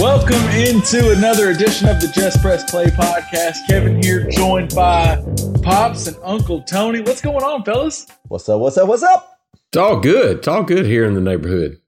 [0.00, 3.56] Welcome into another edition of the Just Press Play podcast.
[3.68, 5.22] Kevin here, joined by
[5.62, 7.02] Pops and Uncle Tony.
[7.02, 8.06] What's going on, fellas?
[8.28, 8.60] What's up?
[8.60, 8.88] What's up?
[8.88, 9.38] What's up?
[9.52, 10.38] It's all good.
[10.38, 11.82] It's all good here in the neighborhood.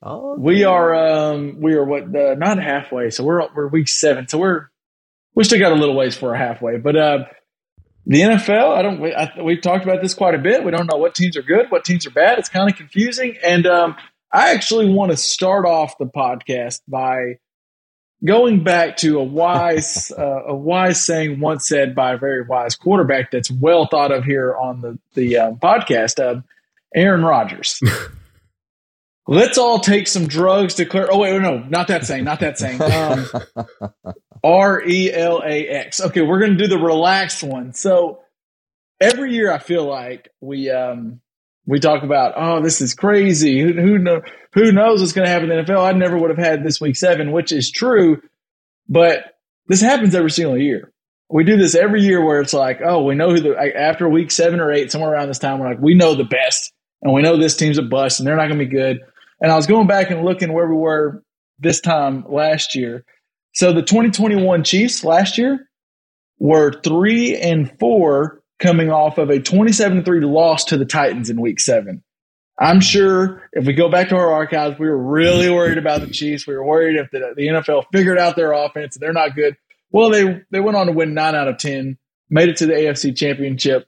[0.00, 4.28] Oh, We are um we are what uh, not halfway, so we're we're week seven,
[4.28, 4.68] so we're
[5.34, 6.76] we still got a little ways for a halfway.
[6.76, 7.24] But uh,
[8.06, 10.62] the NFL, I don't we, I, we've talked about this quite a bit.
[10.62, 12.38] We don't know what teams are good, what teams are bad.
[12.38, 13.96] It's kind of confusing, and um,
[14.32, 17.38] I actually want to start off the podcast by
[18.26, 22.76] going back to a wise uh, a wise saying once said by a very wise
[22.76, 26.42] quarterback that's well thought of here on the the uh, podcast of
[26.94, 27.80] Aaron Rodgers.
[29.28, 31.08] Let's all take some drugs to clear.
[31.10, 32.80] Oh wait, no, not that saying, not that saying.
[32.80, 33.26] Um,
[34.44, 36.00] R E L A X.
[36.00, 37.72] Okay, we're going to do the relaxed one.
[37.72, 38.20] So
[39.00, 41.20] every year, I feel like we um,
[41.66, 43.60] we talk about, oh, this is crazy.
[43.60, 44.22] Who who know
[44.54, 45.84] who knows what's going to happen in the NFL?
[45.84, 48.22] I never would have had this week seven, which is true,
[48.88, 49.36] but
[49.66, 50.92] this happens every single year.
[51.28, 54.30] We do this every year where it's like, oh, we know who the after week
[54.30, 56.72] seven or eight, somewhere around this time, we're like, we know the best,
[57.02, 59.00] and we know this team's a bust, and they're not going to be good.
[59.40, 61.22] And I was going back and looking where we were
[61.58, 63.04] this time last year.
[63.54, 65.68] So the 2021 Chiefs last year
[66.38, 71.40] were three and four coming off of a 27 3 loss to the Titans in
[71.40, 72.02] week seven.
[72.58, 76.06] I'm sure if we go back to our archives, we were really worried about the
[76.06, 76.46] Chiefs.
[76.46, 79.56] We were worried if the, the NFL figured out their offense and they're not good.
[79.90, 81.98] Well, they, they went on to win nine out of 10,
[82.30, 83.86] made it to the AFC championship.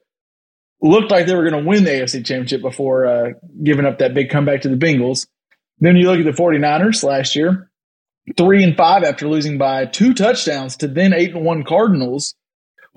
[0.81, 3.31] Looked like they were going to win the AFC championship before uh,
[3.63, 5.27] giving up that big comeback to the Bengals.
[5.81, 7.71] Then you look at the 49ers last year,
[8.37, 12.35] three and five after losing by two touchdowns to then eight and one Cardinals.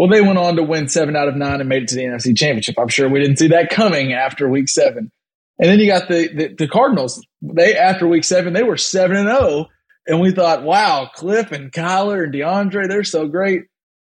[0.02, 2.02] Well, they went on to win seven out of nine and made it to the
[2.02, 2.80] NFC Championship.
[2.80, 5.12] I'm sure we didn't see that coming after week seven.
[5.60, 7.24] And then you got the, the, the Cardinals.
[7.44, 9.68] They after week seven, they were seven and zero,
[10.08, 13.66] and we thought, wow, Cliff and Kyler and DeAndre, they're so great.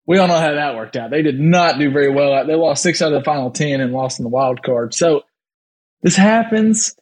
[0.06, 1.10] We all know how that worked out.
[1.10, 2.46] They did not do very well.
[2.46, 4.94] They lost six out of the final ten and lost in the wild card.
[4.94, 5.24] So
[6.00, 6.96] this happens.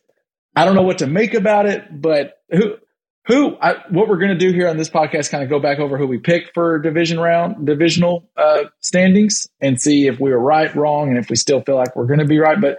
[0.57, 2.79] I don't know what to make about it, but who
[3.27, 5.79] who I, what we're going to do here on this podcast kind of go back
[5.79, 10.41] over who we picked for division round divisional uh, standings and see if we were
[10.41, 12.61] right, wrong, and if we still feel like we're going to be right.
[12.61, 12.79] But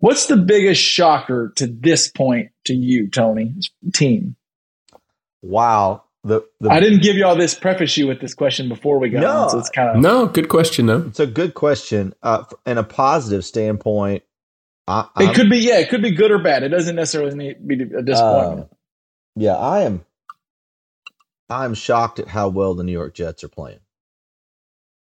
[0.00, 3.54] what's the biggest shocker to this point to you, Tony?
[3.92, 4.36] Team.
[5.42, 6.02] wow.
[6.26, 9.10] The, the I didn't give you all this preface you with this question before we
[9.10, 9.30] got No.
[9.42, 11.04] on, so it's kind of No, good question though.
[11.06, 12.14] it's a good question.
[12.22, 14.22] Uh, in a positive standpoint,
[14.88, 16.62] I, I'm- it could be yeah, it could be good or bad.
[16.62, 18.68] It doesn't necessarily need to be a disappointment.
[18.72, 18.74] uh,
[19.36, 20.04] yeah, I am.
[21.50, 23.80] I'm shocked at how well the New York Jets are playing.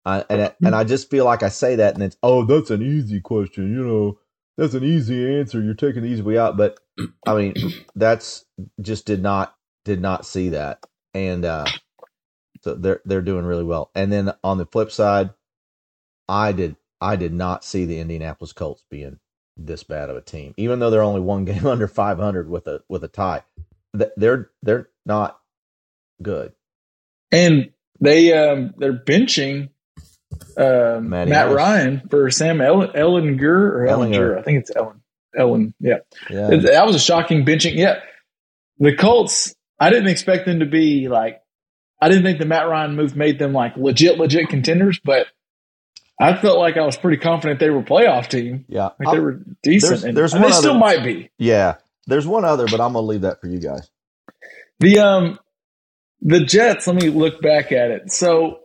[0.05, 2.81] I, and and I just feel like I say that, and it's oh, that's an
[2.81, 3.71] easy question.
[3.71, 4.19] You know,
[4.57, 5.61] that's an easy answer.
[5.61, 6.79] You're taking the easy way out, but
[7.27, 7.53] I mean,
[7.95, 8.45] that's
[8.81, 11.65] just did not did not see that, and uh,
[12.61, 13.91] so they're they're doing really well.
[13.93, 15.31] And then on the flip side,
[16.27, 19.19] I did I did not see the Indianapolis Colts being
[19.57, 22.81] this bad of a team, even though they're only one game under 500 with a
[22.87, 23.43] with a tie.
[23.97, 25.39] Th- They're they're not
[26.21, 26.53] good.
[27.31, 27.71] and
[28.01, 29.69] they um they're benching
[30.57, 31.53] um, Matt Ice.
[31.55, 34.13] Ryan for Sam Ellen, Ehlinger or Ehlinger.
[34.13, 34.39] Ehlinger.
[34.39, 35.01] I think it's Ellen.
[35.37, 35.97] Ellen, yeah.
[36.29, 37.75] Yeah, It- that was a shocking benching.
[37.75, 37.99] Yeah,
[38.77, 39.55] the Colts.
[39.79, 41.41] I didn't expect them to be like.
[42.01, 45.27] I didn't think the Matt Ryan move made them like legit, legit contenders, but
[46.19, 48.65] I felt like I was pretty confident they were a playoff team.
[48.69, 51.29] yeah, Like they were decent, there's- and, there's and they one still might be.
[51.37, 51.75] yeah.
[52.09, 53.89] There's one other, but I'm gonna leave that for you guys.
[54.79, 55.39] The um
[56.21, 58.11] the Jets, let me look back at it.
[58.11, 58.59] So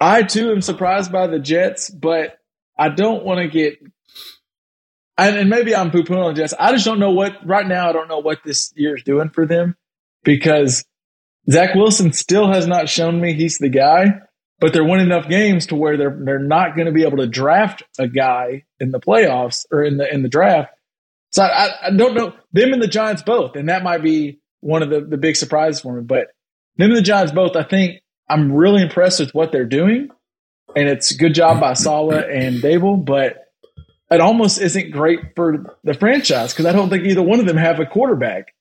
[0.00, 2.38] I too am surprised by the Jets, but
[2.78, 3.78] I don't want to get
[5.16, 6.54] and, and maybe I'm poo pooing on Jets.
[6.58, 9.28] I just don't know what right now I don't know what this year is doing
[9.28, 9.76] for them
[10.24, 10.84] because
[11.50, 14.20] Zach Wilson still has not shown me he's the guy,
[14.60, 17.26] but they're winning enough games to where they're they're not going to be able to
[17.26, 20.72] draft a guy in the playoffs or in the in the draft.
[21.30, 24.82] So I, I don't know them and the Giants both, and that might be one
[24.82, 26.02] of the, the big surprises for me.
[26.02, 26.28] But
[26.76, 30.08] them and the Giants both, I think I'm really impressed with what they're doing,
[30.74, 33.46] and it's a good job by Saleh and Daboll, but
[34.10, 37.56] it almost isn't great for the franchise because I don't think either one of them
[37.56, 38.52] have a quarterback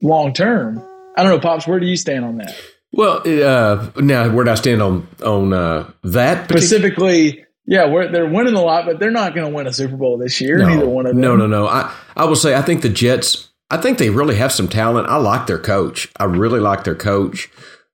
[0.00, 0.82] long term.
[1.16, 1.66] I don't know, pops.
[1.66, 2.54] Where do you stand on that?
[2.92, 8.28] Well, uh, now where do I stand on on uh, that Specifically, yeah, we're, they're
[8.28, 10.58] winning a lot, but they're not going to win a Super Bowl this year.
[10.58, 11.20] No, neither one of them.
[11.20, 11.66] no, no, no.
[11.66, 13.50] I I will say I think the Jets.
[13.70, 15.08] I think they really have some talent.
[15.08, 16.08] I like their coach.
[16.18, 17.48] I really like their coach.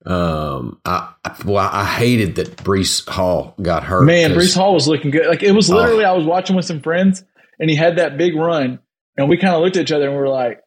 [0.07, 1.13] Um, I
[1.45, 4.05] well, I hated that Breece Hall got hurt.
[4.05, 5.27] Man, Breece Hall was looking good.
[5.27, 7.23] Like it was literally, I was watching with some friends,
[7.61, 8.79] and he had that big run,
[9.17, 10.61] and we kind of looked at each other and we were like,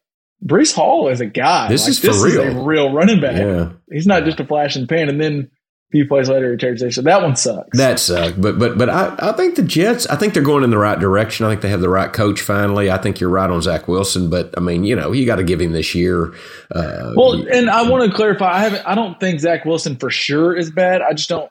[0.44, 1.68] "Breece Hall is a guy.
[1.68, 2.64] This Like, is for this is a real.
[2.64, 3.36] real running back.
[3.36, 5.50] Yeah, He's not just a flash in the pan." And then
[5.92, 6.92] few plays later, tears it.
[6.94, 7.78] So that one sucks.
[7.78, 8.40] that sucked.
[8.40, 10.06] But but but I, I think the Jets.
[10.06, 11.46] I think they're going in the right direction.
[11.46, 12.90] I think they have the right coach finally.
[12.90, 14.30] I think you're right on Zach Wilson.
[14.30, 16.34] But I mean, you know, you got to give him this year.
[16.74, 18.52] Uh, well, and I want to clarify.
[18.52, 18.86] I haven't.
[18.86, 21.02] I don't think Zach Wilson for sure is bad.
[21.02, 21.50] I just don't.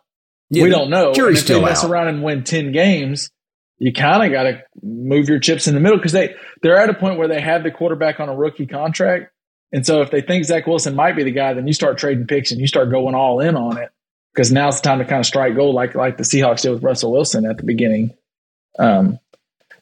[0.50, 1.14] yeah, we don't know.
[1.14, 1.92] Jury's if still they mess out.
[1.92, 3.30] around and win ten games,
[3.78, 6.90] you kind of got to move your chips in the middle because they they're at
[6.90, 9.32] a point where they have the quarterback on a rookie contract,
[9.72, 12.26] and so if they think Zach Wilson might be the guy, then you start trading
[12.26, 13.92] picks and you start going all in on it
[14.34, 16.84] because now's the time to kind of strike gold like like the Seahawks did with
[16.84, 18.16] Russell Wilson at the beginning.
[18.80, 19.20] Um,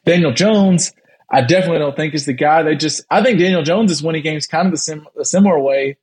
[0.04, 0.92] Daniel Jones,
[1.30, 2.62] I definitely don't think is the guy.
[2.62, 5.98] They just I think Daniel Jones is winning games kind of the sim, similar way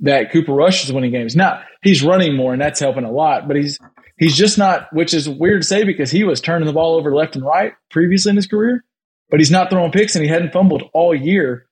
[0.00, 1.36] that Cooper Rush is winning games.
[1.36, 3.78] Now he's running more and that's helping a lot, but he's
[4.16, 7.14] he's just not, which is weird to say because he was turning the ball over
[7.14, 8.84] left and right previously in his career,
[9.30, 11.66] but he's not throwing picks and he hadn't fumbled all year.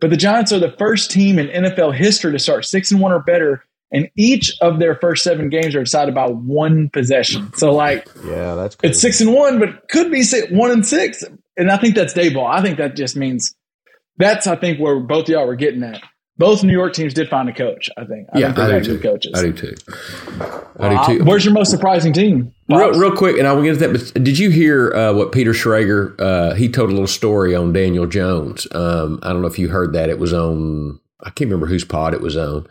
[0.00, 3.12] But the Giants are the first team in NFL history to start six and one
[3.12, 7.52] or better, and each of their first seven games are decided by one possession.
[7.54, 8.90] So like Yeah, that's crazy.
[8.90, 11.22] it's six and one, but could be six, one and six.
[11.56, 12.48] And I think that's Daboll.
[12.50, 13.54] I think that just means
[14.18, 16.02] that's I think where both of y'all were getting at.
[16.38, 17.88] Both New York teams did find a coach.
[17.96, 18.28] I think.
[18.32, 18.98] I Yeah, think I do too.
[19.00, 19.32] coaches.
[19.34, 19.74] I do too.
[20.78, 21.24] I Uh, do too.
[21.24, 22.52] Where's your most surprising team?
[22.68, 23.92] Real, real quick, and I will get to that.
[24.14, 26.14] But did you hear uh, what Peter Schrager?
[26.20, 28.66] Uh, he told a little story on Daniel Jones.
[28.72, 30.10] Um, I don't know if you heard that.
[30.10, 31.00] It was on.
[31.22, 32.66] I can't remember whose pod it was on,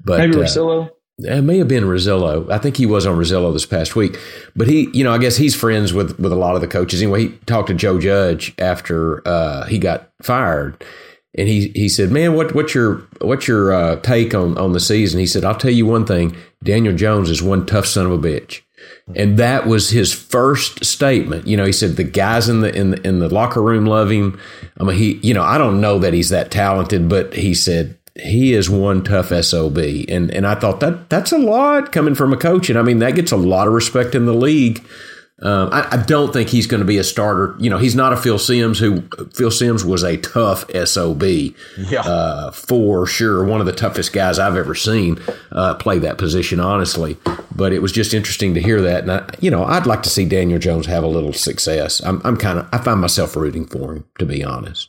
[0.00, 0.90] but Maybe uh, Rosillo.
[1.18, 2.50] it may have been Rosillo.
[2.50, 4.18] I think he was on Rosillo this past week.
[4.54, 7.02] But he, you know, I guess he's friends with with a lot of the coaches.
[7.02, 10.82] Anyway, he talked to Joe Judge after uh, he got fired,
[11.36, 14.80] and he he said, "Man, what what's your what's your uh, take on on the
[14.80, 18.12] season?" He said, "I'll tell you one thing: Daniel Jones is one tough son of
[18.12, 18.62] a bitch."
[19.16, 21.46] And that was his first statement.
[21.46, 24.10] You know, he said the guys in the in the, in the locker room love
[24.10, 24.38] him.
[24.78, 27.97] I mean, he, you know, I don't know that he's that talented, but he said
[28.20, 29.78] he is one tough sob.
[29.78, 32.98] And and I thought that that's a lot coming from a coach, and I mean
[32.98, 34.84] that gets a lot of respect in the league.
[35.40, 37.54] Um, I, I don't think he's going to be a starter.
[37.60, 38.80] You know, he's not a Phil Sims.
[38.80, 42.00] Who Phil Sims was a tough sob Yeah.
[42.00, 43.44] uh, for sure.
[43.44, 45.20] One of the toughest guys I've ever seen
[45.52, 47.16] uh, play that position, honestly.
[47.54, 50.10] But it was just interesting to hear that, and I, you know, I'd like to
[50.10, 52.00] see Daniel Jones have a little success.
[52.04, 54.88] I'm, I'm kind of, I find myself rooting for him, to be honest.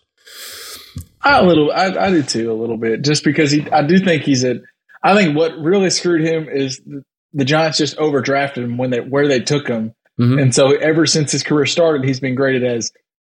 [1.22, 3.70] I a little, I, I do too, a little bit, just because he.
[3.72, 4.62] I do think he's a.
[5.04, 9.00] I think what really screwed him is the, the Giants just overdrafted him when they
[9.00, 10.42] where they took him, Mhm.
[10.42, 12.92] and so ever since his career started, he's been graded as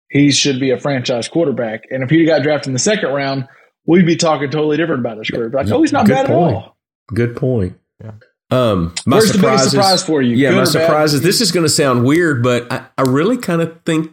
[0.09, 1.83] he should be a franchise quarterback.
[1.89, 3.47] And if he got drafted in the second round,
[3.85, 5.49] we'd be talking totally different about his career.
[5.49, 6.51] Like, oh, he's not Good bad point.
[6.51, 6.77] at all.
[7.13, 7.77] Good point.
[8.03, 8.11] Yeah.
[8.51, 10.35] Um, my Where's the biggest surprise for you?
[10.35, 10.71] Yeah, Good my or bad?
[10.71, 14.11] surprise is this is going to sound weird, but I, I really kind of think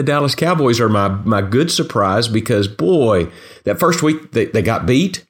[0.00, 3.30] the Dallas Cowboys are my my good surprise because boy,
[3.64, 5.26] that first week they, they got beat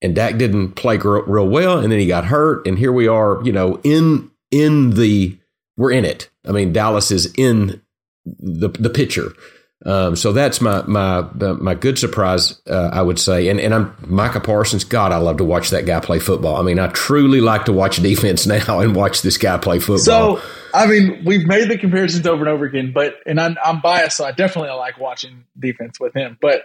[0.00, 3.08] and Dak didn't play real, real well, and then he got hurt, and here we
[3.08, 5.36] are, you know, in in the
[5.76, 6.30] we're in it.
[6.46, 7.82] I mean, Dallas is in
[8.24, 9.32] the the picture.
[9.84, 13.48] Um, so that's my my my good surprise, uh, I would say.
[13.48, 14.84] And and I'm Micah Parsons.
[14.84, 16.56] God, I love to watch that guy play football.
[16.56, 20.38] I mean, I truly like to watch defense now and watch this guy play football.
[20.38, 23.80] So, I mean, we've made the comparisons over and over again, but and I'm, I'm
[23.80, 26.38] biased, so I definitely like watching defense with him.
[26.40, 26.64] But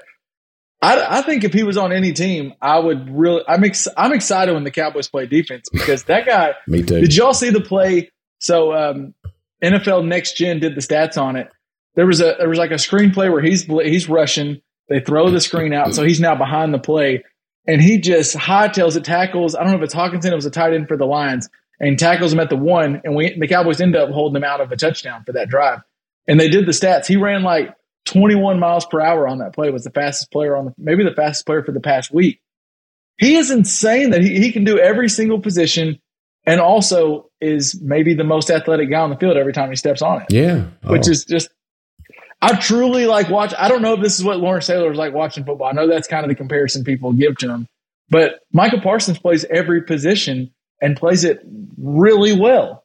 [0.81, 3.41] I, I think if he was on any team, I would really.
[3.47, 6.53] I'm ex, I'm excited when the Cowboys play defense because that guy.
[6.67, 7.01] me too.
[7.01, 8.11] Did y'all see the play?
[8.39, 9.15] So um,
[9.63, 11.49] NFL Next Gen did the stats on it.
[11.97, 14.61] There was a there was like a screenplay where he's he's rushing.
[14.87, 17.25] They throw the screen out, so he's now behind the play,
[17.67, 19.53] and he just hightails it, tackles.
[19.55, 20.31] I don't know if it's Hockenson.
[20.31, 21.49] It was a tight end for the Lions,
[21.81, 23.01] and tackles him at the one.
[23.03, 25.79] And we the Cowboys end up holding him out of a touchdown for that drive.
[26.27, 27.05] And they did the stats.
[27.07, 27.73] He ran like
[28.05, 29.69] 21 miles per hour on that play.
[29.71, 32.39] Was the fastest player on the maybe the fastest player for the past week.
[33.17, 35.99] he is insane that he, he can do every single position
[36.45, 40.01] and also is maybe the most athletic guy on the field every time he steps
[40.01, 40.27] on it.
[40.31, 40.65] Yeah.
[40.83, 41.11] Which Oh.
[41.11, 41.49] is just
[42.41, 45.13] I truly like watch I don't know if this is what Lawrence Taylor is like
[45.13, 45.67] watching football.
[45.67, 47.67] I know that's kind of the comparison people give to him.
[48.09, 50.51] But Micah Parsons plays every position
[50.81, 51.41] and plays it
[51.77, 52.83] really well.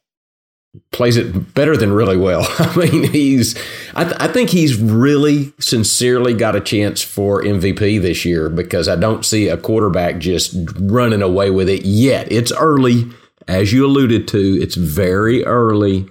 [0.91, 2.45] plays it better than really well.
[2.59, 3.55] I mean, he's.
[3.95, 8.87] I, th- I think he's really sincerely got a chance for MVP this year because
[8.87, 12.31] I don't see a quarterback just running away with it yet.
[12.31, 13.05] It's early,
[13.47, 14.39] as you alluded to.
[14.61, 16.09] It's very early,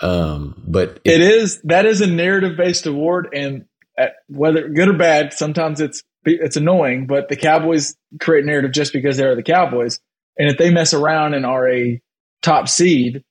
[0.00, 3.64] um, but It is that is a narrative based award, and
[3.98, 7.06] uh, whether good or bad, sometimes it's it's annoying.
[7.06, 10.00] But the Cowboys create narrative just because they're the Cowboys,
[10.38, 12.00] and if they mess around and are a
[12.42, 13.22] top seed,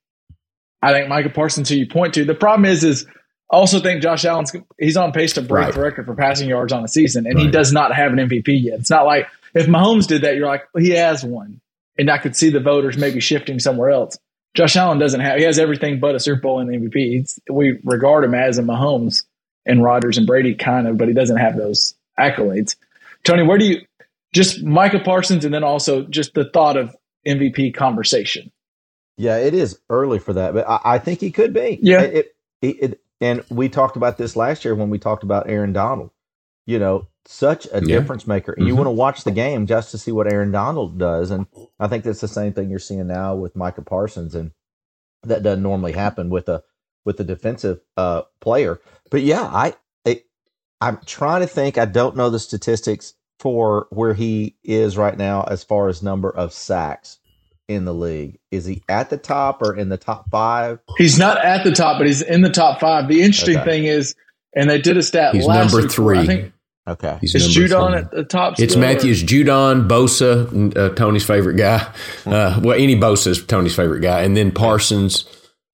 [0.81, 3.05] I think Micah Parsons, who you point to, the problem is is
[3.51, 5.73] I also think Josh Allen's he's on pace to break Right.
[5.73, 8.63] the record for passing yards on a season, and he does not have an MVP
[8.63, 8.79] yet.
[8.79, 11.59] It's not like if Mahomes did that, you're like he has one,
[11.97, 14.17] and I could see the voters maybe shifting somewhere else.
[14.55, 15.37] Josh Allen doesn't have.
[15.37, 16.95] He has everything but a Super Bowl and MVP.
[16.95, 19.23] He's, we regard him as a Mahomes
[19.65, 22.75] and Rodgers and Brady kind of, but he doesn't have those accolades.
[23.23, 23.81] Tony, where do you
[24.33, 26.95] just Micah Parsons and then also just the thought of
[27.27, 28.51] MVP conversation?
[29.17, 31.79] Yeah, it is early for that, but I, I think he could be.
[31.81, 32.01] Yeah.
[32.01, 35.71] It, it, it- and we talked about this last year when we talked about Aaron
[35.71, 36.11] Donald.
[36.65, 37.99] You know, such a Yeah.
[37.99, 38.53] difference maker.
[38.53, 41.31] And you want to watch the game just to see what Aaron Donald does.
[41.31, 41.47] And
[41.79, 44.51] I think that's the same thing you're seeing now with Micah Parsons, and
[45.23, 46.63] that doesn't normally happen with a
[47.05, 48.79] with a defensive uh, player.
[49.11, 49.75] But yeah, I,
[50.05, 50.23] I
[50.81, 51.77] I'm trying to think.
[51.77, 56.29] I don't know the statistics for where he is right now as far as number
[56.29, 57.19] of sacks
[57.67, 58.39] in the league.
[58.51, 60.79] Is he at the top or in the top five?
[60.97, 63.07] He's not at the top, but he's in the top five.
[63.07, 63.69] The interesting Okay.
[63.69, 64.15] thing is,
[64.55, 66.19] and they did a stat he's last number week three.
[66.19, 66.53] I think
[66.85, 67.17] Okay.
[67.21, 67.99] he's is Judon three.
[67.99, 68.59] at the top.
[68.59, 71.87] It's still, or- Matthews, Judon, Bosa, uh, Tony's favorite guy.
[72.25, 75.25] Uh, well, any Bosa is Tony's favorite guy, and then Parsons,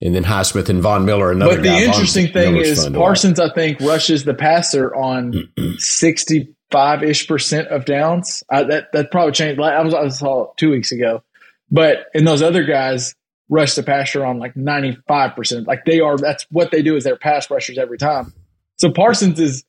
[0.02, 1.32] and then Highsmith and Von Miller.
[1.32, 1.80] Another But the guy.
[1.80, 3.06] Von interesting thing Miller's is fun to watch.
[3.08, 8.44] Parsons, I think, rushes the passer on sixty-five ish percent of downs.
[8.50, 9.60] I, that that probably changed.
[9.60, 11.24] I was I saw it two weeks ago,
[11.72, 13.16] but and those other guys
[13.50, 15.68] rush the passer on like ninety-five percent.
[15.68, 16.18] Like they are.
[16.18, 18.34] That's what they do is they're pass rushers every time.
[18.78, 19.64] So Parsons is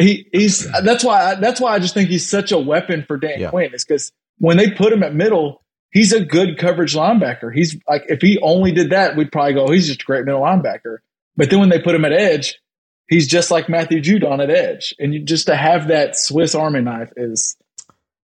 [0.00, 3.16] he he's that's why I, that's why I just think he's such a weapon for
[3.16, 3.50] Dan Yeah.
[3.50, 3.74] Quinn.
[3.74, 7.54] Is because when they put him at middle, he's a good coverage linebacker.
[7.54, 10.40] He's like if he only did that, we'd probably go, he's just a great middle
[10.40, 10.98] linebacker.
[11.36, 12.58] But then when they put him at edge,
[13.08, 14.94] he's just like Matthew Judon at edge.
[14.98, 17.56] And you, just to have that Swiss Army knife is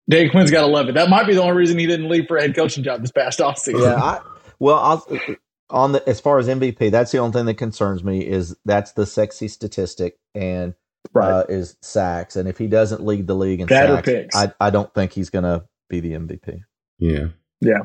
[0.08, 0.94] Dan Quinn's got to love it.
[0.94, 3.10] That might be the only reason he didn't leave for a head coaching job this
[3.12, 3.80] past offseason.
[3.80, 3.96] Yeah.
[3.96, 4.20] I,
[4.58, 5.06] well, I'll,
[5.68, 8.92] on the as far as MVP, that's the only thing that concerns me is that's
[8.92, 10.74] the sexy statistic and
[11.16, 11.32] right.
[11.32, 12.36] uh, is sacks.
[12.36, 14.36] And if he doesn't lead the league in That sacks, picks.
[14.36, 16.60] I I don't think he's going to be the MVP.
[16.98, 17.26] Yeah.
[17.60, 17.80] Yeah.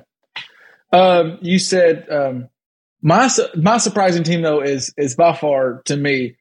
[0.94, 2.50] Um, you said um,
[3.02, 6.36] my my surprising team though is is by far to me,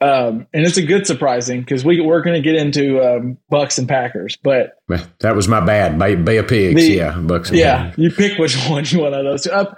[0.00, 3.76] um, and it's a good surprising because we we're going to get into um, Bucks
[3.78, 4.72] and Packers, but
[5.20, 5.98] That was my bad.
[5.98, 6.80] Bay, Bay of Pigs.
[6.80, 7.18] The- yeah.
[7.18, 7.50] Bucks.
[7.50, 7.98] and yeah, Pigs.
[7.98, 9.42] you pick which one you want out of those.
[9.44, 9.50] two.
[9.52, 9.74] Uh,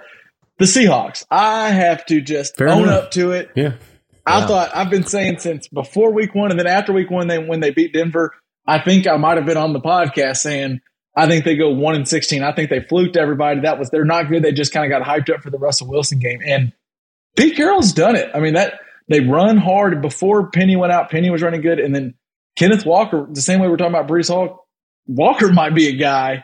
[0.57, 1.25] the Seahawks.
[1.31, 3.05] I have to just Fair own enough.
[3.05, 3.49] up to it.
[3.55, 3.73] Yeah.
[4.25, 7.39] I thought I've been saying since before week one, and then after week one, they
[7.39, 8.33] when they beat Denver,
[8.65, 10.81] I think I might have been on the podcast saying
[11.15, 12.43] I think they go one and sixteen.
[12.43, 13.61] I think they fluked everybody.
[13.61, 14.43] That was they're not good.
[14.43, 16.73] They just kind of got hyped up for the Russell Wilson game, and
[17.37, 18.29] Pete Carroll's done it.
[18.33, 21.09] I mean that they run hard before Penny went out.
[21.09, 22.13] Penny was running good, and then
[22.57, 24.67] Kenneth Walker, the same way we're talking about Breece Hall,
[25.07, 26.43] Walker might be a guy,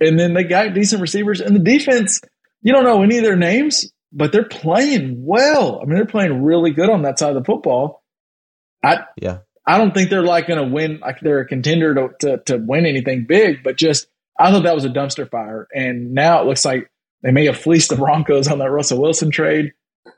[0.00, 2.20] and then they got decent receivers, and the defense.
[2.64, 5.80] You don't know any of their names, but they're playing well.
[5.80, 8.02] I mean, they're playing really good on that side of the football.
[8.84, 9.38] I Yeah.
[9.66, 12.56] I don't think they're like going to win, like they're a contender to, to to
[12.56, 16.46] win anything big, but just I thought that was a dumpster fire, and now it
[16.46, 16.90] looks like
[17.22, 19.72] they may have fleeced the Broncos on that Russell Wilson trade,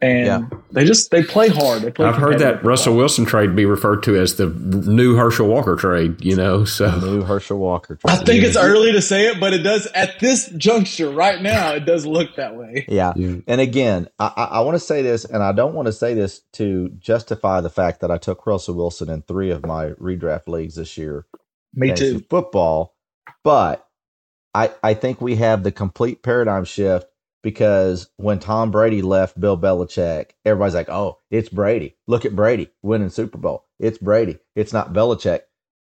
[0.05, 0.59] and Yeah.
[0.73, 1.83] they just they play hard.
[1.83, 2.07] They play.
[2.07, 2.97] I've heard that Russell football.
[2.99, 7.07] Wilson trade be referred to as the new Herschel Walker trade, you know, so the
[7.11, 7.99] New Herschel Walker.
[8.05, 11.73] I think it's early to say it, but it does at this juncture right now.
[11.75, 12.85] It does look that way.
[12.89, 13.13] Yeah.
[13.17, 13.37] Yeah.
[13.47, 16.15] And again, I, I, I want to say this, and I don't want to say
[16.15, 20.49] this to justify the fact that I took Russell Wilson in three of my redraft
[20.49, 21.27] leagues this year.
[21.75, 22.21] Me too.
[22.31, 22.95] Football,
[23.43, 23.87] but
[24.55, 27.07] I I think we have the complete paradigm shift
[27.45, 31.97] because when Tom Brady left Bill Belichick, everybody's like, "Oh, it's Brady.
[32.09, 33.67] Look at Brady winning Super Bowl.
[33.79, 34.39] It's Brady.
[34.57, 35.43] It's not Belichick."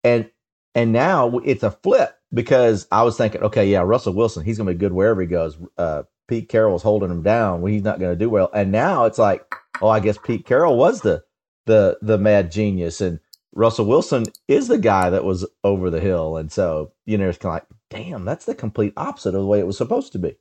[0.03, 0.29] And
[0.75, 4.67] and now it's a flip because I was thinking, okay, yeah, Russell Wilson, he's going
[4.67, 5.55] to be good wherever he goes.
[5.77, 8.49] Uh, Pete Carroll's holding him down he's not going to do well.
[8.53, 9.45] And now it's like,
[9.81, 11.23] oh, I guess Pete Carroll was the
[11.65, 13.19] the the mad genius and
[13.55, 17.37] Russell Wilson is the guy that was over the hill, and so you know it's
[17.37, 20.19] kind of like, damn, that's the complete opposite of the way it was supposed to
[20.19, 20.35] be.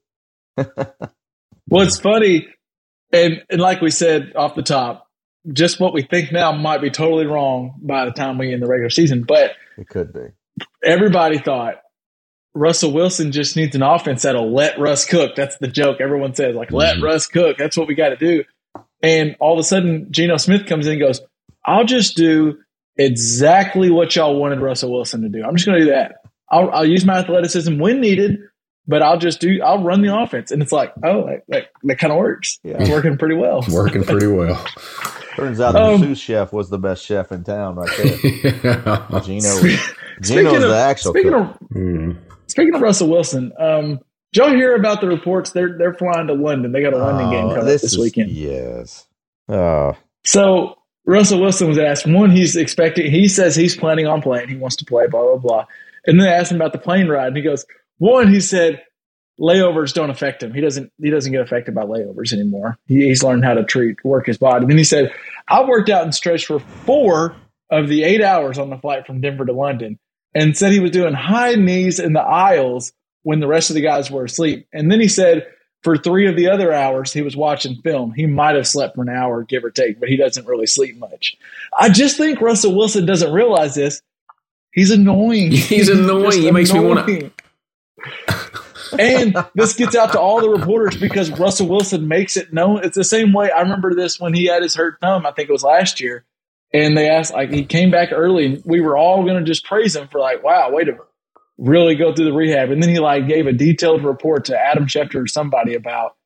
[0.56, 2.48] Well, it's funny,
[3.12, 5.08] and and like we said off the top,
[5.52, 8.66] just what we think now might be totally wrong by the time we end the
[8.66, 9.22] regular season.
[9.26, 10.26] But It could be.
[10.84, 11.80] everybody thought
[12.54, 15.34] Russell Wilson just needs an offense that'll let Russ cook.
[15.34, 16.00] That's the joke.
[16.00, 17.02] Everyone says like, let Mhm.
[17.04, 17.56] Russ cook.
[17.56, 18.44] That's what we got to do.
[19.02, 21.22] And all of a sudden, Geno Smith comes in and goes,
[21.64, 22.58] I'll just do
[22.96, 25.42] exactly what y'all wanted Russell Wilson to do.
[25.42, 26.16] I'm just going to do that.
[26.50, 28.38] I'll, I'll use my athleticism when needed,
[28.86, 30.50] but I'll just do, I'll run the offense.
[30.50, 32.58] And it's like, oh, that, that, that kind of works.
[32.64, 32.76] Yeah.
[32.80, 33.64] It's working pretty well.
[33.70, 34.64] Working pretty well.
[35.36, 39.20] Turns out the Um, sous chef was the best chef in town right there.
[39.24, 39.78] Geno, Speaking
[40.20, 41.40] Geno's of- the actual Speaking cook.
[41.60, 42.16] of, Mm.
[42.48, 43.98] speaking of Russell Wilson, um,
[44.32, 45.52] did y'all hear about the reports?
[45.52, 46.72] They're they're flying to London.
[46.72, 48.30] They got a London game Oh, coming this this is- weekend.
[48.30, 49.06] Yes.
[49.48, 53.10] Oh, So Russell Wilson was asked one, he's expecting.
[53.10, 54.48] He says he's planning on playing.
[54.48, 55.06] He wants to play.
[55.06, 55.64] Blah blah blah.
[56.06, 57.64] And then they asked him about the plane ride, and he goes,
[58.02, 58.82] one, he said
[59.40, 60.52] layovers don't affect him.
[60.52, 62.78] He doesn't he doesn't get affected by layovers anymore.
[62.86, 64.62] He, he's learned how to treat work his body.
[64.62, 65.12] And then he said,
[65.48, 67.36] I worked out and stretched for four
[67.70, 69.98] of the eight hours on the flight from Denver to London,
[70.34, 72.92] and said he was doing high knees in the aisles
[73.22, 74.66] when the rest of the guys were asleep.
[74.72, 75.46] And then he said
[75.82, 78.12] for three of the other hours he was watching film.
[78.12, 80.96] He might have slept for an hour, give or take, but he doesn't really sleep
[80.98, 81.36] much.
[81.78, 84.02] I just think Russell Wilson doesn't realize this.
[84.72, 85.50] He's annoying.
[85.52, 86.42] He's annoying.
[86.42, 87.32] He makes me wanna- annoying.
[88.98, 92.84] And this gets out to all the reporters because Russell Wilson makes it known.
[92.84, 93.50] It's the same way.
[93.50, 95.26] I remember this when he had his hurt thumb.
[95.26, 96.24] I think it was last year,
[96.72, 99.64] and they asked like he came back early, and we were all going to just
[99.64, 100.96] praise him for like, wow, way to
[101.58, 102.70] really go through the rehab.
[102.70, 106.16] And then he like gave a detailed report to Adam Schefter or somebody about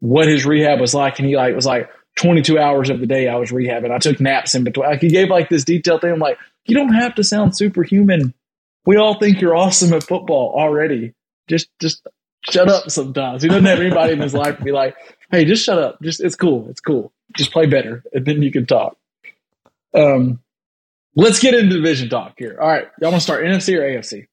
[0.00, 1.90] what his rehab was like, and he like was like.
[2.18, 3.90] 22 hours of the day I was rehabbing.
[3.90, 4.88] I took naps in between.
[4.88, 6.12] Like he gave like this detailed thing.
[6.12, 8.32] I'm like, you don't have to sound superhuman.
[8.86, 11.12] We all think you're awesome at football already.
[11.48, 12.06] Just, just
[12.48, 13.42] shut up sometimes.
[13.42, 14.96] He doesn't have anybody in his life to be like,
[15.30, 16.00] hey, just shut up.
[16.02, 16.68] Just, it's cool.
[16.70, 17.12] It's cool.
[17.36, 18.02] Just play better.
[18.12, 18.96] And then you can talk.
[19.94, 20.40] Um,
[21.14, 22.58] let's get into division talk here.
[22.60, 22.86] All right.
[23.00, 24.26] Y'all want to start NFC or AFC?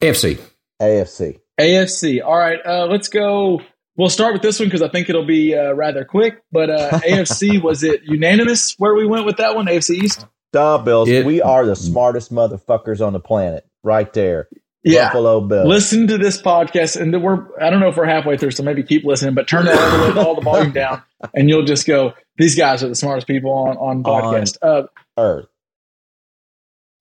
[0.00, 0.40] AFC.
[0.80, 1.38] AFC.
[1.60, 2.24] AFC.
[2.24, 2.58] All right.
[2.64, 3.60] Uh, let's go.
[3.96, 6.42] We'll start with this one because I think it'll be uh, rather quick.
[6.50, 9.66] But uh, AFC, was it unanimous where we went with that one?
[9.66, 10.26] AFC East?
[10.52, 11.08] Duh, Bills.
[11.08, 13.66] It- we are the smartest motherfuckers on the planet.
[13.82, 14.48] Right there.
[14.84, 15.06] Yeah.
[15.08, 15.68] Buffalo Bills.
[15.68, 18.82] listen to this podcast and we're i don't know if we're halfway through so maybe
[18.82, 21.00] keep listening but turn that all the, all the volume down
[21.34, 24.82] and you'll just go these guys are the smartest people on on podcast uh,
[25.16, 25.46] Earth.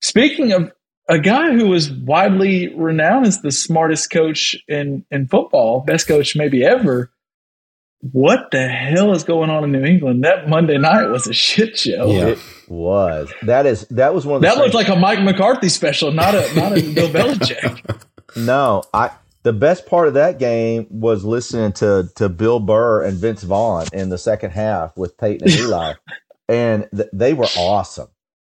[0.01, 0.71] speaking of
[1.09, 6.35] a guy who was widely renowned as the smartest coach in in football best coach
[6.35, 7.11] maybe ever
[8.11, 11.77] what the hell is going on in new england that monday night was a shit
[11.77, 12.25] show Yeah.
[12.27, 13.31] It was.
[13.43, 13.85] That is.
[13.89, 14.47] That was one of the.
[14.47, 18.03] that looked like a mike mccarthy special not a not a bill belichick
[18.35, 19.11] No, I.
[19.43, 23.87] The best part of that game was listening to to Bill Burr and Vince Vaughn
[23.91, 25.93] in the second half with Peyton and Eli,
[26.47, 28.07] and th- they were awesome.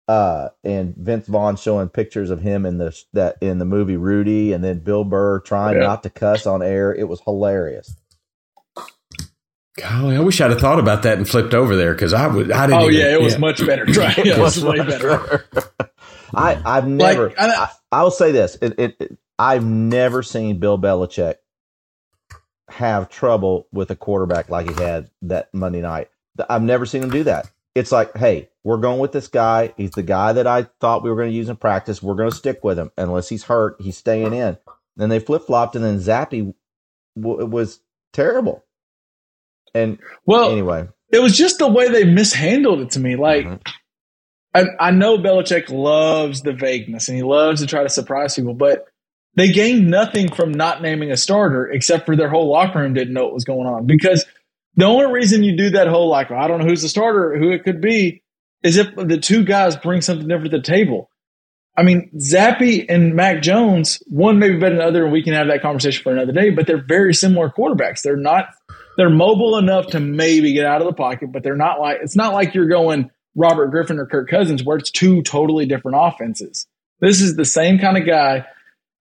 [0.08, 4.52] Uh, and Vince Vaughn showing pictures of him in the that in the movie Rudy,
[4.54, 5.86] and then Bill Burr trying Yeah.
[5.86, 6.92] not to cuss on air.
[6.94, 7.94] It was hilarious.
[9.80, 12.50] Golly, I wish I'd have thought about that and flipped over there because I would.
[12.52, 12.80] I didn't.
[12.82, 15.44] oh even- yeah it was much better Try- it was way better
[16.34, 17.32] I I've never.
[17.38, 21.36] I- I, I will say this: it, it, it- I've never seen Bill Belichick
[22.68, 26.10] have trouble with a quarterback like he had that Monday night.
[26.48, 27.50] I've never seen him do that.
[27.74, 29.72] It's like, hey, we're going with this guy.
[29.76, 32.02] He's the guy that I thought we were going to use in practice.
[32.02, 33.76] We're going to stick with him unless he's hurt.
[33.80, 34.58] He's staying in.
[34.96, 36.52] Then they flip flopped, and then Zappe
[37.16, 37.80] w- was
[38.12, 38.64] terrible.
[39.74, 43.16] And well anyway, it was just the way they mishandled it to me.
[43.16, 43.60] Like, Mhm.
[44.54, 48.54] I, I know Belichick loves the vagueness and he loves to try to surprise people,
[48.54, 48.86] but
[49.34, 53.14] they gained nothing from not naming a starter except for their whole locker room didn't
[53.14, 53.86] know what was going on.
[53.86, 54.24] Because
[54.74, 57.50] the only reason you do that whole, like, I don't know who's the starter, who
[57.50, 58.22] it could be,
[58.62, 61.10] is if the two guys bring something different to the table.
[61.76, 65.34] I mean, Zappe and Mac Jones, one maybe better than the other, and we can
[65.34, 68.02] have that conversation for another day, but they're very similar quarterbacks.
[68.02, 68.46] They're not
[68.98, 72.16] they're mobile enough to maybe get out of the pocket, but they're not like it's
[72.16, 76.66] not like you're going Robert Griffin or Kirk Cousins where it's two totally different offenses.
[77.00, 78.44] This is the same kind of guy.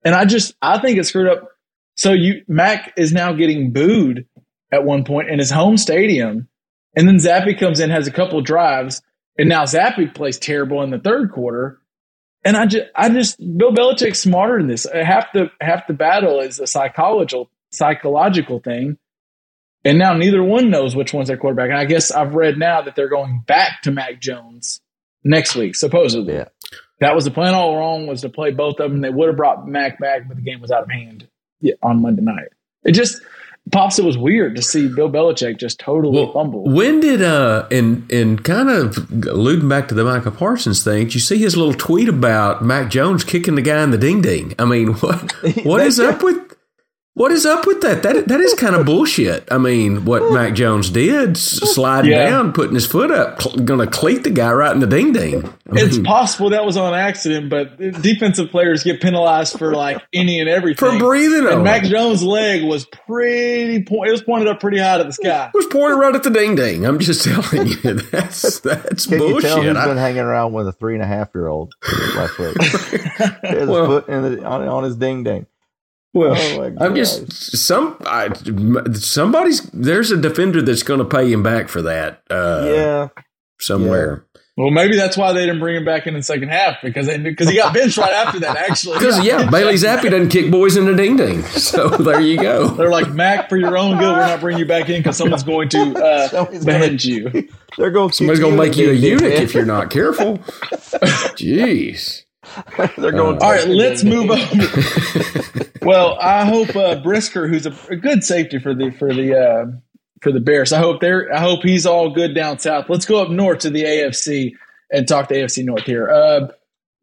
[0.06, 1.50] And I just I think it screwed up.
[1.96, 4.28] So you Mac is now getting booed
[4.72, 6.48] at one point in his home stadium.
[6.96, 9.02] And then Zappe comes in, has a couple drives,
[9.38, 11.80] and now Zappe plays terrible in the third quarter.
[12.46, 14.86] And I just I just Bill Belichick's smarter than this.
[14.94, 19.00] Half the half the battle is a psychological psychological thing.
[19.86, 21.70] And now neither one knows which one's their quarterback.
[21.70, 24.82] And I guess I've read now that they're going back to Mac Jones
[25.24, 26.34] next week, supposedly.
[26.34, 26.46] Yeah.
[27.00, 29.02] That was the plan all along was to play both of them.
[29.02, 31.28] They would have brought Mac back, but the game was out of hand
[31.84, 32.50] on Monday night.
[32.84, 33.22] It just
[33.72, 34.00] pops.
[34.00, 36.64] It was weird to see Bill Belichick just totally Well, fumble.
[36.66, 41.14] when did uh and and kind of alluding back to the Micah Parsons thing, did
[41.16, 44.54] you see his little tweet about Mac Jones kicking the guy in the ding ding?
[44.58, 45.32] I mean, what
[45.66, 46.47] what is up with
[47.18, 48.04] what is up with that?
[48.04, 49.48] That that is kind of bullshit.
[49.52, 52.30] I mean, what Mac Jones did, sliding Yeah.
[52.30, 55.14] down, putting his foot up, cl- going to cleat the guy right in the ding
[55.14, 55.44] ding.
[55.46, 60.00] I It's mean, possible that was on accident, but defensive players get penalized for like
[60.14, 60.78] any and everything.
[60.92, 61.64] for breathing and on.
[61.64, 61.84] Mac.
[61.86, 63.84] Jones' leg was pretty.
[63.84, 65.48] Po- it was pointed up pretty high to the sky.
[65.48, 66.86] It was pointed right at the ding ding.
[66.86, 69.76] I'm just telling you, that's that's Can you tell bullshit.
[69.76, 71.74] he's I- been hanging around with a three and a half year old
[72.16, 72.62] last week?
[72.62, 75.48] his Well- foot in the, on, on his ding ding.
[76.18, 78.34] Well, Oh my I'm just some I,
[78.94, 83.08] somebody's there's a defender that's going to pay him back for that uh, yeah.
[83.60, 84.28] somewhere
[84.58, 87.20] well, maybe that's why they didn't bring him back in the second half because they
[87.20, 88.58] because he got benched right after that.
[88.58, 92.42] Actually, because yeah Bailey Zappe doesn't kick boys in the ding ding so there you
[92.42, 94.12] go They're like Mac for your own good.
[94.12, 97.50] We're not bringing you back in because someone's going to uh, Somebody's gonna- you.
[97.78, 98.12] They're going.
[98.12, 100.40] somebody's going to make you a eunuch if you're not careful
[101.38, 102.24] jeez
[102.98, 103.38] They're going.
[103.38, 105.70] All right, let's move on.
[105.82, 109.66] well, I hope uh, Brisker, who's a, a good safety for the for the uh,
[110.22, 112.90] for the Bears, I hope they're I hope he's all good down south.
[112.90, 114.54] Let's go up north to the AFC
[114.92, 116.10] and talk to AFC North here.
[116.10, 116.48] Uh,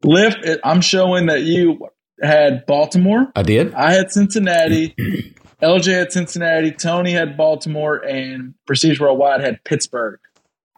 [0.03, 1.87] Lift, I'm showing that you
[2.21, 3.31] had Baltimore.
[3.35, 4.95] I did I had Cincinnati.
[5.61, 6.71] LJ had Cincinnati.
[6.71, 10.19] Tony had Baltimore, and Prestige Worldwide had Pittsburgh.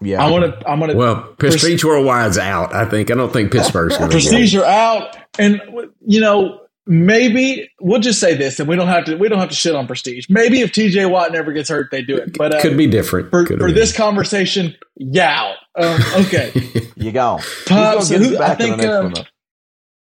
[0.02, 0.24] Yeah.
[0.24, 0.70] I want to.
[0.70, 0.98] I'm going to.
[0.98, 5.18] well Prestige Worldwide's out I think I don't think Pittsburgh's going to Prestige are out,
[5.40, 5.62] and
[6.06, 9.16] you know maybe we'll just say this, and we don't have to.
[9.18, 10.28] We don't have to shit on Prestige.
[10.30, 11.06] Maybe if T.J.
[11.08, 12.38] Watt never gets hurt, they do it.
[12.38, 13.74] But uh, could be different for, for be.
[13.74, 15.54] this conversation, yeah.
[15.76, 16.52] Um, okay,
[16.96, 17.40] You go.
[17.66, 19.28] Pops, He's gonna get us who- I back in think, um, one.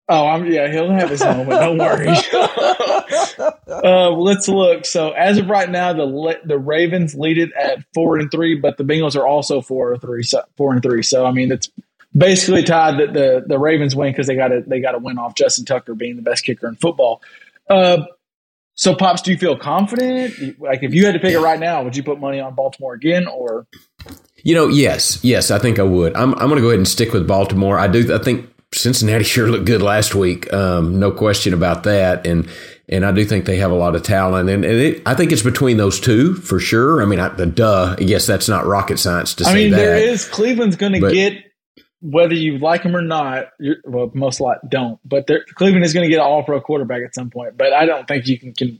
[0.09, 0.69] Oh, I'm yeah.
[0.71, 1.49] He'll have his moment.
[1.51, 2.07] Don't worry.
[3.71, 4.85] uh, let's look.
[4.85, 8.77] So as of right now, the the Ravens lead it at four and three, but
[8.77, 10.23] the Bengals are also four or three.
[10.23, 11.03] So, four and three.
[11.03, 11.69] So I mean, it's
[12.15, 15.17] basically tied that the the Ravens win because they got to they got to win
[15.17, 17.21] off Justin Tucker being the best kicker in football.
[17.69, 18.03] Uh,
[18.73, 20.59] so pops, do you feel confident?
[20.59, 22.93] Like if you had to pick it right now, would you put money on Baltimore
[22.93, 23.67] again or?
[24.43, 26.15] You know, yes, yes, I think I would.
[26.15, 27.77] I'm, I'm going to go ahead and stick with Baltimore.
[27.77, 28.13] I do.
[28.13, 30.51] I think Cincinnati sure looked good last week.
[30.51, 32.25] Um, no question about that.
[32.25, 32.49] And
[32.91, 34.49] and I do think they have a lot of talent.
[34.49, 37.01] And, and it, I think it's between those two for sure.
[37.01, 37.95] I mean, I, the duh.
[37.97, 39.49] I guess that's not rocket science to say.
[39.49, 39.77] I say mean, that.
[39.77, 41.37] there is Cleveland's going to get
[42.01, 43.49] whether you like him or not.
[43.59, 47.03] You're, well, most likely don't, but Cleveland is going to get an All Pro quarterback
[47.03, 47.57] at some point.
[47.57, 48.53] But I don't think you can.
[48.53, 48.79] can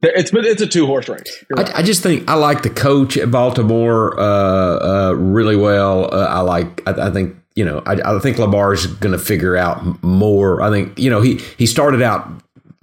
[0.00, 1.44] it's it's a two horse race.
[1.50, 1.68] Right.
[1.74, 6.12] I, I just think I like the coach at Baltimore uh, uh, really well.
[6.12, 6.82] Uh, I like.
[6.88, 7.82] I, I think you know.
[7.84, 10.62] I, I think Lamar's going to figure out more.
[10.62, 12.30] I think you know he he started out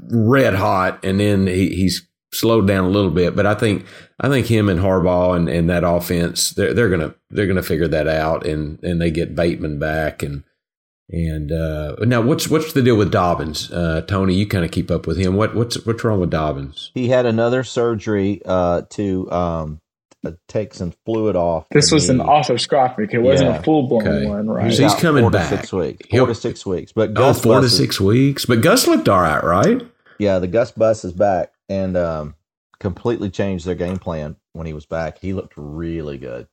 [0.09, 3.35] red hot and then he, he's slowed down a little bit.
[3.35, 3.85] But I think
[4.19, 7.87] I think him and Harbaugh and, and that offense they're they're gonna they're gonna figure
[7.87, 10.43] that out and and they get Bateman back and.
[11.11, 14.33] And uh, now, what's what's the deal with Dobbins, uh, Tony?
[14.33, 15.35] You kind of keep up with him.
[15.35, 16.89] What what's what's wrong with Dobbins?
[16.95, 19.81] He had another surgery uh, to um,
[20.25, 21.67] uh, take some fluid off.
[21.69, 22.23] this the was an knee.
[22.23, 23.13] arthroscopic.
[23.13, 23.57] It wasn't Yeah.
[23.57, 24.25] a full blown Okay.
[24.25, 24.63] one, right?
[24.63, 25.49] So He's he's out coming four to back.
[25.49, 26.07] six weeks.
[26.09, 26.91] 4 He'll- to six weeks.
[26.91, 28.45] But Oh, Gus four to six weeks.
[28.47, 29.83] But Gus looked all right, right?
[30.19, 32.35] Yeah, the Gus Bus is back and um,
[32.79, 35.19] completely changed their game plan when he was back.
[35.19, 36.47] He looked really good.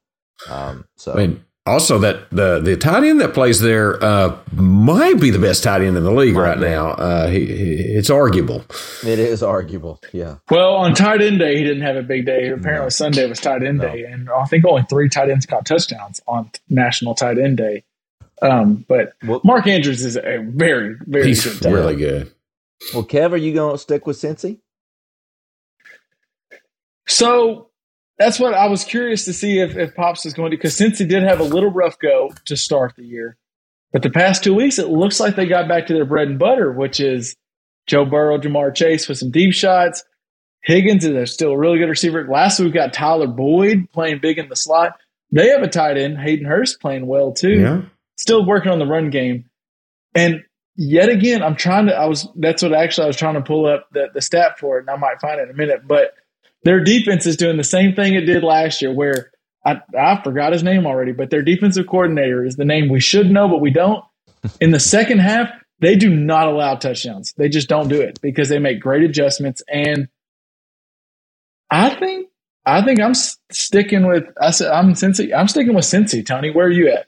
[0.50, 5.20] Um, so I mean, also that the the tight end that plays there uh, might
[5.20, 6.64] be the best tight end in the league Might right be.
[6.64, 6.88] now.
[6.88, 8.64] Uh, he, he- it's arguable.
[9.04, 10.00] it is arguable.
[10.12, 10.38] Yeah.
[10.50, 12.48] Well, on tight end day, he didn't have a big day.
[12.48, 13.84] Apparently, Sunday was tight end No.
[13.92, 17.84] day, and I think only three tight ends caught touchdowns on National Tight End Day.
[18.40, 21.74] Um, but Well, Mark Andrews is a very, very He's good tight end.
[21.76, 22.32] really good.
[22.94, 24.58] Well Kev, are you going to stick with Cincy?
[27.08, 27.70] So
[28.18, 30.98] that's what I was curious to see if, if Pops is going to, because since
[30.98, 33.36] he did have a little rough go to start the year,
[33.92, 36.38] but the past two weeks, it looks like they got back to their bread and
[36.38, 37.36] butter, which is
[37.86, 40.04] Joe Burrow, Ja'Marr Chase with some deep shots.
[40.62, 42.26] Higgins is still a really good receiver.
[42.28, 44.96] Last week, we got Tyler Boyd playing big in the slot.
[45.32, 47.82] They have a tight end, Hayden Hurst, playing well too Yeah.
[48.16, 49.46] still working on the run game.
[50.14, 50.44] And
[50.76, 53.66] yet again, I'm trying to, I was, that's what actually I was trying to pull
[53.66, 55.86] up the, the stat for it, and I might find it in a minute.
[55.86, 56.14] But
[56.64, 59.30] their defense is doing the same thing it did last year, where
[59.64, 63.30] I, I forgot his name already, but their defensive coordinator is the name we should
[63.30, 64.04] know, but we don't.
[64.60, 67.32] In the second half, they do not allow touchdowns.
[67.36, 69.62] They just don't do it because they make great adjustments.
[69.68, 70.08] And
[71.70, 72.28] I think,
[72.64, 76.50] I think I'm sticking with, I said, I'm Cincy, I'm sticking with Cincy, Tony.
[76.50, 77.06] Where are you at?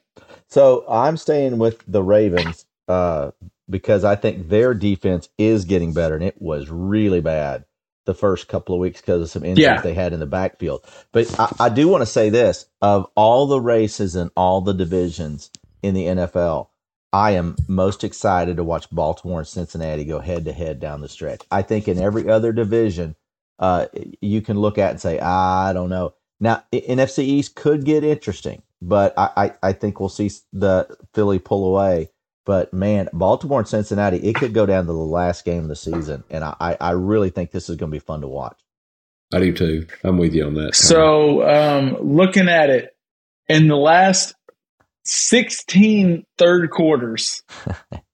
[0.48, 3.30] So I'm staying with the Ravens uh,
[3.70, 7.64] because I think their defense is getting better, and it was really bad
[8.06, 9.80] the first couple of weeks because of some injuries Yeah.
[9.82, 10.84] they had in the backfield.
[11.12, 14.74] But I, I do want to say this: of all the races and all the
[14.74, 15.50] divisions
[15.82, 16.68] in the NFL,
[17.12, 21.08] I am most excited to watch Baltimore and Cincinnati go head to head down the
[21.08, 21.42] stretch.
[21.50, 23.16] I think in every other division,
[23.58, 23.86] uh,
[24.20, 26.14] you can look at and say, I don't know.
[26.40, 31.38] Now, NFC East could get interesting, but I, I, I think we'll see the Philly
[31.38, 32.10] pull away.
[32.46, 35.76] But man, Baltimore and Cincinnati, it could go down to the last game of the
[35.76, 38.60] season, and I, I- I really think this is going to be fun to watch.
[39.32, 39.86] I do too.
[40.04, 40.74] I'm with you on that.
[40.76, 42.94] So, um, looking at it,
[43.48, 44.34] in the last
[45.04, 47.42] 16 third quarters,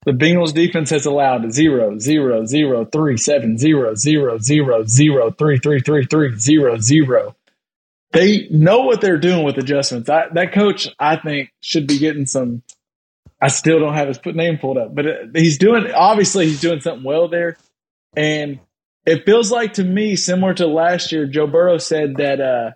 [0.07, 5.59] the Bengals defense has allowed zero, zero, zero, three, seven, zero, zero, zero, zero, three,
[5.59, 7.37] three, three, three, zero, zero.
[8.13, 10.09] They know what they're doing with adjustments.
[10.09, 12.63] I, that coach, I think, should be getting some.
[13.41, 15.91] I still don't have his put- name pulled up, but uh, he's doing.
[15.93, 17.57] Obviously, he's doing something well there,
[18.17, 18.61] and
[19.07, 21.27] it feels like to me similar to last year.
[21.27, 22.71] Joe Burrow said that uh,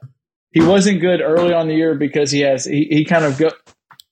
[0.52, 3.50] he wasn't good early on the year because he has he, he kind of go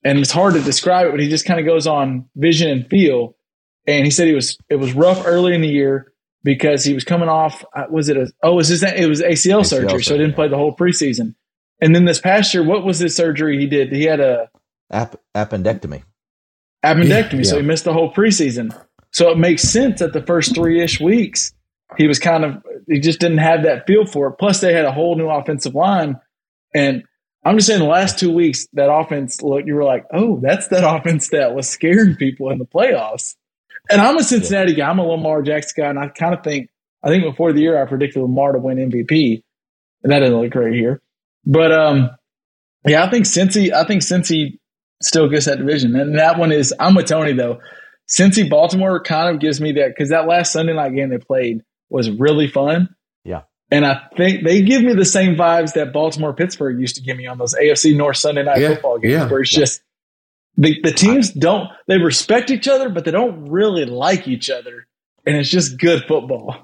[0.03, 2.87] and it's hard to describe it, but he just kind of goes on vision and
[2.89, 3.35] feel.
[3.87, 6.13] And he said he was it was rough early in the year
[6.43, 9.61] because he was coming off uh, was it a oh was his it was ACL,
[9.61, 11.35] ACL surgery, so he didn't play the whole preseason.
[11.81, 13.91] And then this past year, what was his surgery he did?
[13.91, 14.49] He had a
[14.91, 16.03] App, appendectomy.
[16.83, 17.61] Appendectomy, so Yeah.
[17.61, 18.75] he missed the whole preseason.
[19.11, 21.53] So it makes sense that the first three ish weeks
[21.97, 24.33] he was kind of he just didn't have that feel for it.
[24.39, 26.19] Plus, they had a whole new offensive line,
[26.73, 27.03] and
[27.45, 30.67] I'm just saying the last two weeks that offense look you were like, oh, that's
[30.69, 33.35] that offense that was scaring people in the playoffs.
[33.89, 34.89] And I'm a Cincinnati guy.
[34.89, 36.69] I'm a Lamar Jackson guy, and I kind of think
[37.03, 39.43] I think before the year I predicted Lamar to win MVP,
[40.03, 41.01] and that didn't look great here.
[41.45, 42.09] But um,
[42.87, 43.71] yeah, I think Cincy.
[43.71, 44.57] I think Cincy
[45.03, 46.73] still gets that division, and that one is.
[46.79, 47.59] I'm with Tony though.
[48.09, 51.61] Cincy Baltimore kind of gives me that because that last Sunday night game they played
[51.89, 52.89] was really fun.
[53.23, 53.43] Yeah.
[53.71, 57.17] And I think they give me the same vibes that Baltimore Pittsburgh used to give
[57.17, 59.29] me on those AFC North Sunday night Yeah, football games, yeah.
[59.29, 59.81] where it's just
[60.57, 64.85] the the teams don't they respect each other, but they don't really like each other,
[65.25, 66.57] and it's just good football.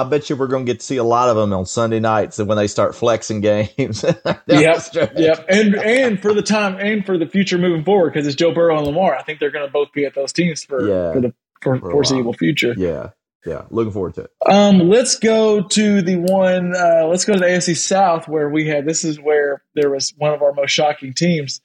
[0.00, 2.00] I bet you we're going to get to see a lot of them on Sunday
[2.00, 4.04] nights when they start flexing games.
[4.48, 8.36] Yep, yep, and and for the time and for the future moving forward, because it's
[8.36, 9.16] Joe Burrow and Lamar.
[9.16, 11.12] I think they're going to both be at those teams for Yeah.
[11.12, 12.74] for the for For foreseeable future.
[12.76, 13.10] Yeah.
[13.44, 13.62] Yeah.
[13.70, 14.30] Looking forward to it.
[14.44, 16.74] Um, let's go to the one.
[16.76, 18.86] Uh, let's go to the AFC South where we had.
[18.86, 21.60] This is where there was one of our most shocking teams.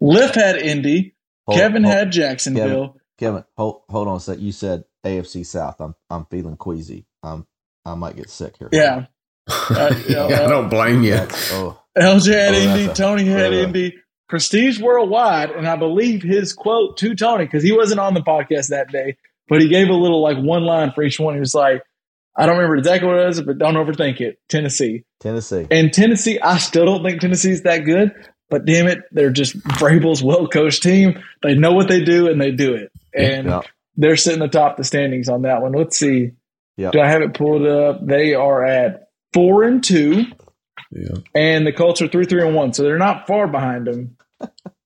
[0.00, 1.14] Liff had Indy.
[1.46, 2.96] Hold- Kevin hold- had Jacksonville.
[3.18, 4.38] Kevin, hold hold on a sec.
[4.40, 5.80] You said AFC South.
[5.80, 7.06] I'm I'm feeling queasy.
[7.22, 7.46] I'm
[7.86, 8.68] I might get sick here.
[8.72, 9.06] Yeah.
[9.48, 11.14] Uh, you know, I don't blame you.
[11.52, 12.92] Oh, LJ had Oh, Indy.
[12.94, 13.62] Tony had yeah.
[13.62, 13.94] Indy.
[14.28, 18.70] Prestige Worldwide, and I believe his quote to Tony because he wasn't on the podcast
[18.70, 19.16] that day,
[19.48, 21.34] but he gave a little like one line for each one.
[21.34, 21.80] He was like,
[22.36, 25.04] "I don't remember exactly what it was, but don't overthink it." Tennessee.
[25.20, 25.68] Tennessee.
[25.70, 28.12] And Tennessee, I still don't think Tennessee's that good,
[28.50, 31.22] but damn it, they're just Vrabel's well coached team.
[31.44, 32.90] They know what they do and they do it.
[33.14, 33.60] And Yeah.
[33.96, 35.70] they're sitting atop the standings on that one.
[35.70, 36.32] Let's see.
[36.76, 36.92] Yep.
[36.92, 38.04] Do I have it pulled up?
[38.06, 40.24] They are at four and two,
[40.92, 41.16] Yeah.
[41.34, 42.72] and the Colts are three, three, and one.
[42.72, 44.16] So they're not far behind them.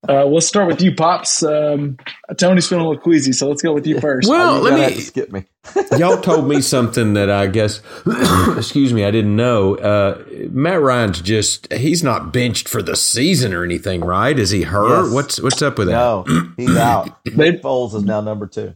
[0.09, 1.43] Uh, let's start with you, Pops.
[1.43, 1.99] Um,
[2.39, 4.29] Tony's feeling a little queasy, so let's go with you first.
[4.31, 5.45] Well, you let me- skip me.
[5.99, 7.83] Y'all told me something that I guess,
[8.57, 9.75] excuse me, I didn't know.
[9.77, 14.37] Uh, Matt Ryan's just, he's not benched for the season or anything, right?
[14.39, 15.05] Is he hurt?
[15.05, 15.13] Yes.
[15.13, 15.93] What's what's up with that?
[15.93, 16.25] No,
[16.57, 17.19] he's out.
[17.27, 18.75] They- Nick Foles is now number two.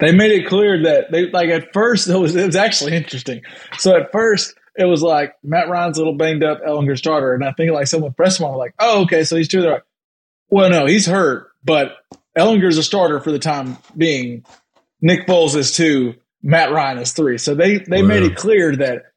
[0.00, 3.42] They made it clear that they like at first it was it was actually interesting.
[3.78, 7.44] So at first it was like Matt Ryan's a little banged up, Ehlinger starter, and
[7.44, 9.62] I think like someone pressed him on like, oh okay, so he's two.
[9.62, 9.84] They're like,
[10.50, 11.96] well no, he's hurt, but
[12.36, 14.44] Ehlinger's a starter for the time being.
[15.00, 17.38] Nick Foles is two, Matt Ryan is three.
[17.38, 18.08] So they they Wow.
[18.08, 19.12] made it clear that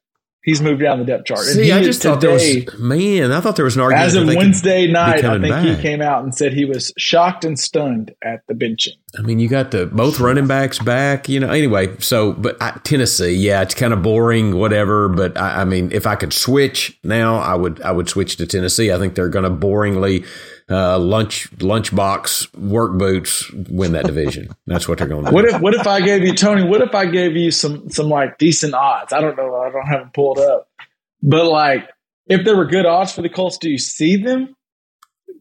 [0.48, 1.40] he's moved down the depth chart.
[1.40, 4.06] And See, he I just thought there was, man, I thought there was an argument.
[4.06, 7.58] as of Wednesday night, I think he came out and said he was shocked and
[7.58, 8.96] stunned at the benching.
[9.18, 11.50] I mean, you got the both running backs back, you know.
[11.50, 15.08] Anyway, so but I, Tennessee, yeah, it's kind of boring, whatever.
[15.08, 17.82] But I, I mean, if I could switch now, I would.
[17.82, 18.90] I would switch to Tennessee.
[18.90, 20.26] I think they're going to boringly
[20.70, 24.48] uh, lunch lunchbox work boots win that division.
[24.66, 25.34] That's what they're going to do.
[25.34, 26.64] What if what if I gave you Tony?
[26.64, 29.12] What if I gave you some some like decent odds?
[29.12, 29.54] I don't know.
[29.56, 30.68] I don't have them pulled up,
[31.22, 31.88] but like
[32.26, 34.54] if there were good odds for the Colts, do you see them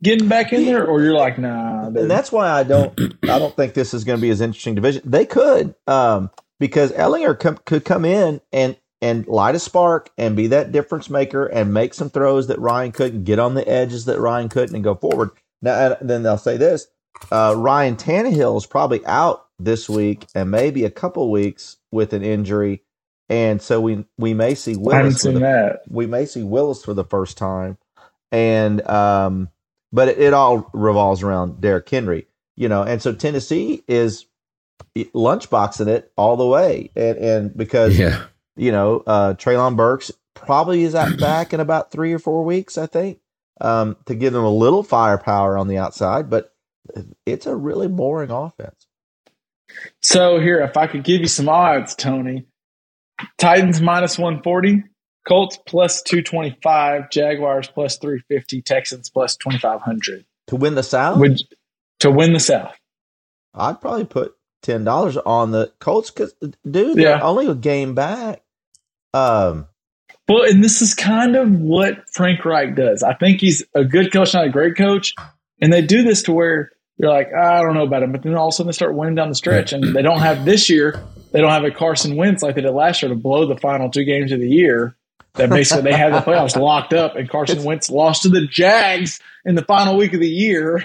[0.01, 1.87] getting back in there, or you're like, nah?
[1.87, 4.75] and that's why I don't I don't think this is going to be as interesting
[4.75, 5.01] division.
[5.05, 10.35] They could um, because Ehlinger com- could come in and and light a spark and
[10.35, 14.05] be that difference maker and make some throws that Ryan couldn't get on the edges
[14.05, 15.31] that Ryan couldn't and go forward.
[15.61, 16.87] Now, then they'll say this:
[17.31, 22.23] uh, Ryan Tannehill is probably out this week and maybe a couple weeks with an
[22.23, 22.83] injury,
[23.29, 25.23] and so we we may see I haven't Willis.
[25.23, 25.81] For seen the, that.
[25.89, 27.77] we may see Willis for the first time,
[28.31, 29.49] and um,
[29.91, 34.25] but it, it all revolves around Derrick Henry, you know, and so Tennessee is
[34.97, 38.25] lunchboxing it all the way, and and because Yeah.
[38.57, 42.77] You know, uh, Treylon Burks probably is at back in about three or four weeks,
[42.77, 43.19] I think,
[43.61, 46.29] um, to give them a little firepower on the outside.
[46.29, 46.53] But
[47.25, 48.87] it's a really boring offense.
[50.01, 52.45] So here, if I could give you some odds, Tony,
[53.37, 54.83] Titans minus one forty,
[55.27, 60.25] Colts plus two twenty five, Jaguars plus three fifty, Texans plus twenty five hundred.
[60.47, 61.41] To win the South, Would
[61.99, 62.73] to win the South?
[63.53, 66.55] I'd probably put ten dollars on the Colts because, dude,
[66.95, 67.21] they're Yeah.
[67.21, 68.41] only a game back.
[69.13, 69.67] Um,
[70.27, 73.01] Well, and this is kind of what Frank Reich does.
[73.03, 75.13] I think he's a good coach, not a great coach.
[75.61, 78.23] And they do this to where you're like, "Ah, I don't know about him, but
[78.23, 80.45] then all of a sudden they start winning down the stretch, and they don't have
[80.45, 81.01] this year.
[81.31, 83.89] They don't have a Carson Wentz like they did last year to blow the final
[83.89, 84.95] two games of the year.
[85.35, 89.19] That basically they have the playoffs locked up, and Carson Wentz lost to the Jags
[89.45, 90.83] in the final week of the year.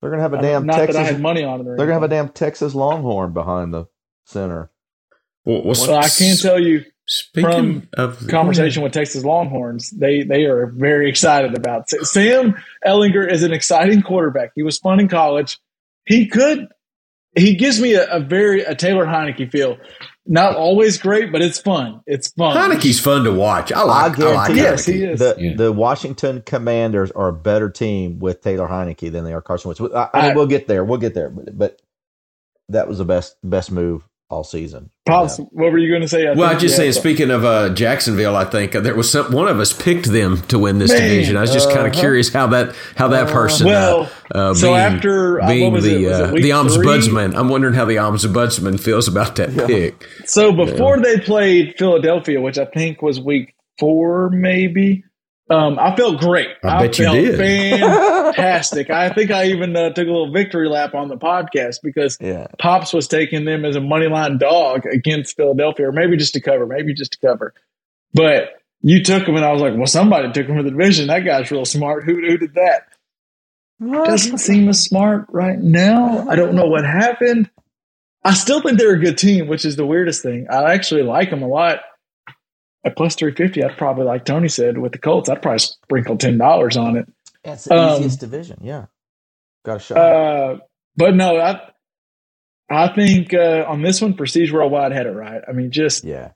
[0.00, 0.96] they're gonna have a damn Not Texas.
[0.96, 1.76] that I had money on them.
[1.76, 3.86] They're gonna have a damn Texas Longhorn behind the
[4.26, 4.70] center.
[5.44, 10.22] Well, what's, So I can tell you, speaking from of conversation with Texas Longhorns, they
[10.22, 12.06] they are very excited about it.
[12.06, 12.54] Sam
[12.86, 14.52] Ehlinger is an exciting quarterback.
[14.54, 15.58] He was fun in college.
[16.06, 16.68] He could
[17.36, 19.76] he gives me a, a very a Taylor Heinicke feel.
[20.24, 22.00] Not always great, but it's fun.
[22.06, 22.56] It's fun.
[22.56, 23.72] Heinicke's fun to watch.
[23.72, 24.12] I I like.
[24.12, 24.56] I, guarantee like you.
[24.62, 24.92] Yes, Heinicke.
[24.94, 25.18] he is.
[25.18, 25.54] The Yeah.
[25.56, 29.80] the Washington Commanders are a better team with Taylor Heinicke than they are Carson Wentz.
[29.94, 30.84] I, I mean, I- we'll get there.
[30.84, 31.28] We'll get there.
[31.30, 31.82] But, but
[32.68, 34.90] that was the best best move all season.
[35.06, 36.26] Pops, what were you going to say?
[36.26, 36.92] I Well, I think just you saying.
[36.92, 39.30] Speaking of uh, Jacksonville, I think uh, there was some.
[39.32, 41.00] One of us picked them to win this Man.
[41.02, 41.36] division.
[41.36, 42.00] I was just kind of Uh-huh.
[42.00, 43.66] curious how that how that person.
[43.66, 46.08] Well, uh, uh, so being, after, uh, being the it?
[46.08, 50.08] Was it uh, the ombudsman, I'm wondering how the ombudsman feels about that pick.
[50.24, 55.04] So before they played Philadelphia, which I think was week four, maybe,
[55.50, 56.48] um, I felt great.
[56.62, 57.38] I bet you felt did.
[57.38, 58.90] fantastic.
[58.90, 62.46] I think I even uh, took a little victory lap on the podcast because Yeah.
[62.58, 66.40] Pops was taking them as a money line dog against Philadelphia, or maybe just to
[66.40, 67.54] cover, maybe just to cover.
[68.14, 71.08] But you took them, and I was like, well, somebody took them for the division.
[71.08, 72.04] That guy's real smart.
[72.04, 72.86] Who, who did that?
[73.80, 76.28] Doesn't seem as smart right now.
[76.28, 77.50] I don't know what happened.
[78.24, 80.46] I still think they're a good team, which is the weirdest thing.
[80.48, 81.80] I actually like them a lot.
[82.84, 86.82] At plus 350, I'd probably, like Tony said, with the Colts, I'd probably sprinkle $10
[86.82, 87.08] on it.
[87.44, 88.58] That's the Um, easiest division.
[88.60, 88.86] Yeah.
[89.64, 89.96] Got a shot.
[89.98, 90.56] Uh,
[90.96, 91.60] but no, I
[92.68, 95.42] I think uh, on this one, Prestige Worldwide had it right.
[95.46, 96.30] I mean, just yeah.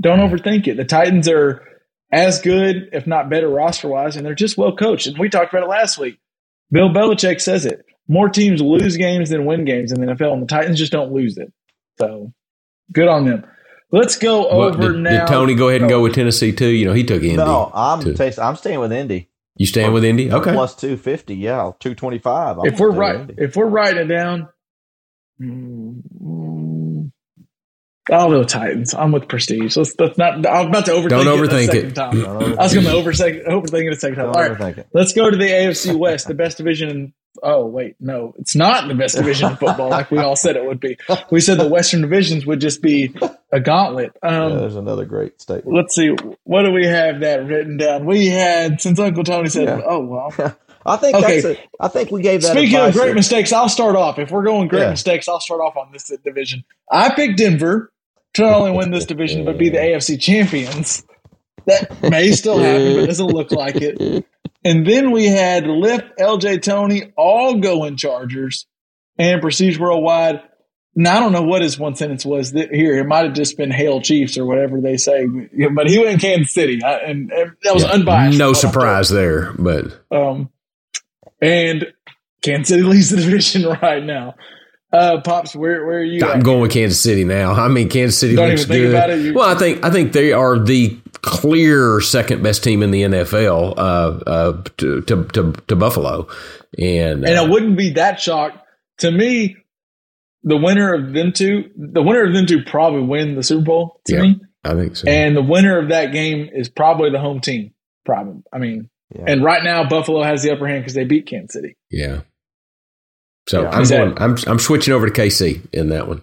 [0.00, 0.76] don't overthink it.
[0.76, 1.62] The Titans are
[2.10, 5.06] as good, if not better, roster wise, and they're just well coached.
[5.06, 6.18] And we talked about it last week.
[6.70, 10.42] Bill Belichick says it: more teams lose games than win games in the NFL, and
[10.42, 11.52] the Titans just don't lose it.
[11.98, 12.32] So
[12.92, 13.44] good on them.
[13.92, 15.10] Let's go What, over did, now.
[15.26, 16.68] did Tony go ahead and go with Tennessee too?
[16.68, 17.36] You know, he took Indy.
[17.36, 18.14] No, I'm too.
[18.14, 19.28] taste, I'm staying with Indy.
[19.56, 20.32] you staying with Indy?
[20.32, 20.52] Okay.
[20.52, 21.34] Plus two fifty.
[21.36, 22.56] Yeah, two twenty five.
[22.64, 24.48] if we're right, if we're writing it down,
[25.40, 26.00] mm,
[28.10, 28.94] I'll go Titans.
[28.94, 29.76] I'm with Prestige.
[29.76, 30.44] Let's, let's not.
[30.46, 31.26] I'm about to overthink Don't it.
[31.26, 31.94] a overthink second it.
[31.94, 32.24] Time.
[32.58, 34.26] I was going to overthink, overthink it a second time.
[34.26, 34.86] Don't All right, overthink it.
[34.92, 36.88] let's go to the AFC West, the best division.
[36.88, 37.12] in
[37.42, 40.64] Oh wait, no, it's not the best division in football, like we all said it
[40.66, 40.98] would be.
[41.30, 43.14] We said the Western divisions would just be
[43.50, 44.12] a gauntlet.
[44.22, 45.74] Yeah, Um, there's another great statement.
[45.74, 48.04] let's see, what do we have that written down?
[48.04, 49.80] We had since Uncle Tony said, Yeah.
[49.86, 50.34] "Oh well."
[50.84, 51.40] I think Okay.
[51.40, 52.50] that's a, I think we gave that.
[52.56, 54.18] Speaking of great that- mistakes, I'll start off.
[54.18, 54.90] If we're going great Yeah.
[54.90, 56.64] mistakes, I'll start off on this division.
[56.90, 57.91] I picked Denver
[58.34, 61.04] to not only win this division but be the AFC champions.
[61.66, 64.24] That may still happen, but doesn't look like it.
[64.64, 68.66] And then we had Lip, LJ Tony, all going Chargers,
[69.18, 70.40] and Prestige Worldwide.
[70.94, 72.96] Now I don't know what his one sentence was here.
[73.00, 76.18] It might have just been "Hail Chiefs" or whatever they say, but he went in
[76.20, 77.90] Kansas City, I- and, and that was Yeah.
[77.90, 78.38] unbiased.
[78.38, 78.72] No from what I'm told.
[78.72, 80.48] surprise there, but Um,
[81.40, 81.92] and
[82.42, 84.34] Kansas City leads the division right now.
[84.92, 86.22] Uh, Pops, where where are you?
[86.24, 86.44] I'm at?
[86.44, 87.52] going with Kansas City now.
[87.52, 88.90] I mean, Kansas City Don't looks good.
[88.90, 89.20] about it.
[89.20, 93.02] You- well, I think I think they are the clear second best team in the
[93.02, 96.28] NFL uh, uh, to, to to to Buffalo,
[96.78, 98.58] and, and uh, I wouldn't be that shocked.
[98.98, 99.56] To me,
[100.42, 104.00] the winner of them two, the winner of them two, probably win the Super Bowl.
[104.06, 104.22] To Yeah.
[104.22, 105.08] me, I think so.
[105.08, 107.72] and the winner of that game is probably the home team.
[108.04, 108.42] Probably.
[108.52, 109.24] I mean, Yeah.
[109.28, 111.76] and right now Buffalo has the upper hand because they beat Kansas City.
[111.90, 112.20] yeah.
[113.48, 113.70] So Yeah.
[113.70, 114.18] I'm going.
[114.18, 116.22] I'm I'm switching over to KC in that one,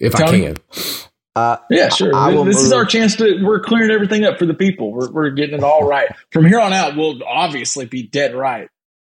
[0.00, 0.56] if I can.
[1.36, 2.14] Uh, Yeah, sure.
[2.14, 3.44] I will this is our chance to.
[3.44, 4.92] We're clearing everything up for the people.
[4.92, 6.08] We're we're getting it all right.
[6.32, 8.68] From here on out, we'll obviously be dead right.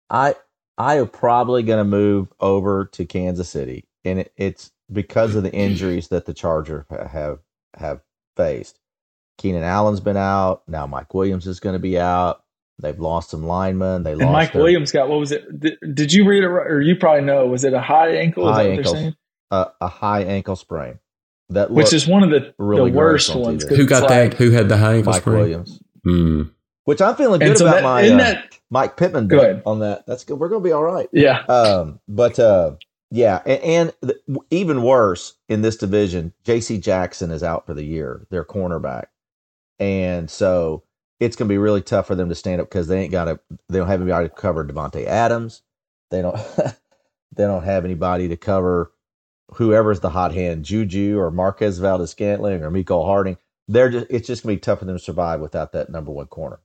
[0.09, 0.35] I
[0.77, 5.43] I am probably going to move over to Kansas City, and it, it's because of
[5.43, 7.39] the injuries that the Chargers have
[7.75, 8.01] have
[8.37, 8.79] faced.
[9.37, 10.63] Keenan Allen's been out.
[10.67, 12.42] Now Mike Williams is going to be out.
[12.79, 14.03] They've lost some linemen.
[14.03, 15.59] They And lost Mike their- Williams got what was it?
[15.59, 17.45] Did, did you read it or you probably know?
[17.47, 18.49] Was it a high ankle?
[18.49, 19.15] Is High that they're saying?
[19.51, 20.99] a, a high ankle sprain.
[21.49, 23.63] That Which is one of the, really the worst on ones.
[23.65, 24.33] Who it's got like- that?
[24.37, 25.37] Who had the high ankle Mike sprain?
[25.37, 25.79] Williams.
[26.03, 26.41] Hmm.
[26.85, 29.61] Which I'm feeling good so about that, my uh, that Mike Pittman Go ahead.
[29.65, 30.05] on that.
[30.05, 30.37] That's good.
[30.39, 31.07] We're going to be all right.
[31.13, 31.39] yeah?
[31.45, 32.71] Um, but uh,
[33.11, 36.79] yeah, and, and the, even worse in this division, J.C.
[36.79, 38.27] Jackson is out for the year.
[38.31, 39.05] Their cornerback,
[39.79, 40.83] and so
[41.19, 43.27] it's going to be really tough for them to stand up because they ain't got
[43.27, 43.39] a.
[43.69, 45.61] They don't have anybody to cover Davante Adams.
[46.11, 46.35] They don't.
[47.35, 48.91] they don't have anybody to cover
[49.55, 53.37] whoever's the hot hand, Juju or Marquez Valdes-Scantling or Mecole Hardman.
[53.67, 54.07] They're just.
[54.09, 56.59] It's just going to be tough for them to survive without that number one corner.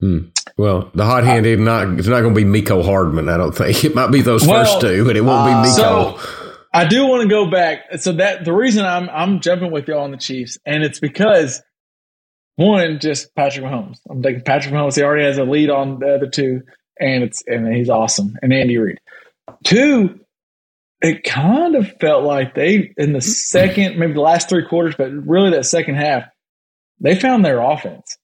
[0.00, 0.28] Hmm.
[0.58, 1.98] Well, the hot hand is not.
[1.98, 3.28] It's not going to be Mecole Hardman.
[3.28, 5.68] I don't think it might be those Well, first two, but it won't uh, be
[5.68, 6.18] Miko.
[6.18, 7.98] So I do want to go back.
[7.98, 11.00] So that the reason I'm I'm jumping with you all on the Chiefs, and it's
[11.00, 11.62] because
[12.56, 13.98] one, just Patrick Mahomes.
[14.10, 14.96] I'm taking Patrick Mahomes.
[14.96, 16.62] He already has a lead on the other two,
[16.98, 18.36] and it's and he's awesome.
[18.42, 18.98] And Andy Reid.
[19.64, 20.20] Two,
[21.00, 25.10] it kind of felt like they in the second, maybe the last three quarters, but
[25.12, 26.24] really that second half,
[27.00, 28.16] they found their offense.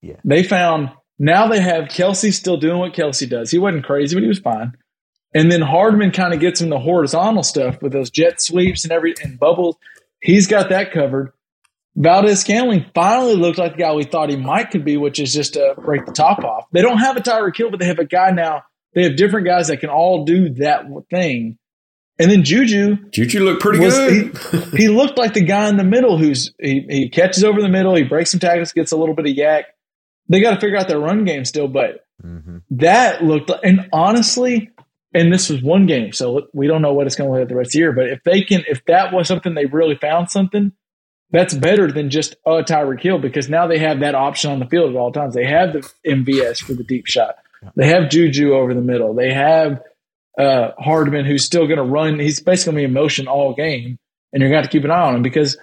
[0.00, 0.16] Yeah.
[0.24, 3.50] They found now they have Kelce still doing what Kelce does.
[3.50, 4.72] He wasn't crazy, but he was fine.
[5.34, 8.92] And then Hardman kind of gets him the horizontal stuff with those jet sweeps and
[8.92, 9.76] every and bubbles.
[10.20, 11.32] He's got that covered.
[11.96, 15.54] Valdes-Scantling finally looked like the guy we thought he might could be, which is just
[15.54, 16.64] to break the top off.
[16.72, 18.62] They don't have a Tyreek Hill, but they have a guy now.
[18.94, 21.58] They have different guys that can all do that thing.
[22.18, 24.78] And then Juju, Juju looked pretty was- good.
[24.78, 27.94] he looked like the guy in the middle who's he, he catches over the middle,
[27.94, 29.64] he breaks some tackles, gets a little bit of YAC.
[30.28, 32.58] They got to figure out their run game still, but Mm-hmm.
[32.76, 34.70] that looked like, and honestly,
[35.12, 37.48] and this was one game, so we don't know what it's going to look like
[37.48, 37.92] the rest of the year.
[37.92, 40.70] But if they can, if that was something they really found something,
[41.32, 44.66] that's better than just a Tyreek Hill because now they have that option on the
[44.66, 45.34] field at all times.
[45.34, 47.36] They have the MVS for the deep shot.
[47.76, 49.14] They have Juju over the middle.
[49.14, 49.80] They have
[50.38, 52.18] uh, Hardman who's still going to run.
[52.18, 53.98] He's basically going to be in motion all game,
[54.32, 55.56] and you're going to have to keep an eye on him because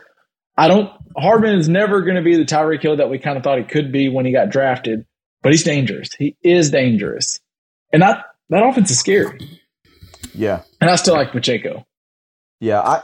[0.58, 0.92] I don't.
[1.18, 3.64] Hardman is never going to be the Tyreek Hill that we kind of thought he
[3.64, 5.06] could be when he got drafted,
[5.42, 6.10] but he's dangerous.
[6.18, 7.40] He is dangerous,
[7.92, 9.60] and that that offense is scary.
[10.34, 10.62] Yeah.
[10.80, 11.86] And I still like Pacheco.
[12.60, 13.04] Yeah, I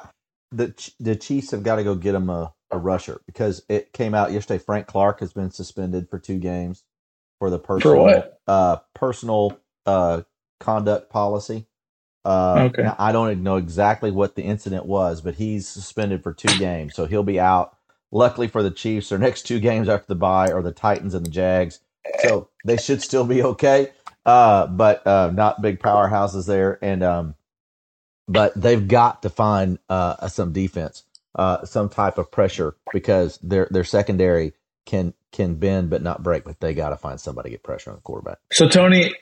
[0.51, 4.15] the the Chiefs have got to go get him a, a rusher because it came
[4.15, 4.63] out yesterday.
[4.63, 6.83] Frank Clark has been suspended for two games
[7.39, 8.39] for the personal what?
[8.47, 10.23] uh personal uh
[10.59, 11.67] conduct policy.
[12.25, 12.83] Uh, Okay.
[12.99, 17.05] I don't know exactly what the incident was, but he's suspended for two games, so
[17.05, 17.77] he'll be out.
[18.11, 21.25] Luckily for the Chiefs, their next two games after the bye are the Titans and
[21.25, 21.79] the Jags,
[22.15, 23.89] so they should still be okay.
[24.25, 27.35] Uh, but uh, not big powerhouses there, and um,
[28.27, 31.03] but they've got to find uh, some defense,
[31.35, 34.53] uh, some type of pressure because their their secondary
[34.85, 36.45] can can bend but not break.
[36.45, 38.37] But they got to find somebody to get pressure on the quarterback.
[38.51, 39.13] So Tony,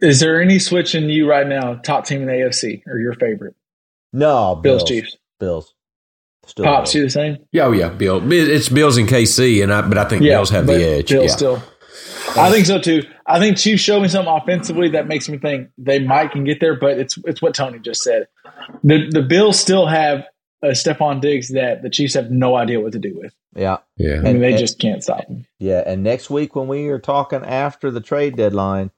[0.00, 1.74] is there any switch in you right now?
[1.74, 3.54] Top team in the AFC or your favorite?
[4.12, 5.16] No, Bills, Bills, Chiefs.
[5.40, 5.74] Bills.
[6.46, 6.94] Still Pops, Bills.
[6.94, 7.38] you the same?
[7.52, 8.30] Yeah, oh yeah, Bill.
[8.30, 11.08] It's Bills and KC, and I, but I think Bills have the edge.
[11.08, 11.36] Bills yeah.
[11.36, 11.62] still.
[12.36, 13.02] I think so too.
[13.26, 16.60] I think Chiefs showed me something offensively that makes me think they might can get
[16.60, 18.28] there, but it's it's what Tony just said.
[18.82, 20.24] The the Bills still have
[20.64, 23.34] a Stefon Diggs that the Chiefs have no idea what to do with.
[23.54, 24.16] Yeah, yeah.
[24.18, 25.46] I mean, they and- just can't stop him.
[25.58, 25.82] yeah.
[25.86, 28.90] And next week when we are talking after the trade deadline,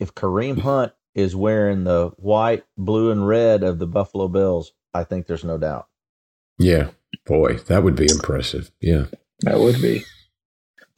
[0.00, 5.04] if Kareem Hunt is wearing the white, blue, and red of the Buffalo Bills, I
[5.04, 5.86] think there's no doubt.
[6.58, 6.90] Yeah,
[7.26, 8.70] boy, that would be impressive.
[8.80, 9.06] Yeah.
[9.40, 10.04] That would be.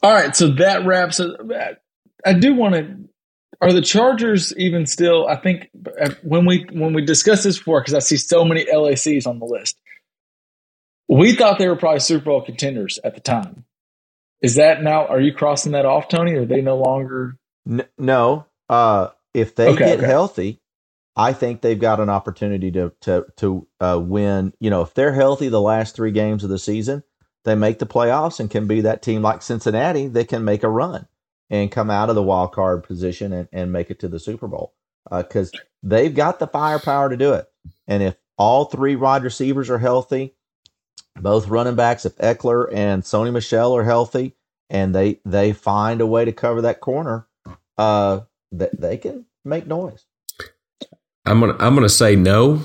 [0.02, 1.30] All right, so that wraps it.
[2.26, 2.96] I do want to.
[3.60, 5.26] Are the Chargers even still?
[5.26, 5.70] I think
[6.00, 9.38] uh, when we when we discussed this before, because I see so many LACs on
[9.38, 9.78] the list,
[11.08, 13.64] we thought they were probably Super Bowl contenders at the time.
[14.42, 15.06] Is that now?
[15.06, 16.34] Are you crossing that off, Tony?
[16.34, 17.38] Are they no longer?
[17.68, 20.06] N- no, uh, if they Okay, get okay.
[20.06, 20.60] healthy,
[21.16, 24.54] I think they've got an opportunity to to to uh, win.
[24.60, 27.04] You know, if they're healthy, the last three games of the season,
[27.44, 30.70] they make the playoffs and can be that team like Cincinnati that can make a
[30.70, 31.08] run
[31.50, 34.48] and come out of the wild card position and, and make it to the Super
[34.48, 34.74] Bowl
[35.10, 37.46] because they've got the firepower to do it.
[37.86, 40.34] And if all three wide receivers are healthy,
[41.20, 44.34] both running backs, if Ekeler and Sony Michel are healthy,
[44.70, 47.26] and they they find a way to cover that corner,
[47.78, 48.20] uh,
[48.52, 50.04] that they can make noise.
[51.26, 52.60] I'm gonna I'm gonna say no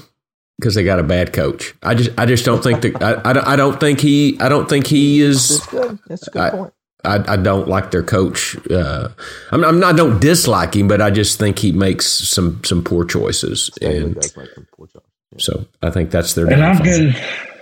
[0.59, 1.73] because they got a bad coach.
[1.81, 4.49] I just I just don't think that I, I, don't, I don't think he I
[4.49, 5.99] don't think he is That's good.
[6.07, 6.73] That's a good I- point.
[7.05, 8.57] I, I don't like their coach.
[8.69, 9.07] Uh,
[9.53, 9.93] I'm, I'm not.
[9.93, 13.97] I don't dislike him, but I just think he makes some some poor choices, Staley
[13.99, 15.45] and does make some poor choices.
[15.45, 16.47] so I think that's their.
[16.47, 16.83] And I've downfall.
[16.97, 17.15] been,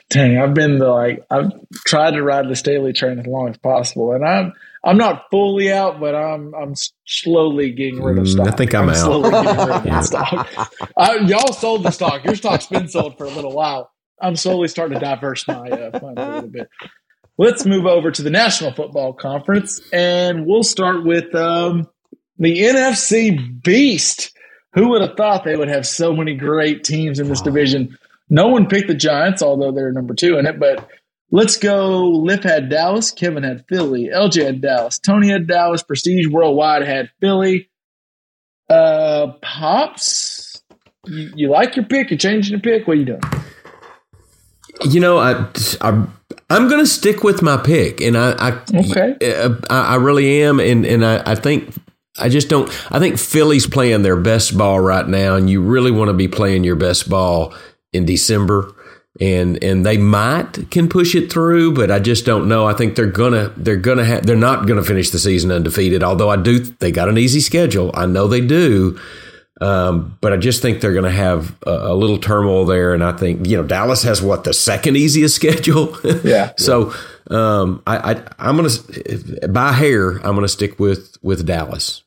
[0.09, 1.51] dang, I've been the like, I've
[1.85, 4.53] tried to ride the Staley train as long as possible, and I'm,
[4.83, 6.73] I'm not fully out, but I'm, I'm
[7.05, 8.47] slowly getting rid of Mm, stock.
[8.47, 8.95] I think I'm out.
[8.95, 10.47] slowly getting rid of stock.
[10.97, 12.23] I, y'all sold the stock.
[12.23, 13.91] Your stock's been sold for a little while.
[14.21, 16.69] I'm slowly starting to diverse my uh, funds a little bit.
[17.37, 21.87] Let's move over to the National Football Conference, and we'll start with um,
[22.39, 24.31] the NFC Beast.
[24.73, 27.97] Who would have thought they would have so many great teams in this division?
[28.29, 30.59] No one picked the Giants, although they're number two in it.
[30.59, 30.89] But
[31.31, 32.07] let's go.
[32.09, 37.09] Liff had Dallas, Kevin had Philly, LJ had Dallas, Tony had Dallas, Prestige Worldwide had
[37.21, 37.69] Philly.
[38.69, 40.61] Uh, Pops,
[41.05, 42.09] you, you like your pick?
[42.11, 42.85] You're changing your pick?
[42.87, 43.21] What are you doing?
[44.89, 45.47] You know, I,
[45.81, 46.05] I
[46.49, 49.15] I'm going to stick with my pick, and I I, Okay.
[49.33, 51.73] uh, I, I really am, and and I, I think
[52.19, 52.69] I just don't.
[52.91, 56.27] I think Philly's playing their best ball right now, and you really want to be
[56.27, 57.53] playing your best ball
[57.97, 58.73] in December.
[59.19, 62.67] And and they might can push it through, but I just don't know.
[62.67, 66.03] I think they're gonna they're gonna have they're not gonna finish the season undefeated.
[66.03, 68.99] Although I do they got an easy schedule, I know they do.
[69.59, 73.11] Um, but I just think they're to have a, a little turmoil there, and I
[73.11, 75.97] think you know Dallas has what the second easiest schedule.
[76.23, 76.51] Yeah.
[76.57, 76.93] so
[77.29, 82.03] um, I, I I'm going to by hair I'm going to stick with with Dallas.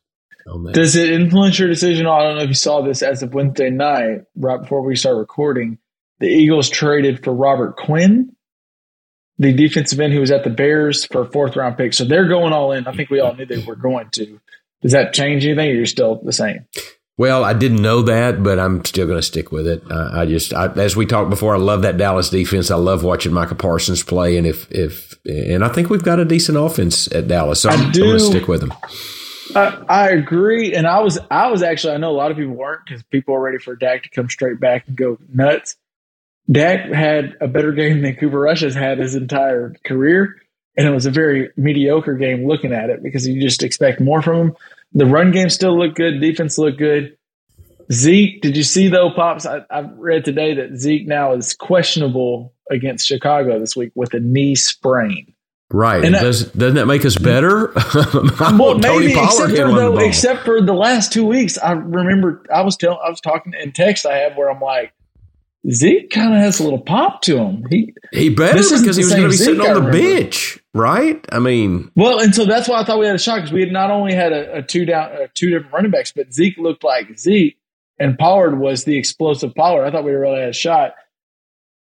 [0.50, 0.74] Oh, On that.
[0.74, 2.06] Does it influence your decision?
[2.06, 5.16] I don't know if you saw this as of Wednesday night, right before we start
[5.16, 5.78] recording.
[6.18, 8.34] The Eagles traded for Robert Quinn,
[9.38, 11.94] the defensive end who was at the Bears for a fourth round pick.
[11.94, 12.86] So they're going all in.
[12.86, 14.40] I think we all knew they were going to.
[14.82, 16.66] Does that change anything, or you're still the same?
[17.16, 19.82] Well, I didn't know that, but I'm still going to stick with it.
[19.90, 22.70] I, I just, I, as we talked before, I love that Dallas defense.
[22.70, 26.24] I love watching Micah Parsons play, and if if and I think we've got a
[26.24, 28.72] decent offense at Dallas, so I'm, I'm going to stick with them.
[29.54, 32.54] I, I agree, and I was I was actually I know a lot of people
[32.54, 35.76] weren't because people are ready for Dak to come straight back and go nuts.
[36.50, 40.36] Dak had a better game than Cooper Rush has had his entire career,
[40.76, 44.22] and it was a very mediocre game looking at it because you just expect more
[44.22, 44.56] from him.
[44.92, 47.16] The run game still looked good, defense looked good.
[47.92, 49.46] Zeke, did you see though, pops?
[49.46, 54.20] I, I read today that Zeke now is questionable against Chicago this week with a
[54.20, 55.34] knee sprain.
[55.72, 56.04] Right?
[56.04, 57.72] And And does doesn't that make us better?
[58.40, 62.62] Well, maybe except for the though, except for the last two weeks, I remember I
[62.62, 64.92] was telling, I was talking in text I had where I'm like,
[65.70, 67.64] Zeke kind of has a little pop to him.
[67.68, 71.24] He He better because he was going to be same sitting on the bench, right?
[71.30, 73.60] I mean, well, and so that's why I thought we had a shot because we
[73.60, 76.56] had not only had a, a two down, uh, two different running backs, but Zeke
[76.58, 77.58] looked like Zeke,
[77.98, 79.84] and Pollard was the explosive Pollard.
[79.84, 80.94] I thought we really had a shot.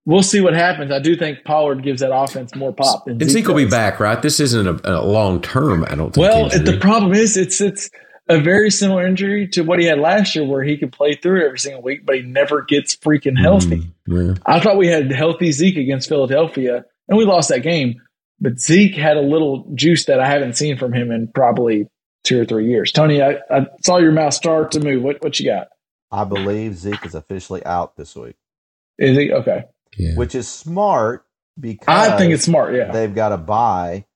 [0.09, 0.90] We'll see what happens.
[0.90, 3.04] I do think Pollard gives that offense more pop.
[3.04, 4.22] Than and Zeke will be back, right?
[4.22, 5.84] This isn't a, a long term.
[5.84, 6.26] I don't think.
[6.26, 6.61] Well, injury.
[6.61, 7.90] the problem is it's it's
[8.26, 11.44] a very similar injury to what he had last year, where he could play through
[11.44, 13.92] every single week, but he never gets freaking healthy.
[14.09, 14.42] Mm, yeah.
[14.46, 18.00] I thought we had healthy Zeke against Philadelphia, and we lost that game.
[18.40, 21.86] But Zeke had a little juice that I haven't seen from him in probably
[22.24, 22.92] two or three years.
[22.92, 25.02] Tony, I, I saw your mouth start to move.
[25.02, 25.68] What what you got?
[26.11, 28.36] I believe Zeke is officially out this week,
[28.96, 29.64] Is he okay?
[29.99, 30.14] Yeah.
[30.14, 31.24] which is smart
[31.59, 32.74] because I think it's smart.
[32.74, 34.07] Yeah, they've got to buy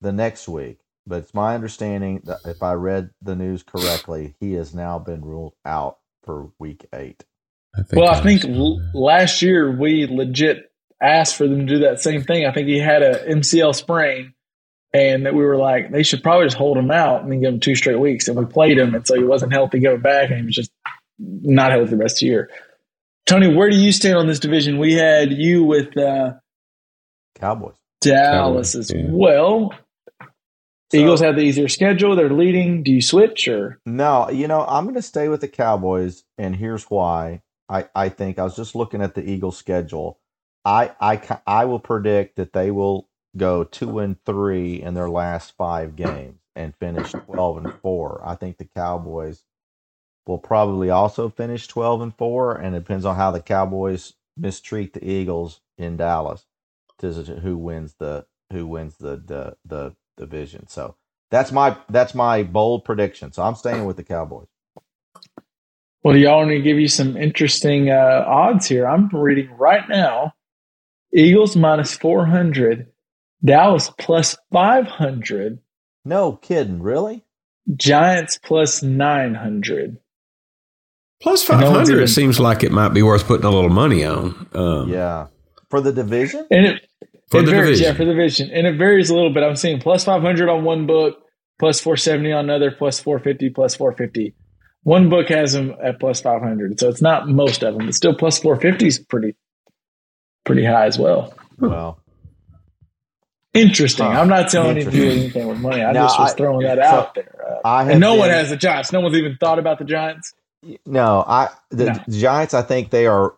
[0.00, 0.78] the next week.
[1.06, 5.22] But it's my understanding that if I read the news correctly, he has now been
[5.24, 7.24] ruled out for week eight.
[7.76, 10.70] I well, I think l- last year we legit
[11.00, 12.46] asked for them to do that same thing.
[12.46, 14.34] I think he had a MCL sprain,
[14.92, 17.54] and that we were like, they should probably just hold him out and then give
[17.54, 18.28] him two straight weeks.
[18.28, 20.70] And we played him, and so he wasn't healthy going back, and he was just
[21.18, 22.50] not healthy the rest of the year.
[23.26, 24.78] Tony, where do you stand on this division?
[24.78, 26.32] We had you with uh,
[27.38, 27.76] Cowboys.
[28.00, 29.06] Dallas Cowboys, as yeah.
[29.08, 29.72] well.
[30.90, 32.16] So- Eagles have the easier schedule.
[32.16, 32.82] They're leading.
[32.82, 33.78] Do you switch or?
[33.86, 37.42] No, you know, I'm going to stay with the Cowboys, and here's why.
[37.68, 40.18] I, I think I was just looking at the Eagles' schedule.
[40.64, 45.56] I, I, I will predict that they will go two and three in their last
[45.56, 48.20] five games and finish 12 and four.
[48.24, 49.44] I think the Cowboys
[50.26, 54.92] will probably also finish 12 and four, and it depends on how the Cowboys mistreat
[54.92, 56.46] the Eagles in Dallas
[56.98, 60.68] to who wins the who wins the the, the division.
[60.68, 60.96] So
[61.30, 63.32] that's my that's my bold prediction.
[63.32, 64.48] So I'm staying with the Cowboys.
[66.04, 68.88] Well, y'all want to give you some interesting uh, odds here.
[68.88, 70.34] I'm reading right now
[71.14, 72.88] Eagles minus 400,
[73.44, 75.60] Dallas plus 500,
[76.04, 77.24] No kidding, really?
[77.76, 79.98] Giants plus 900.
[81.22, 83.70] Plus No five one's hundred even- seems like it might be worth putting a little
[83.70, 84.46] money on.
[84.54, 85.26] Um, Yeah.
[85.70, 86.46] For the division?
[86.50, 86.86] And it,
[87.30, 87.84] For it the varies, division.
[87.86, 89.42] yeah, for the division, and it varies a little bit.
[89.42, 91.16] I'm seeing plus 500 on one book,
[91.58, 94.34] plus 470 on another, plus 450, plus 450.
[94.82, 98.14] One book has them at plus 500, so it's not most of them, but still
[98.14, 99.34] plus 450 is pretty,
[100.44, 101.32] pretty high as well.
[101.58, 101.98] Well,
[103.54, 104.06] Interesting.
[104.06, 104.12] Huh.
[104.20, 105.82] I'm not telling you to do anything with money.
[105.82, 107.34] I No, just was I- throwing that so out there.
[107.64, 108.92] Uh, I and no one has the Giants.
[108.92, 110.32] No one's even thought about the Giants.
[110.86, 112.04] No, I the No.
[112.10, 112.54] Giants.
[112.54, 113.34] I think they are,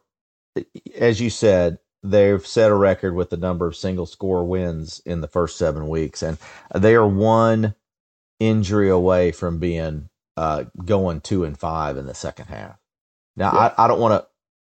[0.99, 5.21] as you said, they've set a record with the number of single score wins in
[5.23, 6.39] the first seven weeks, and
[6.75, 7.75] they are one
[8.41, 12.79] injury away from being uh, going two and five in the second half.
[13.37, 13.71] Now, Yeah.
[13.79, 14.29] I, I don't want to,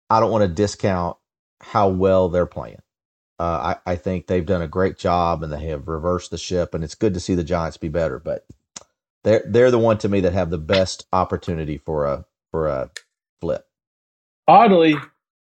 [0.09, 1.17] I don't want to discount
[1.61, 2.81] how well they're playing.
[3.39, 6.73] Uh, I, I think they've done a great job, and they have reversed the ship,
[6.73, 8.19] and it's good to see the Giants be better.
[8.19, 8.45] But
[9.23, 12.25] they're they're the one to me that have the best opportunity for a
[12.55, 12.89] for a
[13.41, 13.65] flip.
[14.47, 14.95] Oddly,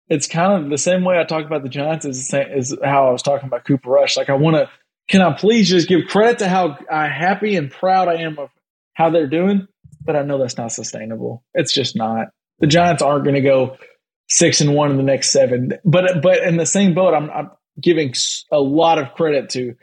[0.08, 3.10] it's kind of the same way I talk about the Giants is is how I
[3.10, 4.16] was talking about Cooper Rush.
[4.16, 4.70] Like I want to,
[5.10, 8.48] can I please just give credit to how uh, happy and proud I am of
[8.94, 9.68] how they're doing?
[10.02, 11.44] But I know that's not sustainable.
[11.52, 12.28] It's just not.
[12.60, 13.76] The Giants aren't going to go
[14.30, 15.74] six and one in the next seven.
[15.84, 18.14] But but in the same boat, I'm, I'm giving
[18.50, 19.74] a lot of credit to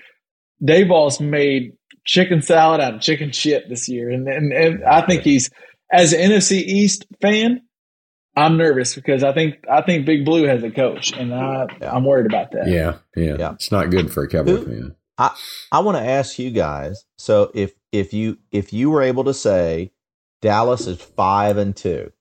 [0.63, 1.73] Daboll's made
[2.05, 5.51] chicken salad out of chicken shit this year, and and, and I think he's
[5.91, 7.61] as an NFC East fan.
[8.35, 11.91] I'm nervous because I think I think Big Blue has a coach, and I, Yeah.
[11.95, 12.67] I'm worried about that.
[12.67, 13.53] Yeah, yeah, Yeah.
[13.53, 14.95] It's not good for a Cowboy Who- fan.
[15.17, 15.35] I
[15.71, 17.03] I want to ask you guys.
[17.17, 19.91] So if if you if you were able to say
[20.41, 22.11] Dallas is five and two,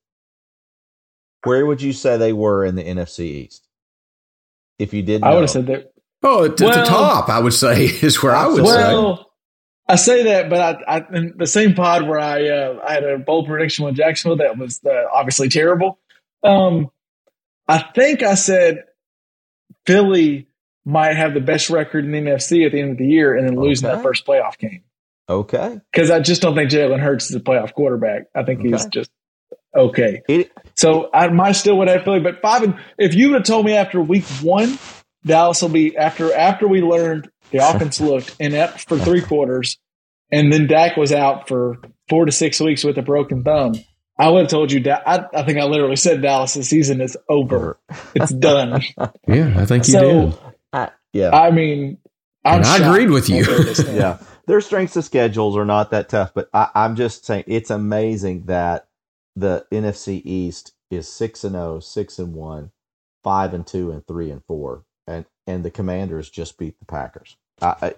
[1.45, 3.69] where would you say they were in the NFC East?
[4.81, 5.93] If you did, I would have said that.
[6.23, 9.25] Oh, at, at Well- the top, I would say is where I would say.
[9.89, 13.05] I say that, but I, I in the same pod where I uh, I had
[13.05, 15.99] a bold prediction with Jacksonville that was uh, obviously terrible.
[16.43, 16.91] Um,
[17.67, 18.85] I think I said
[19.87, 20.49] Philly
[20.85, 23.47] might have the best record in the NFC at the end of the year, and
[23.47, 23.97] then losing Okay.
[23.97, 24.83] that first playoff game
[25.29, 28.25] Okay, because I just don't think Jalen Hurts is a playoff quarterback.
[28.35, 29.11] I think he's just
[29.77, 30.23] okay.
[30.29, 33.47] it, So I might still would have Philly, but five and if you would have
[33.47, 34.79] told me after week one,
[35.27, 39.79] Dallas will be after after we learned the offense looked inept for three quarters,
[40.31, 41.79] and then Dak was out for
[42.09, 43.75] four to six weeks with a broken thumb.
[44.19, 44.81] I would have told you.
[44.81, 47.79] Da- I, I think I literally said Dallas' season is over.
[48.15, 48.83] It's done.
[49.29, 50.39] Yeah, I think you so did.
[50.73, 51.99] I, yeah, I mean,
[52.45, 53.43] I'm And I agreed with you.
[53.45, 53.97] on where they stand.
[53.97, 54.19] yeah.
[54.47, 58.47] Their strengths of schedules are not that tough, but I, I'm just saying it's amazing
[58.47, 58.89] that
[59.37, 62.71] the NFC East is six and 0, 6 and one,
[63.23, 67.39] five and two, and three and four, and and the Commanders just beat the Packers.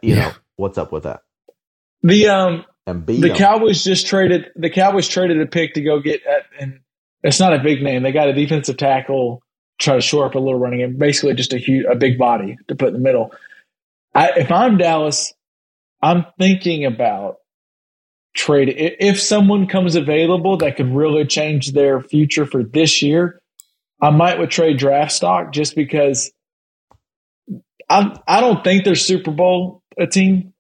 [0.03, 0.17] You Yeah.
[0.17, 1.25] know what's up with that?
[2.05, 3.39] The um And beat the them.
[3.39, 6.81] Cowboys just traded the Cowboys traded a pick to go get at, and
[7.25, 8.03] it's not a big name.
[8.05, 9.43] They got a defensive tackle,
[9.81, 12.59] try to shore up a little running game, basically just a huge, a big body
[12.69, 13.33] to put in the middle.
[14.15, 15.35] I, if I'm Dallas,
[16.03, 17.37] I'm thinking about
[18.35, 23.41] trade if someone comes available that could really change their future for this year.
[24.01, 26.31] I might would trade draft stock just because
[27.91, 30.55] I I don't think they're Super Bowl a team.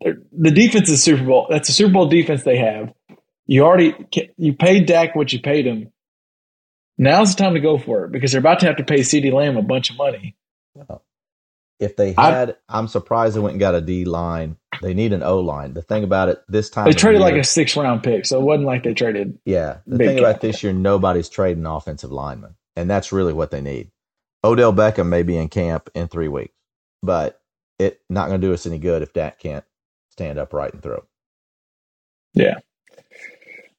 [0.00, 1.46] They're, the defense is Super Bowl.
[1.50, 2.92] That's a Super Bowl defense they have.
[3.46, 3.94] You already
[4.36, 5.92] you paid Dak what you paid him.
[6.98, 9.32] Now's the time to go for it because they're about to have to pay CeeDee
[9.32, 10.36] Lamb a bunch of money.
[11.78, 14.56] If they had, I, am surprised they went and got a D line.
[14.80, 15.74] They need an O line.
[15.74, 18.44] The thing about it, this time They traded like a six round pick, so it
[18.44, 19.38] wasn't like they traded.
[19.44, 19.78] Yeah.
[19.86, 23.90] The thing about this year, nobody's trading offensive linemen, and that's really what they need.
[24.42, 26.54] Odell Beckham may be in camp in three weeks,
[27.02, 27.40] but
[27.78, 29.64] it not going to do us any good if Dak can't
[30.10, 31.04] stand upright and throw.
[32.34, 32.54] Yeah.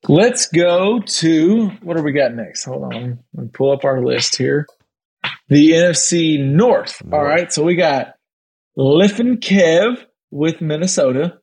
[0.08, 2.66] Let's go to what do we got next?
[2.66, 4.66] Hold on, let me pull up our list here.
[5.50, 7.02] The NFC North.
[7.06, 7.28] All North.
[7.28, 8.14] right, so we got
[8.76, 9.98] Liffin Kev
[10.32, 11.40] with Minnesota,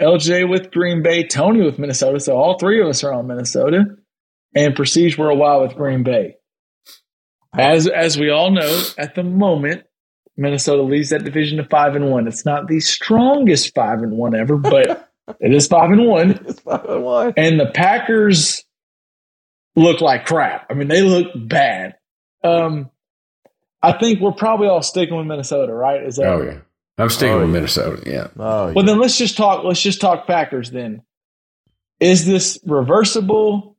[0.00, 2.20] LJ with Green Bay, Tony with Minnesota.
[2.20, 3.84] So all three of us are on Minnesota,
[4.54, 6.36] and Prestige Worldwide with Green Bay.
[7.56, 9.84] As as we all know, at the moment,
[10.38, 12.26] Minnesota leads that division to five and one.
[12.28, 15.10] It's not the strongest five and one ever, but
[15.40, 16.30] it is five and one.
[16.46, 17.34] It's five and one.
[17.36, 18.64] And the Packers
[19.76, 20.66] look like crap.
[20.70, 21.96] I mean, they look bad.
[22.44, 22.88] Um,
[23.82, 26.02] I think we're probably all sticking with Minnesota, right?
[26.02, 26.58] Is that Oh yeah,
[26.98, 27.52] I'm sticking Oh, with yeah.
[27.52, 28.02] Minnesota.
[28.10, 28.84] Yeah, Oh, well?
[28.84, 29.64] Then let's just talk.
[29.64, 30.70] Let's just talk Packers.
[30.70, 31.02] Then
[32.00, 33.76] is this reversible?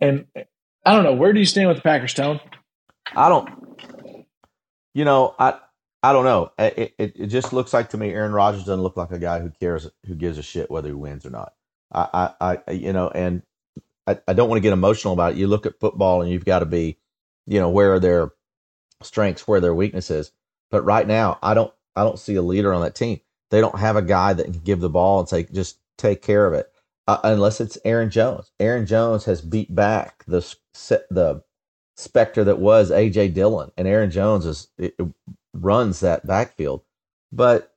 [0.00, 1.14] And I don't know.
[1.14, 2.40] Where do you stand with the Packers, Tone?
[3.14, 3.48] I don't.
[4.94, 5.58] You know, I
[6.02, 6.52] I don't know.
[6.58, 9.40] It, it it just looks like to me, Aaron Rodgers doesn't look like a guy
[9.40, 11.54] who cares, who gives a shit whether he wins or not.
[11.92, 13.42] I I, I you know, and
[14.06, 15.38] I, I don't want to get emotional about it.
[15.38, 16.98] You look at football, and you've got to be,
[17.46, 18.32] you know, where are their
[19.02, 20.32] strengths, where are their weaknesses.
[20.70, 23.20] But right now, I don't I don't see a leader on that team.
[23.50, 26.46] They don't have a guy that can give the ball and say just take care
[26.46, 26.70] of it,
[27.08, 28.52] uh, unless it's Aaron Jones.
[28.60, 30.40] Aaron Jones has beat back the
[31.10, 31.42] the
[31.96, 34.94] specter that was AJ Dillon, and Aaron Jones is it,
[35.60, 36.82] runs that backfield,
[37.32, 37.74] but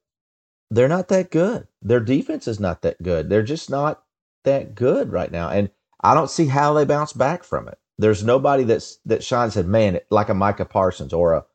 [0.69, 1.67] they're not that good.
[1.81, 3.29] Their defense is not that good.
[3.29, 4.03] They're just not
[4.43, 5.69] that good right now, and
[6.01, 7.77] I don't see how they bounce back from it.
[7.97, 11.45] There's nobody that's that shines said, man, like a Micah Parsons or a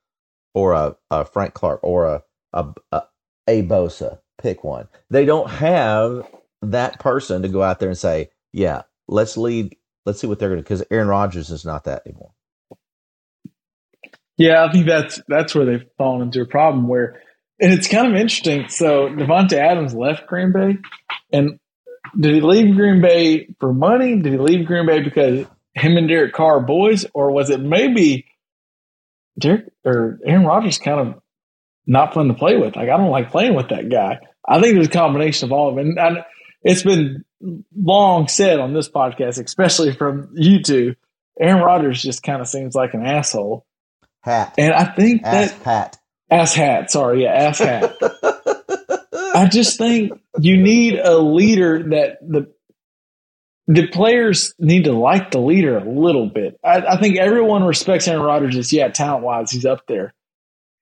[0.55, 2.23] or a, a Frank Clark or a
[2.53, 3.03] a, a
[3.49, 4.21] a Bosa.
[4.41, 4.89] Pick one.
[5.11, 6.29] They don't have
[6.63, 9.77] that person to go out there and say, yeah, let's lead.
[10.05, 10.63] Let's see what they're going to.
[10.63, 12.33] Because Aaron Rodgers is not that anymore.
[14.37, 17.23] Yeah, I think that's that's where they've fallen into a problem where,
[17.61, 18.69] and it's kind of interesting.
[18.69, 20.79] So Davante Adams left Green Bay,
[21.33, 21.59] and
[22.19, 24.21] did he leave Green Bay for money?
[24.21, 27.61] Did he leave Green Bay because him and Derek Carr are boys, or was it
[27.61, 28.27] maybe
[29.39, 31.23] Derek or Aaron Rodgers kind of
[31.87, 32.77] not fun to play with?
[32.77, 34.21] Like I don't like playing with that guy.
[34.47, 35.87] I think there's a combination of all of it.
[35.87, 36.25] And
[36.63, 37.25] it's been
[37.75, 40.95] long said on this podcast, especially from you two.
[41.39, 43.67] Aaron Rodgers just kind of seems like an asshole.
[44.27, 44.55] Hat.
[44.59, 45.99] And I think ass that hat.
[46.31, 46.91] ass hat.
[46.91, 47.97] Sorry, yeah, ass hat.
[49.35, 52.53] I just think you need a leader that the
[53.69, 56.59] the players need to like the leader a little bit.
[56.63, 58.55] I, I think everyone respects Aaron Rodgers.
[58.55, 60.13] Just yeah, talent wise, he's up there.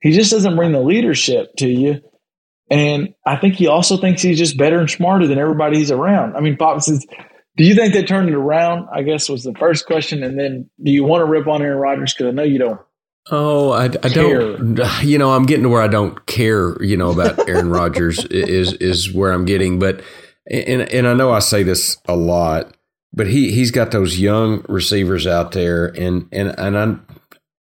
[0.00, 2.00] He just doesn't bring the leadership to you.
[2.70, 6.36] And I think he also thinks he's just better and smarter than everybody he's around.
[6.36, 7.06] I mean, Pop says,
[7.56, 8.88] do you think they turned it around?
[8.92, 10.22] I guess was the first question.
[10.22, 12.14] And then do you want to rip on Aaron Rodgers?
[12.14, 12.80] Because I know you don't.
[13.30, 14.80] Oh, I, I don't.
[15.02, 16.82] You know, I'm getting to where I don't care.
[16.82, 19.78] You know about Aaron Rodgers is is where I'm getting.
[19.78, 20.02] But
[20.50, 22.76] and and I know I say this a lot,
[23.12, 27.06] but he he's got those young receivers out there, and and and I'm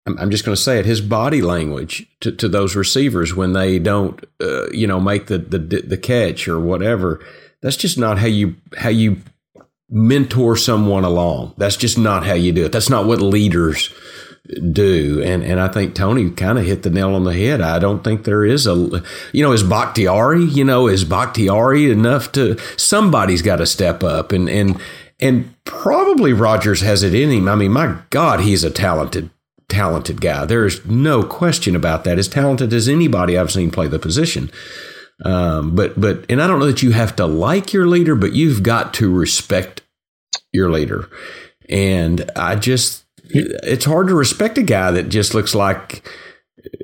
[0.07, 0.87] I'm just going to say it.
[0.87, 5.39] His body language to, to those receivers when they don't, uh, you know, make the,
[5.39, 7.25] the the catch or whatever.
[7.63, 9.19] That's just not how you how you
[9.89, 11.55] mentor someone along.
[11.57, 12.73] That's just not how you do it.
[12.73, 13.91] That's not what leaders
[14.73, 15.23] do.
[15.25, 17.61] And and I think Tony kind of hit the nail on the head.
[17.61, 22.33] I don't think there is a, you know, is Bakhtiari, you know, is Bakhtiari enough
[22.33, 24.79] to somebody's got to step up and and
[25.21, 27.49] and probably Rodgers has it in him.
[27.49, 29.31] I mean, my God, he's a talented
[29.69, 30.45] talented guy.
[30.45, 32.19] There's no question about that.
[32.19, 34.51] As talented as anybody I've seen play the position.
[35.25, 38.35] Um, but but and I don't know that you have to like your leader, but
[38.35, 39.81] you've got to respect
[40.53, 41.09] your leader.
[41.71, 46.09] And I just it's hard to respect a guy that just looks like.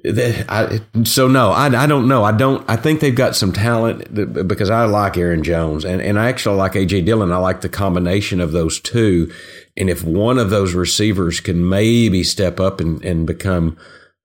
[0.04, 2.22] I, so no, I, I don't know.
[2.22, 2.68] I don't.
[2.68, 4.12] I think they've got some talent
[4.46, 7.32] because I like Aaron Jones and and I actually like AJ Dillon.
[7.32, 9.32] I like the combination of those two.
[9.76, 13.78] And if one of those receivers can maybe step up and, and become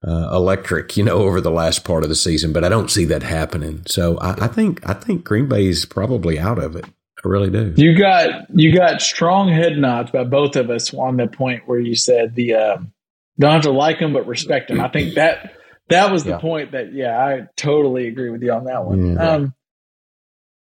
[0.05, 3.05] uh, electric, you know, over the last part of the season, but I don't see
[3.05, 3.83] that happening.
[3.87, 6.85] So I, I think I think Green Bay's probably out of it.
[7.25, 7.73] I really do.
[7.75, 11.79] You got you got strong head nods by both of us on the point where
[11.79, 12.93] you said the um,
[13.39, 14.79] don't have to like them but respect them.
[14.79, 15.53] I think that
[15.89, 16.39] that was the yeah.
[16.39, 19.15] point that yeah, I totally agree with you on that one.
[19.15, 19.29] Yeah.
[19.29, 19.53] Um,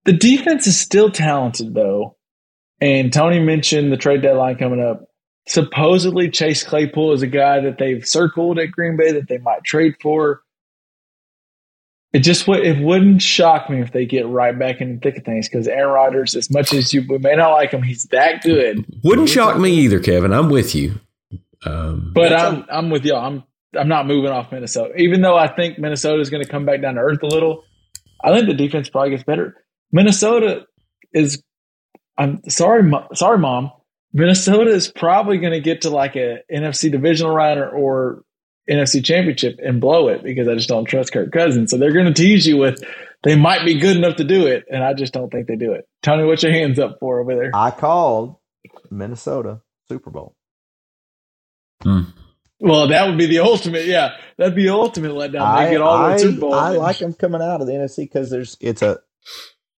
[0.04, 2.16] the defense is still talented though,
[2.80, 5.08] and Tony mentioned the trade deadline coming up.
[5.46, 9.64] Supposedly, Chase Claypool is a guy that they've circled at Green Bay that they might
[9.64, 10.43] trade for.
[12.14, 15.18] It just would it wouldn't shock me if they get right back in the thick
[15.18, 18.04] of things because Aaron Rodgers, as much as you we may not like him, he's
[18.04, 18.86] that good.
[19.02, 20.32] Wouldn't shock me either, Kevin.
[20.32, 21.00] I'm with you.
[21.66, 23.18] Um, but I'm a, I'm with y'all.
[23.18, 23.42] I'm
[23.76, 26.80] I'm not moving off Minnesota, even though I think Minnesota is going to come back
[26.80, 27.64] down to earth a little.
[28.22, 29.64] I think the defense probably gets better.
[29.90, 30.66] Minnesota
[31.12, 31.42] is.
[32.16, 33.72] I'm sorry, sorry, mom.
[34.12, 38.24] Minnesota is probably going to get to like a NFC divisional round or, or
[38.68, 41.70] NFC Championship and blow it because I just don't trust Kirk Cousins.
[41.70, 42.82] So they're going to tease you with
[43.22, 45.72] they might be good enough to do it, and I just don't think they do
[45.72, 45.88] it.
[46.02, 47.50] Tony, what's your hands up for over there?
[47.54, 48.36] I called
[48.90, 50.36] Minnesota Super Bowl.
[51.82, 52.02] Hmm.
[52.60, 53.86] Well, that would be the ultimate.
[53.86, 55.64] Yeah, that'd be the ultimate letdown.
[55.64, 56.54] They get all I, the Super Bowl.
[56.54, 59.00] I like them coming out of the NFC because there's it's a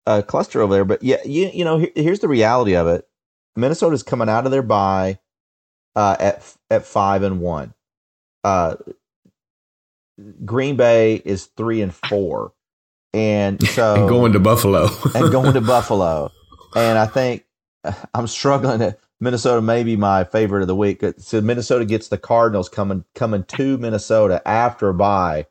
[0.06, 0.84] a cluster over there.
[0.84, 3.06] But yeah, you you know here's the reality of it.
[3.56, 5.18] Minnesota's coming out of their bye
[5.94, 7.74] uh, at at five and one
[8.46, 8.76] uh,
[10.44, 12.52] Green Bay is three and four,
[13.12, 16.30] and so and going to Buffalo and going to Buffalo,
[16.76, 17.44] and I think
[18.14, 18.78] I'm struggling.
[18.78, 21.02] To, Minnesota may be my favorite of the week.
[21.18, 25.46] So Minnesota gets the Cardinals coming coming to Minnesota after a bye.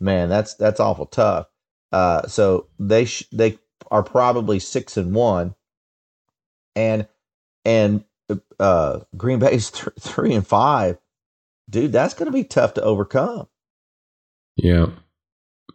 [0.00, 1.46] Man, that's that's awful tough.
[1.92, 3.58] Uh, so they sh- they
[3.92, 5.54] are probably six and one,
[6.74, 7.06] and
[7.64, 8.04] and
[8.58, 10.98] uh, Green Bay's th- three and five
[11.70, 13.46] dude, that's going to be tough to overcome.
[14.56, 14.86] Yeah.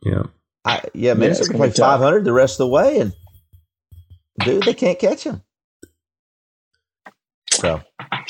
[0.03, 0.23] Yeah.
[0.65, 1.99] I, yeah, Minnesota it's can gonna play be tough.
[1.99, 3.13] 500 the rest of the way, and
[4.43, 5.43] dude, they can't catch him.
[7.51, 7.81] So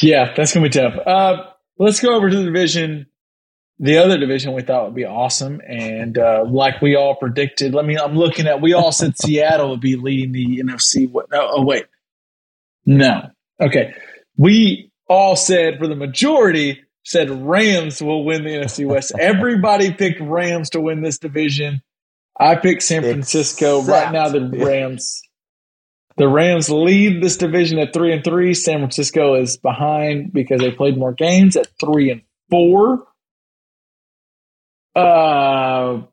[0.02, 0.96] Yeah, that's gonna be tough.
[1.08, 3.08] Uh, let's go over to the division.
[3.80, 7.74] The other division we thought would be awesome, and uh, like we all predicted.
[7.74, 7.98] Let me.
[7.98, 8.62] I'm looking at.
[8.62, 11.10] We all said Seattle would be leading the NFC.
[11.10, 11.28] What?
[11.34, 11.86] Oh, oh wait,
[12.86, 13.30] no.
[13.62, 13.94] Okay,
[14.38, 19.14] we all said for the majority said Rams will win the NFC West.
[19.20, 21.82] Everybody picked Rams to win this division.
[22.38, 23.82] I picked San Francisco.
[23.84, 25.22] right now, the Except- Rams.
[26.18, 28.54] The Rams lead this division at three and three.
[28.54, 33.06] San Francisco is behind because they played more games at three and four.
[34.96, 36.04] Uh,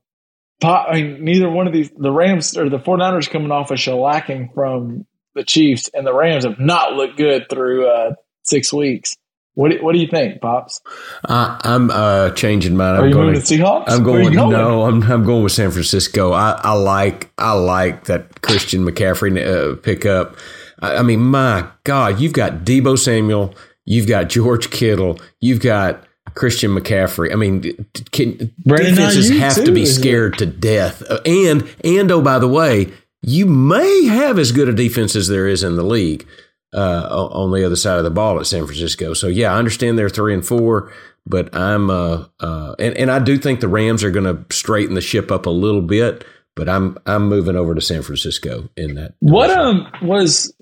[0.64, 4.52] I mean, neither one of these, the Rams or the 49ers coming off a shellacking
[4.54, 9.16] from the Chiefs, and the Rams have not looked good through uh, six weeks.
[9.54, 10.80] What do, what do you think, Pops?
[11.28, 12.94] I, I'm uh, changing mine.
[12.94, 13.84] Are I'm you going moving to Seahawks?
[13.88, 14.34] I'm are going.
[14.34, 16.32] No, I'm I'm going with San Francisco.
[16.32, 20.36] I, I like I like that Christian McCaffrey uh, pickup.
[20.80, 26.02] I, I mean, my God, you've got Deebo Samuel, you've got George Kittle, you've got
[26.34, 27.30] Christian McCaffrey.
[27.30, 31.02] I mean, can, defenses have to be scared to death.
[31.10, 32.90] Uh, and and oh, by the way,
[33.20, 36.26] you may have as good a defense as there is in the league
[36.74, 39.14] uh, on the other side of the ball at San Francisco.
[39.14, 40.92] So yeah, I understand they're three and four,
[41.26, 44.94] but I'm uh, uh and and I do think the Rams are going to straighten
[44.94, 46.24] the ship up a little bit.
[46.54, 49.14] But I'm I'm moving over to San Francisco in that.
[49.20, 50.54] What um was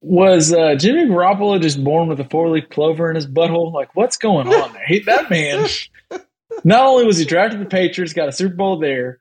[0.00, 3.72] was uh, Jimmy Garoppolo just born with a four leaf clover in his butthole?
[3.72, 4.86] Like, what's going on there?
[4.86, 5.66] He, that man.
[6.64, 9.18] Not only was he drafted the Patriots, got a Super Bowl there,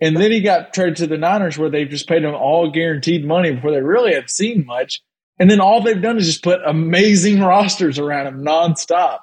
[0.00, 3.24] and then he got traded to the Niners, where they've just paid him all guaranteed
[3.24, 5.00] money before they really have seen much.
[5.38, 9.18] And then all they've done is just put amazing rosters around him nonstop.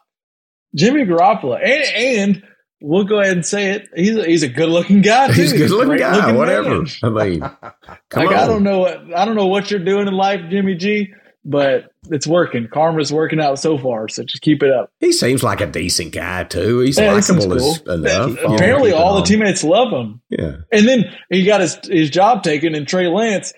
[0.75, 2.43] Jimmy Garoppolo, and, and
[2.81, 5.27] we'll go ahead and say it, he's a, he's a good looking guy.
[5.27, 5.33] Too.
[5.33, 6.15] He's a good looking guy.
[6.15, 6.81] looking Whatever.
[6.81, 6.87] man.
[7.03, 8.33] I mean, come like on.
[8.35, 11.91] I don't know what I don't know what you're doing in life, Jimmy G, but
[12.09, 12.67] it's working.
[12.71, 14.89] Karma's working out so far, so just keep it up.
[15.01, 16.79] He seems like a decent guy too.
[16.79, 17.75] He's Yeah, likable cool.
[17.93, 18.37] enough.
[18.43, 20.57] Apparently, all the teammates love him, Yeah.
[20.71, 22.75] and then he got his his job taken.
[22.75, 23.53] And Trey Lance,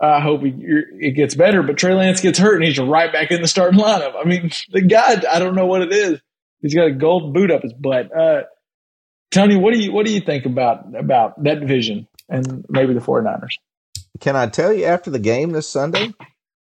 [0.00, 3.30] I hope he, it gets better, but Trey Lance gets hurt, and he's right back
[3.30, 4.14] in the starting lineup.
[4.18, 6.20] I mean, the guy, I don't know what it is.
[6.62, 8.10] He's got a gold boot up his butt.
[8.16, 8.42] Uh,
[9.30, 13.00] Tony, what do you what do you think about about that division and maybe the
[13.00, 13.50] 49ers?
[14.20, 16.12] Can I tell you after the game this Sunday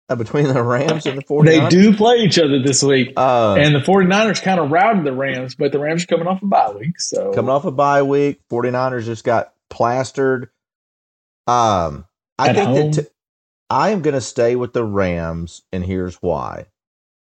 [0.08, 1.44] uh, between the Rams and the 49ers?
[1.46, 3.14] They do play each other this week.
[3.16, 6.40] Uh, And the 49ers kind of routed the Rams, but the Rams are coming off
[6.42, 6.98] a bye week.
[7.00, 10.48] So coming off a bye week, 49ers just got plastered.
[11.46, 12.06] Um,
[12.38, 12.90] I At think home?
[12.92, 13.08] that t-
[13.72, 16.66] I am going to stay with the Rams, and here's why.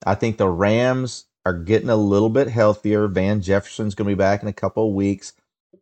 [0.06, 3.10] I think the Rams are getting a little bit healthier.
[3.10, 5.34] Van Jefferson's going to be back in a couple of weeks.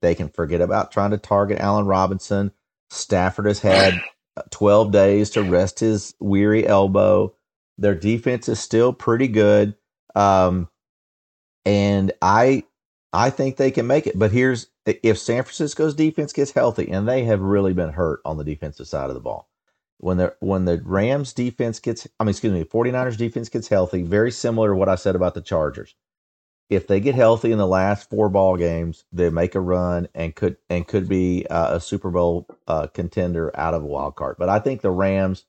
[0.01, 2.51] They can forget about trying to target Allen Robinson.
[2.89, 4.01] Stafford has had
[4.35, 7.35] uh, 12 days to rest his weary elbow.
[7.77, 9.75] Their defense is still pretty good.
[10.15, 10.67] Um,
[11.63, 12.63] and I
[13.13, 14.17] I think they can make it.
[14.17, 18.37] But here's if San Francisco's defense gets healthy, and they have really been hurt on
[18.37, 19.47] the defensive side of the ball.
[19.99, 24.03] When the when the Rams defense gets I mean excuse me, 49ers defense gets healthy,
[24.03, 25.95] very similar to what I said about the Chargers.
[26.69, 30.35] If they get healthy in the last four ball games, they make a run and
[30.35, 34.37] could and could be uh, a Super Bowl uh, contender out of a wild card.
[34.39, 35.43] But I think the Rams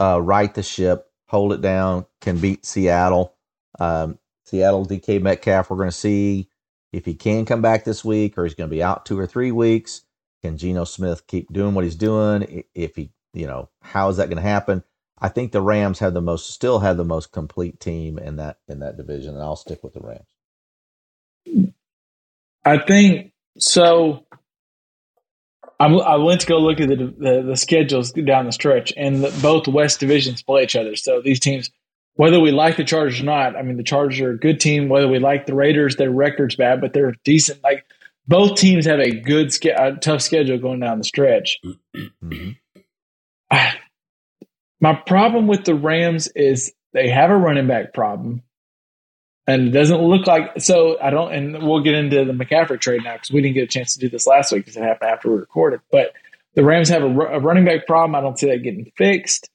[0.00, 3.34] uh, right the ship, hold it down, can beat Seattle.
[3.80, 6.50] Um, Seattle DK Metcalf, we're going to see
[6.92, 9.26] if he can come back this week or he's going to be out two or
[9.26, 10.02] three weeks.
[10.42, 12.64] Can Geno Smith keep doing what he's doing?
[12.74, 14.82] If he, you know, how is that going to happen?
[15.18, 18.58] I think the Rams have the most, still have the most complete team in that
[18.68, 21.68] in that division, and I'll stick with the Rams.
[22.64, 24.24] I think so.
[25.78, 29.22] I'm, I went to go look at the, the the schedules down the stretch, and
[29.22, 30.96] the, both West divisions play each other.
[30.96, 31.70] So these teams,
[32.14, 34.88] whether we like the Chargers or not, I mean the Chargers are a good team.
[34.88, 37.62] Whether we like the Raiders, their record's bad, but they're decent.
[37.62, 37.84] Like
[38.26, 41.58] both teams have a good, a tough schedule going down the stretch.
[41.64, 42.50] Mm-hmm.
[44.80, 48.42] My problem with the Rams is they have a running back problem.
[49.46, 50.96] And it doesn't look like so.
[51.00, 53.66] I don't, and we'll get into the McCaffrey trade now because we didn't get a
[53.66, 55.80] chance to do this last week because it happened after we recorded.
[55.90, 56.12] But
[56.54, 58.14] the Rams have a, a running back problem.
[58.14, 59.48] I don't see that getting fixed.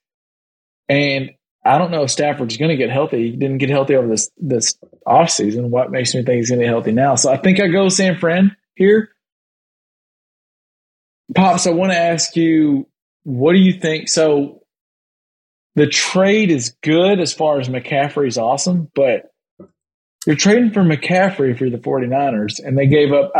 [0.89, 1.31] And
[1.63, 3.31] I don't know if Stafford's going to get healthy.
[3.31, 4.77] He didn't get healthy over this this
[5.07, 5.69] offseason.
[5.69, 7.15] What makes me think he's going to get healthy now?
[7.15, 9.09] So I think I go San Fran here.
[11.33, 12.87] Pops, I want to ask you,
[13.25, 14.07] what do you think?
[14.07, 14.61] So
[15.75, 19.31] the trade is good as far as McCaffrey's awesome, but
[20.25, 23.33] you're trading for McCaffrey for the 49ers, and they gave up.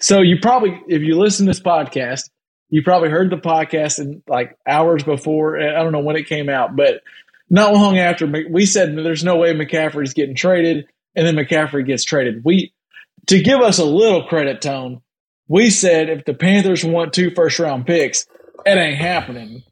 [0.00, 2.28] So you probably, if you listen to this podcast,
[2.70, 5.58] you probably heard the podcast in like hours before.
[5.58, 7.00] I don't know when it came out, but
[7.48, 12.04] not long after we said there's no way McCaffrey's getting traded, and then McCaffrey gets
[12.04, 12.42] traded.
[12.44, 12.74] We
[13.28, 15.02] to give us a little credit, Tone,
[15.48, 18.26] we said if the Panthers want two first round picks,
[18.66, 19.62] it ain't happening.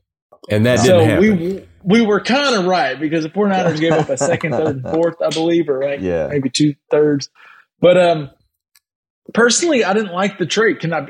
[0.50, 1.38] And that so didn't happen.
[1.84, 4.82] we we were kind of right because the 49ers gave up a second, third, and
[4.84, 6.28] fourth, I believe, or like Yeah.
[6.28, 7.30] maybe two thirds.
[7.80, 8.30] But um,
[9.34, 10.80] personally, I didn't like the trade.
[10.80, 11.08] Can I?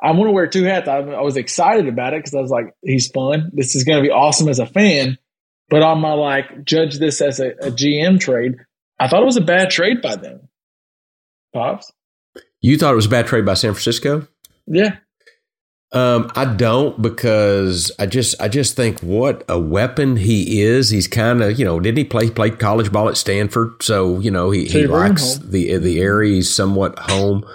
[0.00, 0.86] I want to wear two hats.
[0.88, 3.50] I, I was excited about it because I was like, he's fun.
[3.52, 5.18] This is going to be awesome as a fan.
[5.70, 8.54] But on my like, judge this as a, a GM trade.
[9.00, 10.48] I thought it was a bad trade by them.
[11.52, 11.92] Pops,
[12.60, 14.26] you thought it was a bad trade by San Francisco?
[14.66, 14.96] yeah,
[15.90, 20.90] Um, I don't because I just I just think what a weapon he is.
[20.90, 23.82] He's kind of you know didn't he play play college ball at Stanford?
[23.82, 25.50] So you know he, he you bring him likes home.
[25.50, 26.34] the the area.
[26.34, 27.46] He's somewhat home.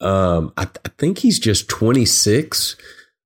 [0.00, 2.76] Um, I, I think he's just 26.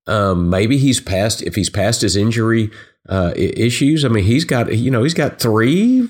[0.07, 2.71] Um, maybe he's past if he's past his injury
[3.09, 4.05] uh, issues.
[4.05, 6.07] I mean, he's got you know he's got three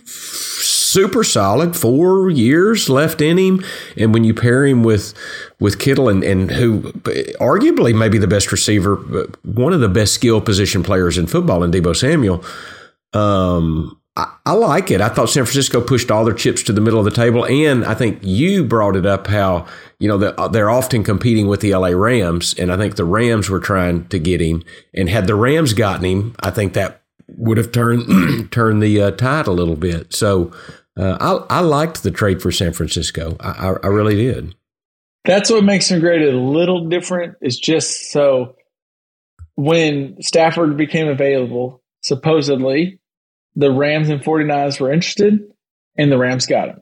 [0.96, 3.64] super solid four years left in him,
[3.98, 5.14] and when you pair him with
[5.60, 6.82] with Kittle and and who
[7.40, 8.96] arguably maybe the best receiver,
[9.44, 12.44] one of the best skill position players in football in Deebo Samuel.
[13.14, 15.02] Um, I, I like it.
[15.02, 17.84] I thought San Francisco pushed all their chips to the middle of the table, and
[17.84, 19.66] I think you brought it up how
[20.00, 23.60] you know they're often competing with the LA Rams, and I think the Rams were
[23.60, 27.72] trying to get him, and had the Rams gotten him, I think that would have
[27.72, 30.14] turned turned the uh, tide a little bit.
[30.14, 30.52] So
[30.98, 31.18] uh,
[31.50, 33.36] I I liked the trade for San Francisco.
[33.40, 34.56] I, I, I really did.
[35.26, 36.22] That's what makes him great.
[36.22, 38.56] A little different is just so
[39.56, 43.00] when Stafford became available, supposedly
[43.56, 45.40] the Rams and 49ers were interested
[45.98, 46.82] and the Rams got him.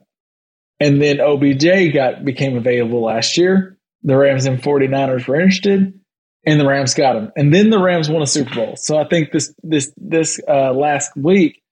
[0.80, 3.78] And then OBJ got became available last year.
[4.02, 5.98] The Rams and 49ers were interested
[6.44, 7.32] and the Rams got him.
[7.36, 8.76] And then the Rams won a Super Bowl.
[8.76, 11.62] So I think this this this uh, last week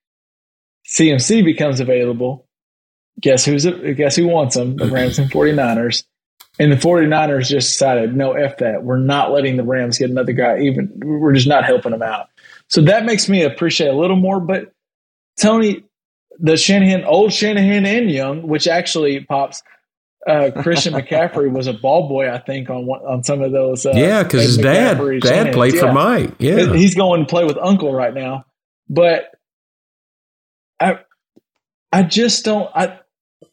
[0.97, 2.47] CMC becomes available.
[3.21, 3.67] Guess who's
[3.97, 4.77] guess who wants him?
[4.77, 6.05] The Rams and 49ers.
[6.59, 8.83] And the 49ers just decided, no, F that.
[8.85, 10.61] We're not letting the Rams get another guy.
[10.61, 12.27] Even we're just not helping them out.
[12.69, 14.39] So that makes me appreciate a little more.
[14.39, 14.73] But
[15.41, 15.85] Tony,
[16.39, 19.63] the Shanahan, old Shanahan and young, which actually pops.
[20.27, 23.85] Uh, Christian McCaffrey was a ball boy, I think, on one, on some of those.
[23.85, 25.53] Uh, yeah, because his dad McCaffrey dad Shanahan.
[25.55, 26.35] played for Mike.
[26.39, 28.45] Yeah, He's going to play with Uncle right now.
[28.89, 29.35] But
[31.93, 32.99] I just don't I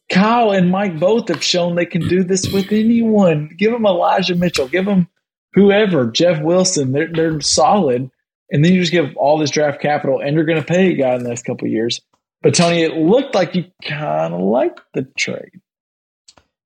[0.09, 3.53] Kyle and Mike both have shown they can do this with anyone.
[3.57, 5.07] Give them Elijah Mitchell, give them
[5.53, 6.91] whoever, Jeff Wilson.
[6.91, 8.09] They're they're solid.
[8.51, 11.13] And then you just give all this draft capital and you're gonna pay a guy
[11.15, 12.01] in the next couple of years.
[12.41, 15.61] But Tony, it looked like you kind of liked the trade.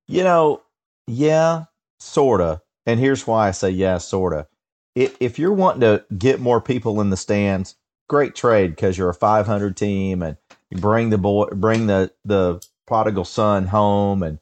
[0.08, 0.62] You know,
[1.08, 1.66] yeah,
[2.00, 2.62] sorta.
[2.86, 4.48] And here's why I say yeah, sorta.
[4.96, 7.76] If, you're wanting to get more people in the stands,
[8.08, 10.38] great trade because you're a 500 team and
[10.74, 14.40] bring the boy, bring the the prodigal son home and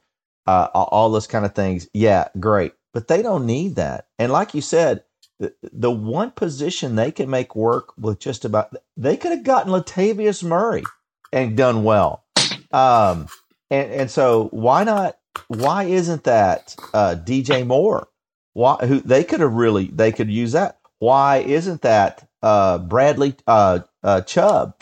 [0.47, 1.87] uh, all those kind of things.
[1.93, 2.73] Yeah, great.
[2.93, 4.07] But they don't need that.
[4.19, 5.03] And like you said,
[5.39, 9.71] the, the one position they can make work with just about they could have gotten
[9.71, 10.83] Latavius Murray
[11.31, 12.23] and done well.
[12.71, 13.27] Um,
[13.69, 15.17] and and so why not?
[15.47, 18.07] Why isn't that uh, DJ Moore?
[18.53, 20.79] Why who they could have really they could use that?
[20.99, 24.75] Why isn't that uh, Bradley uh, uh, Chubb?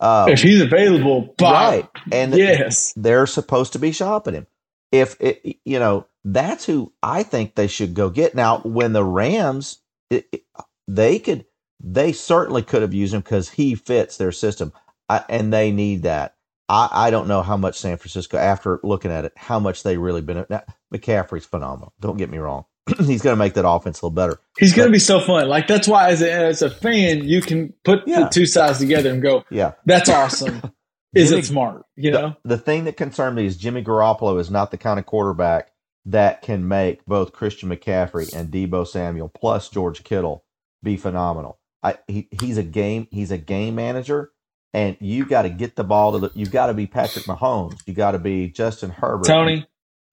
[0.00, 2.92] Uh, If he's available, by right, and yes.
[2.96, 4.46] they're supposed to be shopping him.
[4.92, 8.34] If it, you know, that's who I think they should go get.
[8.34, 9.78] Now, when the Rams,
[10.10, 10.44] it, it-
[10.88, 11.46] they could,
[11.82, 14.72] they certainly could have used him because he fits their system,
[15.08, 16.36] I, and they need that.
[16.68, 19.96] I, I don't know how much San Francisco, after looking at it, how much they
[19.98, 20.46] really been.
[20.50, 20.62] Now,
[20.94, 21.92] McCaffrey's phenomenal.
[22.00, 22.66] Don't get me wrong;
[22.98, 24.38] he's going to make that offense a little better.
[24.58, 25.48] He's going to be so fun.
[25.48, 28.20] Like that's why, as a, as a fan, you can put Yeah.
[28.20, 30.62] the two sides together and go, Yeah, "That's awesome."
[31.14, 31.84] Is Jimmy- it smart?
[31.96, 34.98] You the, know, the thing that concerned me is Jimmy Garoppolo is not the kind
[34.98, 35.70] of quarterback
[36.04, 40.44] that can make both Christian McCaffrey and Deebo Samuel plus George Kittle
[40.82, 41.58] be phenomenal.
[41.82, 44.30] I, he, he's a game he's a game manager,
[44.74, 46.30] and you got to get the ball to the.
[46.34, 47.80] You got to be Patrick Mahomes.
[47.86, 49.26] You got to be Justin Herbert.
[49.26, 49.66] Tony,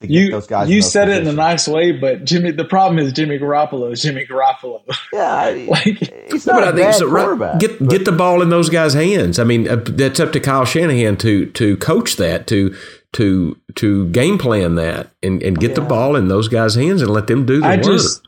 [0.09, 0.69] you those guys.
[0.69, 3.37] you in those said it in a nice way, but Jimmy, the problem is Jimmy
[3.39, 4.81] Garoppolo is Jimmy Garoppolo.
[5.11, 5.83] Yeah, I- like
[6.31, 7.59] he's not But a I think bad so, quarterback.
[7.59, 9.39] Get but- get the ball in those guys' hands.
[9.39, 12.75] I mean, uh, that's up to Kyle Shanahan to to coach that, to
[13.13, 17.11] to to game plan that, and, and get the ball in those guys' hands and
[17.11, 17.83] let them do the I work.
[17.85, 18.27] just,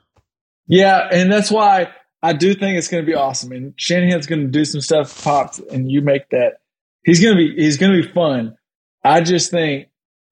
[0.68, 1.90] yeah, and that's why
[2.22, 3.52] I do think it's going to be awesome.
[3.52, 6.58] And Shanahan's going to do some stuff popped, and you make that.
[7.04, 8.58] He's going to be he's going to be fun.
[9.04, 9.88] I just think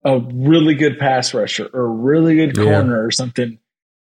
[0.05, 2.63] a really good pass rusher or a really good Yeah.
[2.63, 3.57] corner or something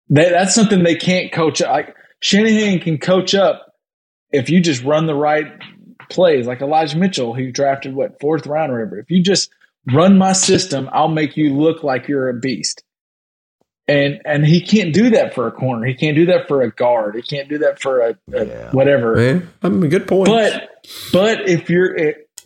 [0.08, 1.60] They, that's something they can't coach.
[1.60, 3.74] Like Shanahan can coach up
[4.32, 5.46] if you just run the right
[6.10, 8.98] plays, like Elijah Mitchell, who drafted what fourth round or whatever.
[8.98, 9.50] If you just
[9.92, 12.82] run my system, I'll make you look like you're a beast.
[13.88, 15.84] And and he can't do that for a corner.
[15.86, 17.16] He can't do that for a guard.
[17.16, 18.70] He can't do that for a, a Yeah.
[18.70, 19.16] whatever.
[19.16, 20.28] Man, I mean, good point.
[20.28, 20.68] But
[21.12, 21.96] but if you're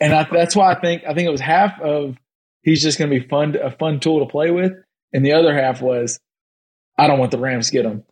[0.01, 2.17] and I, that's why I think I think it was half of
[2.65, 4.73] he's just going to be fun a fun tool to play with,
[5.13, 6.19] and the other half was
[6.99, 8.05] I don't want the Rams to get him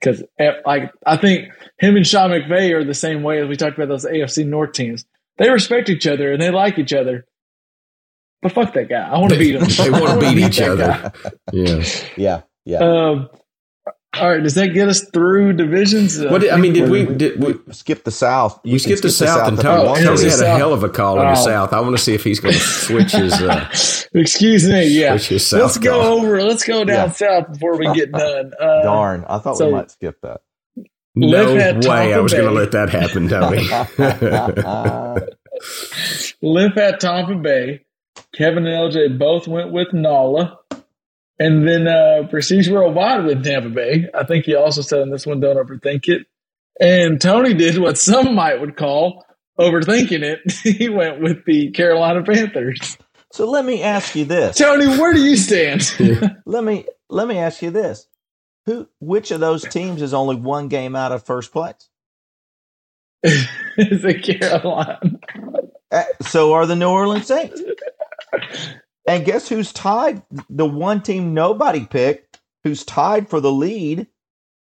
[0.00, 0.22] because
[0.66, 3.88] like I think him and Sean McVay are the same way as we talked about
[3.88, 5.04] those AFC North teams.
[5.38, 7.24] They respect each other and they like each other.
[8.42, 9.08] But fuck that guy.
[9.08, 9.62] I want to beat him.
[9.78, 10.76] they want to beat each other.
[10.76, 11.12] guy.
[11.52, 11.84] Yeah.
[12.16, 12.78] Yeah, yeah.
[12.78, 13.28] Um,
[14.14, 16.22] all right, does that get us through divisions?
[16.22, 18.60] What did, I mean, did we did we, skip the South.
[18.62, 20.84] we skipped the South and if you Tony, want Oh, Tony had a hell of
[20.84, 21.34] a call in the.
[21.34, 21.72] South.
[21.72, 23.32] I want to see if he's going to switch his.
[23.40, 23.68] Uh,
[24.14, 24.88] Excuse me.
[24.88, 26.42] Yeah, Which South let's go over.
[26.42, 27.12] Let's go down Yeah.
[27.12, 28.52] south before we get done.
[28.60, 30.42] Uh, Darn, I thought so- we might skip that.
[31.14, 33.66] no Live way, I was going to let that happen, Tony.
[36.42, 37.84] Limp at Tampa Bay.
[38.34, 40.58] Kevin and LJ both went with Nala.
[41.38, 44.06] And then uh, Prestige Worldwide with Tampa Bay.
[44.14, 46.26] I think he also said in this one, don't overthink it.
[46.80, 49.24] And Tony did what some might would call
[49.58, 50.40] overthinking it.
[50.78, 52.96] he went with the Carolina Panthers.
[53.32, 54.56] so let me ask you this.
[54.56, 55.82] Tony, where do you stand?
[56.46, 58.06] Let me let me ask you this.
[58.66, 61.88] Who which of those teams is only one game out of first place?
[63.24, 65.00] Is it Carolina?
[65.90, 67.60] Uh, So are the New Orleans Saints.
[69.06, 70.22] And guess who's tied?
[70.48, 74.06] The one team nobody picked, who's tied for the lead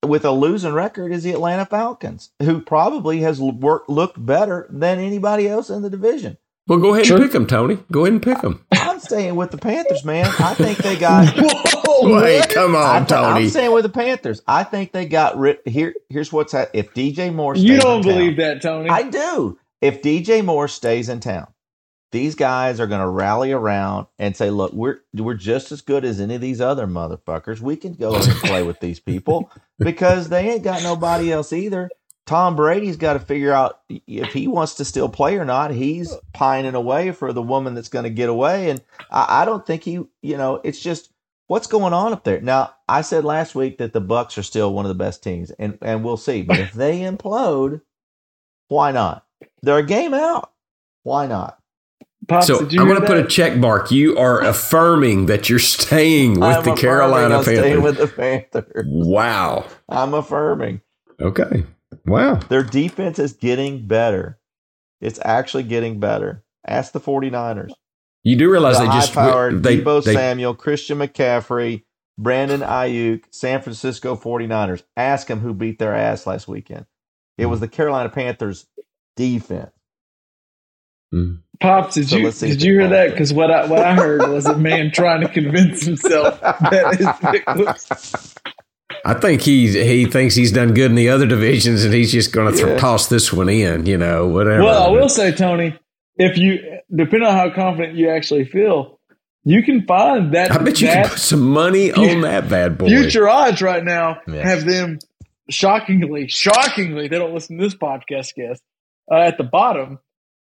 [0.05, 4.67] with a losing record, is the Atlanta Falcons, who probably has l- worked, looked better
[4.69, 6.37] than anybody else in the division.
[6.67, 7.17] well, go ahead Sure.
[7.17, 7.77] and pick them, Tony.
[7.91, 8.65] Go ahead and pick them.
[8.71, 10.25] I'm staying with the Panthers, man.
[10.39, 11.33] I think they got.
[11.35, 12.49] Whoa, Wait, what?
[12.49, 14.41] come I on, th- I'm staying with the Panthers.
[14.47, 15.59] I think they got rid.
[15.65, 17.55] Here, here's what's ha- if DJ Moore.
[17.55, 18.89] Stays You don't in town- believe that, Tony.
[18.89, 19.57] I do.
[19.81, 21.47] If DJ Moore stays in town,
[22.13, 26.05] these guys are going to rally around and say, "Look, we're we're just as good
[26.05, 27.59] as any of these other motherfuckers.
[27.59, 31.89] We can go and play with these people because they ain't got nobody else either."
[32.25, 35.71] Tom Brady's got to figure out if he wants to still play or not.
[35.71, 39.65] He's pining away for the woman that's going to get away, and I, I don't
[39.65, 39.93] think he.
[40.21, 41.11] You know, it's just
[41.47, 42.39] what's going on up there.
[42.39, 45.49] Now, I said last week that the Bucks are still one of the best teams,
[45.49, 46.43] and and we'll see.
[46.43, 47.81] But if they implode,
[48.67, 49.25] why not?
[49.63, 50.51] They're a game out.
[51.01, 51.59] Why not?
[52.27, 53.91] Pops, So I'm going to put a check mark.
[53.91, 57.83] You are affirming that you're staying with I'm the Carolina I'm staying Panthers.
[57.83, 58.85] with the Panthers.
[58.87, 59.65] wow.
[59.89, 60.81] I'm affirming.
[61.19, 61.63] Okay.
[62.05, 62.35] Wow.
[62.35, 64.39] Their defense is getting better.
[65.01, 66.43] It's actually getting better.
[66.65, 67.71] Ask the 49ers.
[68.23, 71.83] You do realize the they just high-powered they, Deebo they Samuel, Christian McCaffrey,
[72.17, 74.83] Brandon Aiyuk, San Francisco 49ers.
[74.95, 76.85] Ask them who beat their ass last weekend.
[77.37, 77.65] It was hmm.
[77.65, 78.65] the Carolina Panthers
[79.15, 79.71] defense.
[81.13, 81.39] Mm.
[81.59, 83.11] Pops, did So you let's see if did you hear that?
[83.11, 87.07] Because what I what I heard was a man trying to convince himself that his
[87.31, 88.35] pick was.
[89.05, 92.31] I think he he thinks he's done good in the other divisions, and he's just
[92.33, 92.77] going to Yeah.
[92.77, 93.85] toss this one in.
[93.85, 94.63] You know, whatever.
[94.63, 95.77] Well, I will say, Tony,
[96.15, 96.59] if you
[96.93, 98.99] depending on how confident you actually feel,
[99.43, 102.87] you can find that I bet you can put some money on that bad boy.
[102.87, 104.43] future odds right now Yes.
[104.45, 104.99] have them
[105.49, 107.07] shockingly, shockingly.
[107.07, 108.59] They don't listen to this podcast, guess
[109.11, 109.99] uh, at the bottom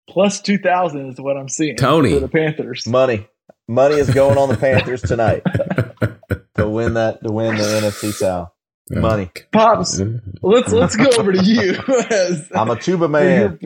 [0.10, 1.76] plus two thousand is what I'm seeing.
[1.76, 2.14] Tony.
[2.14, 2.86] for the Panthers.
[2.88, 3.28] Money.
[3.68, 5.44] Money is going on the Panthers tonight
[6.56, 8.50] to win that to win the NFC South.
[8.90, 9.30] Money.
[9.52, 10.00] Pops,
[10.42, 11.74] let's let's go over to you.
[12.10, 13.60] As, I'm a tuba man.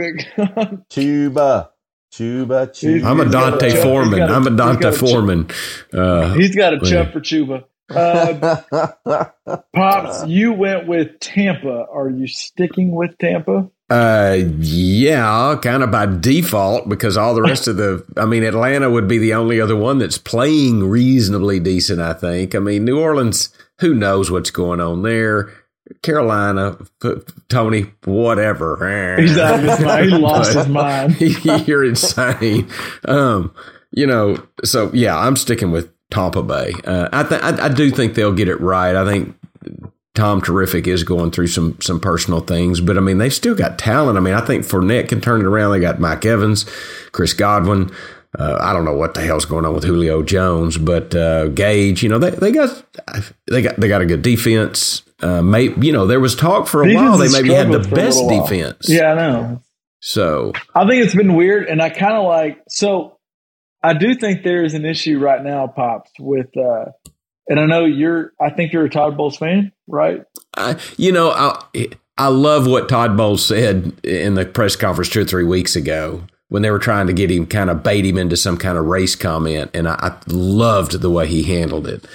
[0.90, 1.70] Tuba.
[2.12, 2.68] Tuba.
[2.68, 3.08] Tuba.
[3.08, 4.18] I'm a D'Onta a- Foreman.
[4.20, 4.98] got a- I'm a D'Onta got a.
[4.98, 5.48] Foreman.
[5.94, 7.04] Uh, He's got a Yeah.
[7.04, 7.64] chub for Chuba.
[7.94, 11.86] Uh, Pops, you went with Tampa.
[11.92, 13.70] Are you sticking with Tampa?
[13.92, 18.90] Uh, yeah, kind of by default because all the rest of the, I mean, Atlanta
[18.90, 22.00] would be the only other one that's playing reasonably decent.
[22.00, 22.56] I think.
[22.56, 23.50] I mean, New Orleans,
[23.82, 25.52] who knows what's going on there?
[26.04, 26.78] Carolina,
[27.50, 29.18] Tony, whatever.
[29.20, 30.10] He's out of his mind.
[30.10, 31.68] He lost his mind.
[31.68, 32.70] You're insane.
[33.04, 33.54] Um,
[33.92, 36.72] you know, so yeah, I'm sticking with Tampa Bay.
[36.86, 38.96] Uh, I, th- I I do think they'll get it right.
[38.96, 39.36] I think
[40.14, 43.80] Tom Terrific is going through some some personal things, but I mean they've still got
[43.80, 44.18] talent.
[44.18, 45.72] I mean I think Fournette can turn it around.
[45.72, 46.66] They got Mike Evans,
[47.12, 47.92] Chris Godwin.
[48.38, 52.02] Uh, I don't know what the hell's going on with Julio Jones, but uh, Gage,
[52.02, 52.84] you know they, they got
[53.50, 55.04] they got they got a good defense.
[55.22, 57.84] Uh, may, you know there was talk for a Defense while they maybe had the
[57.84, 58.90] struggled for a best defense.
[58.90, 59.62] Yeah, I know.
[60.00, 62.62] So I think it's been weird, and I kind of like.
[62.70, 63.18] So,
[63.84, 66.86] I do think there is an issue right now, pops, with uh,
[67.48, 68.34] And I know you're.
[68.40, 70.24] I think you're a Todd Bowles fan, right?
[70.56, 71.64] I, you know, I,
[72.18, 76.24] I love what Todd Bowles said in the press conference two or three weeks ago
[76.50, 78.86] when they were trying to get him, kind of bait him into some kind of
[78.86, 82.06] race comment, and I, I loved the way he handled it.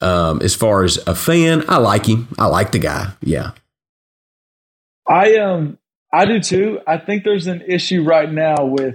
[0.00, 2.28] Um, as far as a fan, I like him.
[2.38, 3.12] I like the guy.
[3.20, 3.50] Yeah.
[5.06, 5.76] I um
[6.12, 6.80] I do too.
[6.86, 8.94] I think there's an issue right now with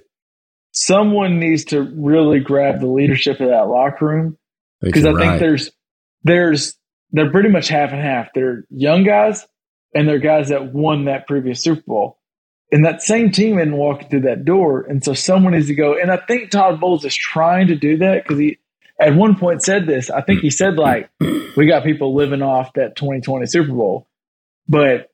[0.71, 4.37] someone needs to really grab the leadership of that locker room
[4.85, 5.39] because I think right.
[5.39, 5.71] there's
[6.23, 6.77] there's
[7.11, 8.29] they're pretty much half and half.
[8.33, 9.45] They're young guys
[9.93, 12.19] and they're guys that won that previous Super Bowl.
[12.71, 14.81] And that same team isn't walking through that door.
[14.81, 15.97] And so someone needs to go.
[15.99, 18.57] And I think Todd Bowles is trying to do that because he
[18.99, 20.09] at one point said this.
[20.09, 21.09] I think he said like
[21.55, 24.07] we got people living off that 2020 Super Bowl.
[24.67, 25.11] But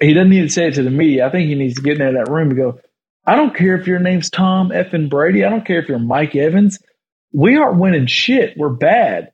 [0.00, 1.26] he doesn't need to say it to the media.
[1.26, 2.80] I think he needs to get into that room and go,
[3.24, 4.92] I don't care if your name's Tom F.
[4.92, 5.44] and Brady.
[5.44, 6.78] I don't care if you're Mike Evans.
[7.32, 8.56] We aren't winning shit.
[8.56, 9.32] We're bad.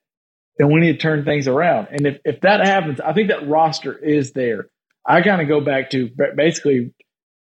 [0.59, 1.89] And we need to turn things around.
[1.91, 4.69] And if, if that happens, I think that roster is there.
[5.05, 6.95] I kind of go back to basically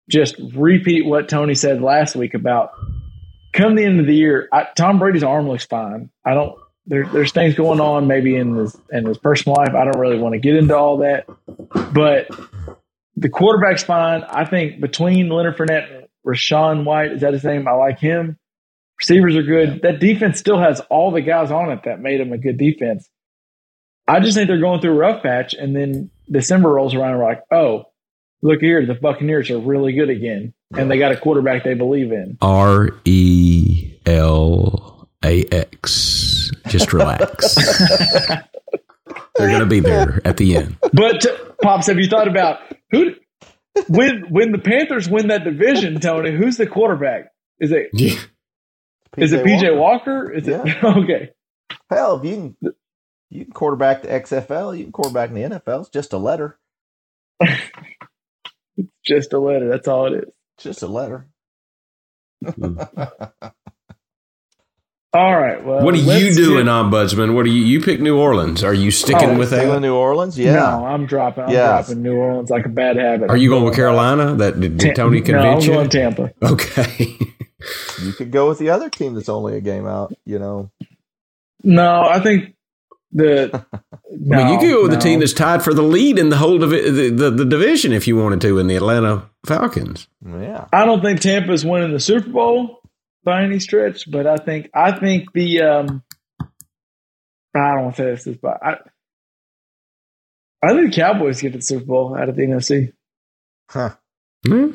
[0.10, 2.72] just repeat what Tony said last week about
[3.56, 6.10] come the end of the year, I, Tom Brady's arm looks fine.
[6.23, 6.60] I don't.
[6.88, 9.73] There, there's things going on maybe in his in his personal life.
[9.73, 11.26] I don't really want to get into all that,
[11.94, 12.27] but
[13.15, 14.23] the quarterback's fine.
[14.23, 17.68] I think between Leonard Fournette and Rachaad White, is that his name?
[17.68, 18.38] I like him.
[19.02, 19.82] Receivers are good.
[19.82, 23.10] That defense still has all the guys on it that made them a good defense.
[24.08, 27.20] I just think they're going through a rough patch, and then December rolls around and
[27.20, 27.86] we're like, oh,
[28.42, 32.12] look here, the Buccaneers are really good again, and they got a quarterback they believe
[32.12, 32.38] in.
[32.42, 36.52] R E L A X.
[36.68, 37.56] Just relax.
[39.38, 40.78] They're going to be there at the end.
[40.94, 41.26] But
[41.62, 42.60] pops, have you thought about
[42.92, 43.16] who
[43.90, 46.32] when when the Panthers win that division, Tony?
[46.32, 47.34] Who's the quarterback?
[47.60, 48.18] Is it Yeah.
[49.18, 50.32] Is it PJ Walker?
[50.32, 51.32] Is it okay?
[51.90, 52.73] Hell, if you can,
[53.30, 55.82] you can quarterback the XFL, you can quarterback in the NFL.
[55.82, 56.57] It's just a letter.
[59.06, 59.69] Just a letter.
[59.69, 60.30] That's all it is.
[60.57, 61.27] It's just a letter.
[65.14, 65.64] All right.
[65.64, 67.34] Well, What are you let's doing, get- Ombudsman?
[67.36, 67.64] What are you?
[67.64, 68.64] You pick New Orleans.
[68.65, 69.80] Are you sticking Oh, with Still that?
[69.80, 70.56] New Orleans, yeah.
[70.56, 71.45] No, I'm dropping.
[71.45, 71.68] I'm Yeah.
[71.82, 73.30] dropping New Orleans like a bad habit.
[73.30, 74.36] Are you I'm going with Carolina?
[74.36, 75.90] That did, did Ta- Tony No, I'm convince going you?
[75.90, 76.32] Tampa.
[76.44, 77.18] Okay.
[78.02, 80.14] You could go with the other team that's only a game out.
[80.26, 80.72] You know,
[81.64, 82.56] No, I think
[83.12, 83.66] the.
[84.18, 84.96] No, I mean, you could go with no.
[84.96, 87.92] the team that's tied for the lead in the whole divi- the, the, the division
[87.92, 90.08] if you wanted to in the Atlanta Falcons.
[90.26, 90.68] yeah.
[90.72, 92.80] I don't think Tampa's winning the Super Bowl
[93.26, 96.04] by any stretch, but I think I think the um
[97.54, 98.78] I don't want to say this, is, but I
[100.64, 102.94] I think the Cowboys get the Super Bowl out of the NFC.
[103.70, 103.96] Huh.
[104.48, 104.72] Hmm.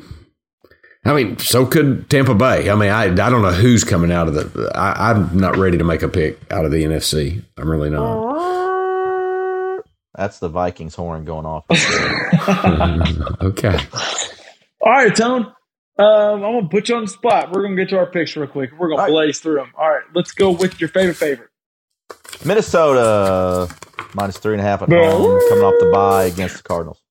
[1.03, 2.69] I mean, so could Tampa Bay.
[2.69, 4.71] I mean, I I don't know who's coming out of the.
[4.75, 7.43] I, I'm not ready to make a pick out of the NFC.
[7.57, 8.31] I'm really not.
[10.15, 11.65] That's the Vikings horn going off.
[13.41, 13.79] okay.
[14.81, 15.47] All right, Tone.
[15.97, 17.51] Um, I'm gonna put you on the spot.
[17.51, 18.71] We're gonna get to our picks real quick.
[18.77, 19.11] We're gonna All right.
[19.11, 19.71] blaze through them.
[19.77, 21.49] All right, let's go with your favorite favorite.
[22.45, 23.73] Minnesota
[24.13, 27.01] minus three and a half at home, coming off the bye against the Cardinals.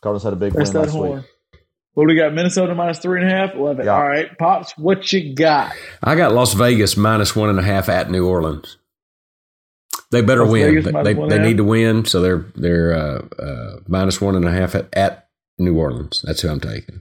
[0.00, 1.16] Cardinals had a big That's win last horn.
[1.18, 1.24] week.
[1.96, 2.34] What do we got?
[2.34, 3.54] Minnesota minus three and a half.
[3.54, 3.86] Love it.
[3.86, 3.94] Yeah.
[3.94, 4.76] All right, pops.
[4.76, 5.72] What you got?
[6.02, 8.76] I got Las Vegas minus one and a half at New Orleans.
[10.10, 10.74] They better Las win.
[10.74, 14.44] Vegas They, they, they need to win, so they're they're uh, uh, minus one and
[14.44, 16.20] a half at, at New Orleans.
[16.22, 17.00] That's who I'm taking.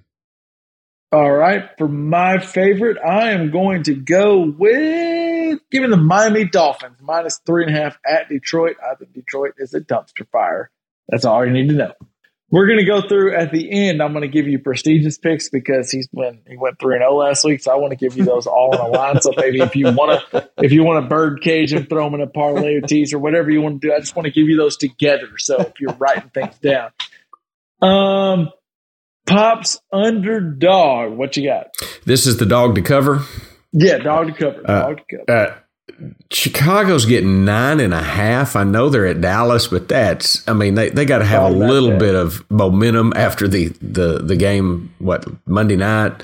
[1.12, 6.96] All right, for my favorite, I am going to go with giving the Miami Dolphins
[7.02, 8.78] minus three and a half at Detroit.
[8.82, 10.72] I think Detroit is a dumpster fire.
[11.10, 11.92] That's all you need to know.
[12.56, 14.02] We're going to go through at the end.
[14.02, 17.18] I'm going to give you prestigious picks because he's been he went three and zero
[17.18, 19.20] last week, so I want to give you those all in a line.
[19.20, 22.14] So maybe if you want to if you want a bird cage and throw them
[22.14, 24.32] in a parlay or tease or whatever you want to do, I just want to
[24.32, 25.38] give you those together.
[25.38, 26.92] So if you're writing things down,
[27.82, 28.54] um,
[29.28, 31.12] pops underdog.
[31.12, 31.76] What you got?
[32.06, 33.26] This is the dog to cover.
[33.74, 34.62] Yeah, dog to cover.
[34.64, 35.40] Uh, Dog to cover.
[35.42, 35.56] Uh,
[36.32, 38.56] Chicago's getting nine and a half.
[38.56, 41.50] I know they're at Dallas, but that's I mean they, they got to have a
[41.50, 42.00] little that.
[42.00, 44.94] bit of momentum after the the the game.
[45.00, 46.24] What Monday night?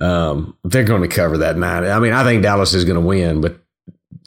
[0.00, 1.84] Um, they're going to cover that nine.
[1.84, 3.58] I mean, I think Dallas is going to win, but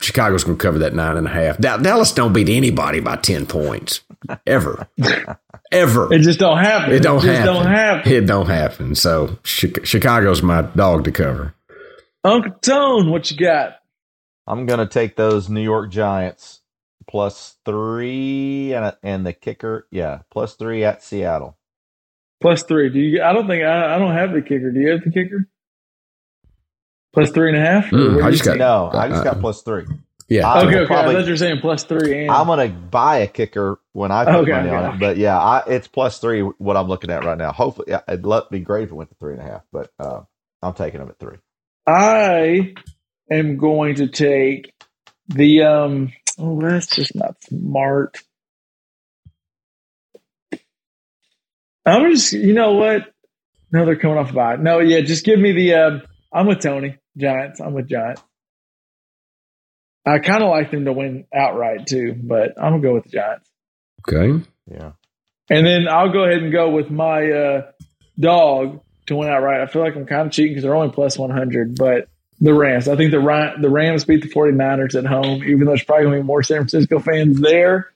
[0.01, 1.59] Chicago's going to cover that nine and a half.
[1.59, 4.01] Da- Dallas don't beat anybody by ten points
[4.47, 4.87] ever,
[5.71, 6.11] ever.
[6.11, 6.93] It just don't happen.
[6.93, 7.53] It don't just happen.
[7.53, 8.11] don't happen.
[8.11, 8.95] It don't happen.
[8.95, 11.53] So Chicago's my dog to cover.
[12.23, 13.78] Uncle Tone, what you got?
[14.49, 16.61] I'm gonna take those New York Giants
[17.07, 21.57] plus three and and the kicker, yeah, plus three at Seattle.
[22.41, 22.89] Plus three.
[22.89, 23.21] Do you?
[23.21, 24.71] I don't think I, I don't have the kicker.
[24.71, 25.47] Do you have the kicker?
[27.13, 27.89] Plus three and a half.
[27.91, 29.85] Mm, I just got- No, I just got Uh, plus three.
[30.30, 30.47] Yeah.
[30.47, 30.77] I okay.
[30.77, 30.85] okay.
[30.85, 32.21] Probably, I thought you were saying plus three.
[32.21, 32.31] And...
[32.31, 34.99] I'm gonna buy a kicker when I put Okay, money okay, on it.
[34.99, 36.41] But yeah, I, it's plus three.
[36.41, 37.51] What I'm looking at right now.
[37.51, 39.63] Hopefully, yeah, it'd let- be great if it went to three and a half.
[39.71, 40.21] But uh,
[40.61, 41.38] I'm taking them at three.
[41.88, 42.76] I
[43.31, 44.73] am going to take
[45.27, 46.14] the um.
[46.38, 48.18] Oh, that's just not smart.
[51.85, 53.14] I'm just, you know what?
[53.72, 54.56] No, they're coming off a bye.
[54.56, 55.73] No, yeah, just give me the.
[55.73, 56.01] Um,
[56.31, 57.60] I'm with Tony Giants.
[57.60, 58.22] I'm with Giants.
[60.06, 63.11] I kind of like them to win outright too, but I'm gonna go with the
[63.11, 63.49] Giants.
[64.07, 64.43] Okay.
[64.72, 64.91] Yeah.
[65.49, 67.72] And then I'll go ahead and go with my uh,
[68.19, 69.61] dog to win outright.
[69.61, 72.09] I feel like I'm kind of cheating because they're only plus 100, but
[72.39, 72.87] the Rams.
[72.87, 76.17] I think the the Rams beat the 49ers at home, even though there's probably going
[76.17, 77.91] to be more San Francisco fans there.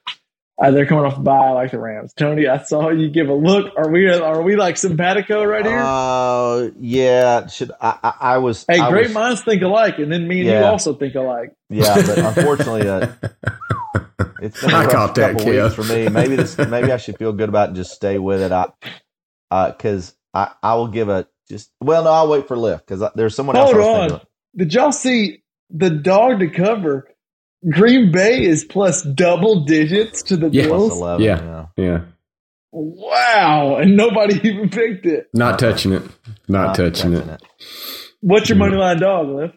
[0.56, 1.32] Uh, they're coming off a bye.
[1.36, 2.12] I like the Rams.
[2.14, 3.72] Tony, I saw you give a look.
[3.76, 5.80] Are we are we like simpatico right here?
[5.80, 7.48] Uh, yeah.
[7.48, 7.98] Should I?
[8.02, 8.64] I, I was.
[8.68, 11.52] hey, I great was- minds think alike, and then me and you also think alike.
[11.70, 13.08] Yeah, but unfortunately, uh,
[14.40, 15.64] it's been a I rough caught that, couple Kev.
[15.64, 16.08] weeks for me.
[16.08, 16.56] Maybe this.
[16.56, 18.52] Maybe I should feel good about it and just stay with it.
[18.52, 21.72] I, because I, I will give a just.
[21.80, 23.72] Well, no, I'll wait for lift because there's someone else.
[23.72, 24.20] Hold I was on.
[24.56, 24.68] Thinking of.
[24.70, 27.08] Did y'all see the dog to cover?
[27.70, 30.66] Green Bay is plus double digits to the Yeah.
[30.66, 30.98] Plus Bills.
[30.98, 31.24] eleven.
[31.24, 31.42] Yeah.
[31.42, 31.66] Yeah.
[31.76, 32.00] Yeah.
[32.76, 35.28] Wow, and nobody even picked it.
[35.32, 36.02] Not touching it.
[36.48, 37.42] Not, touching, it.
[38.20, 38.60] What's your mm.
[38.60, 39.52] money line dog, Liv?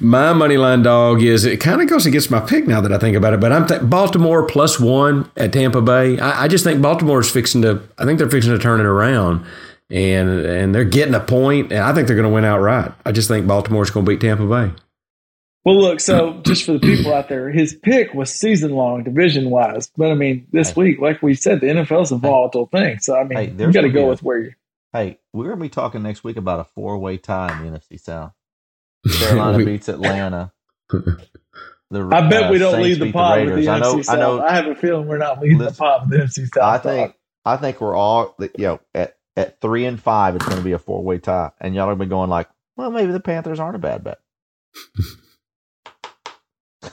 [0.00, 2.98] My money line dog is it kind of goes against my pick now that I
[2.98, 6.18] think about it, but I'm th- Baltimore plus one at Tampa Bay.
[6.18, 7.80] I, I just think Baltimore's fixing to.
[7.96, 9.46] I think they're fixing to turn it around,
[9.92, 12.92] and and they're getting a point, and I think they're going to win outright.
[13.06, 14.72] I just think Baltimore's going to beat Tampa Bay.
[15.64, 19.48] Well, look, so just for the people out there, his pick was season long, division
[19.50, 19.92] wise.
[19.96, 22.98] But I mean, this week, like we said, the NFL's a volatile thing.
[22.98, 24.52] So I mean, Hey, you there's got to gonna go a- with where you.
[24.92, 28.00] Hey, we're gonna be talking next week about a four way tie in the NFC
[28.00, 28.32] South.
[29.18, 30.52] Carolina We- beats Atlanta.
[31.90, 33.64] The, I bet uh, we don't Saints lead the beat pod with Raiders.
[33.66, 33.94] the I know.
[33.96, 34.14] NFC South.
[34.16, 34.40] I know.
[34.42, 36.62] I have a feeling we're not leading the Listen, pod with the NFC South.
[36.62, 37.14] I think.
[37.44, 38.34] I think we're all.
[38.40, 41.52] You know, at at three and five, it's going to be a four way tie,
[41.60, 44.18] and y'all are gonna be going like, well, maybe the Panthers aren't a bad bet.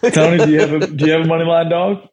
[0.14, 2.08] Tony, do you have a do you have a money line dog?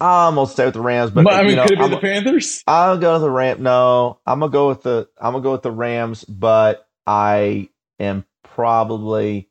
[0.00, 1.90] I'm gonna stay with the Rams, but I mean, you know, could it be I'm,
[1.90, 2.62] the Panthers?
[2.66, 3.62] I'll go with the Ram.
[3.62, 5.08] No, I'm gonna go with the.
[5.18, 9.50] I'm gonna go with the Rams, but I am probably,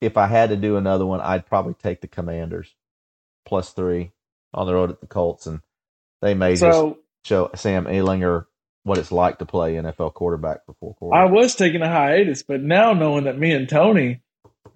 [0.00, 2.74] if I had to do another one, I'd probably take the Commanders
[3.44, 4.12] plus three
[4.54, 5.60] on the road at the Colts, and
[6.22, 8.46] they may just show Sam Ehlinger
[8.86, 11.20] what it's like to play NFL quarterback for four quarters.
[11.20, 14.20] I was taking a hiatus, but now knowing that me and Tony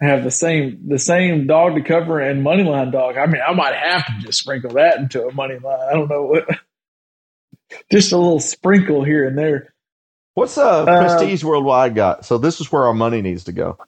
[0.00, 3.52] have the same the same dog to cover and money line dog, I mean, I
[3.54, 5.80] might have to just sprinkle that into a money line.
[5.88, 6.44] I don't know what,
[7.92, 9.74] just a little sprinkle here and there.
[10.34, 12.24] What's uh, Uh, Prestige Worldwide got?
[12.24, 13.78] So this is where our money needs to go.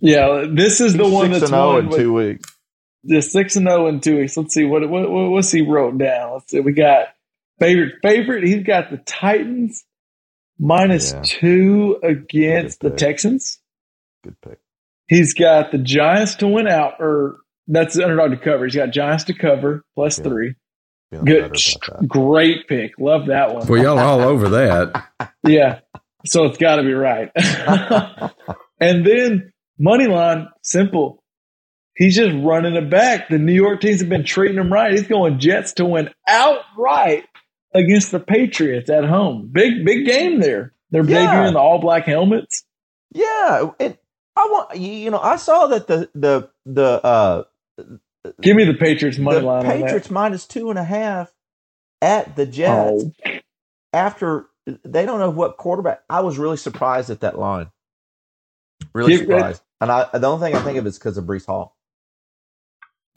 [0.00, 2.56] Yeah, this is the one Six that's and won in with- two weeks.
[3.04, 4.36] the six and zero in two weeks.
[4.36, 6.32] Let's see what, what what what's he wrote down.
[6.34, 6.60] Let's see.
[6.60, 7.08] We got
[7.60, 8.44] favorite favorite.
[8.44, 9.84] He's got the Titans
[10.58, 11.22] minus Yeah.
[11.24, 12.90] two against the.
[12.90, 13.58] Texans.
[14.24, 14.58] Good pick.
[15.08, 18.64] He's got the Giants to win out, or that's the underdog to cover.
[18.64, 20.24] He's got Giants to cover plus Yeah.
[20.24, 20.54] three.
[21.10, 22.08] Feeling Good, better about that.
[22.08, 22.92] great pick.
[22.98, 23.66] Love that one.
[23.66, 25.04] Well, y'all all over that.
[25.46, 25.80] Yeah,
[26.26, 27.30] so it's got to be right.
[28.80, 31.22] and then money line, simple.
[31.96, 33.28] He's just running it back.
[33.30, 34.92] The New York teams have been treating him right.
[34.92, 37.24] He's going Jets to win outright
[37.74, 39.48] against the Patriots at home.
[39.52, 40.74] Big big game there.
[40.90, 41.34] They're Yeah.
[41.34, 42.64] debuting the all black helmets.
[43.12, 43.98] Yeah, it,
[44.36, 47.44] I want you know I saw that the the the uh
[48.42, 51.32] Give me the Patriots money the line Patriots minus two and a half
[52.02, 53.04] at the Jets.
[53.26, 53.30] Oh,
[53.92, 54.46] after
[54.84, 56.02] they don't know what quarterback.
[56.10, 57.70] I was really surprised at that line.
[58.94, 61.46] Really Give- surprised, and I the only thing I think of is because of Breece
[61.46, 61.76] Hall.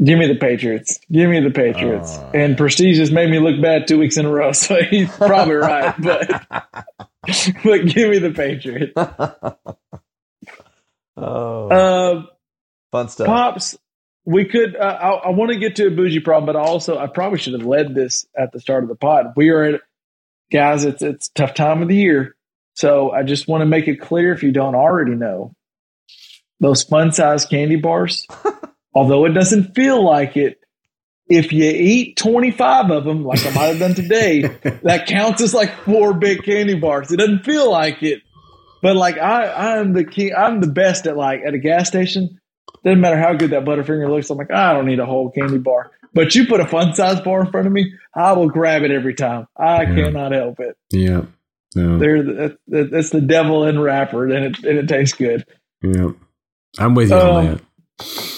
[0.03, 0.99] Give me the Patriots.
[1.11, 2.17] Give me the Patriots.
[2.17, 2.31] Oh.
[2.33, 5.55] and Prestige has made me look bad two weeks in a row, so he's probably
[5.55, 5.93] right.
[6.01, 6.27] But
[7.63, 8.93] but give me the Patriots.
[11.17, 12.23] oh, Uh,
[12.91, 13.27] fun stuff.
[13.27, 13.77] Pops,
[14.25, 14.75] we could.
[14.75, 17.53] Uh, I, I want to get to a bougie problem, but also I probably should
[17.53, 19.33] have led this at the start of the pod.
[19.35, 19.81] We are at
[20.51, 20.83] guys.
[20.85, 22.35] It's it's a tough time of the year,
[22.73, 25.53] so I just want to make it clear if you don't already know,
[26.59, 28.27] those fun size candy bars.
[28.93, 30.59] although it doesn't feel like it,
[31.29, 34.41] if you eat twenty five of them, like I might have done today,
[34.83, 37.11] that counts as like four big candy bars.
[37.11, 38.21] It doesn't feel like it,
[38.81, 40.31] but like I, I'm the king.
[40.37, 42.39] I'm the best at like at a gas station.
[42.83, 44.29] Doesn't matter how good that Butterfinger looks.
[44.29, 45.91] I'm like, I don't need a whole candy bar.
[46.13, 48.91] But you put a fun size bar in front of me, I will grab it
[48.91, 49.47] every time.
[49.57, 49.95] I Yeah.
[49.95, 50.77] cannot help it.
[50.91, 51.21] Yeah.
[51.75, 51.97] No.
[51.97, 55.45] They're the, that- that's the devil in wrapper, and it and it tastes good.
[55.81, 56.09] Yeah.
[56.77, 57.61] I'm with you on Um,
[57.99, 58.32] that.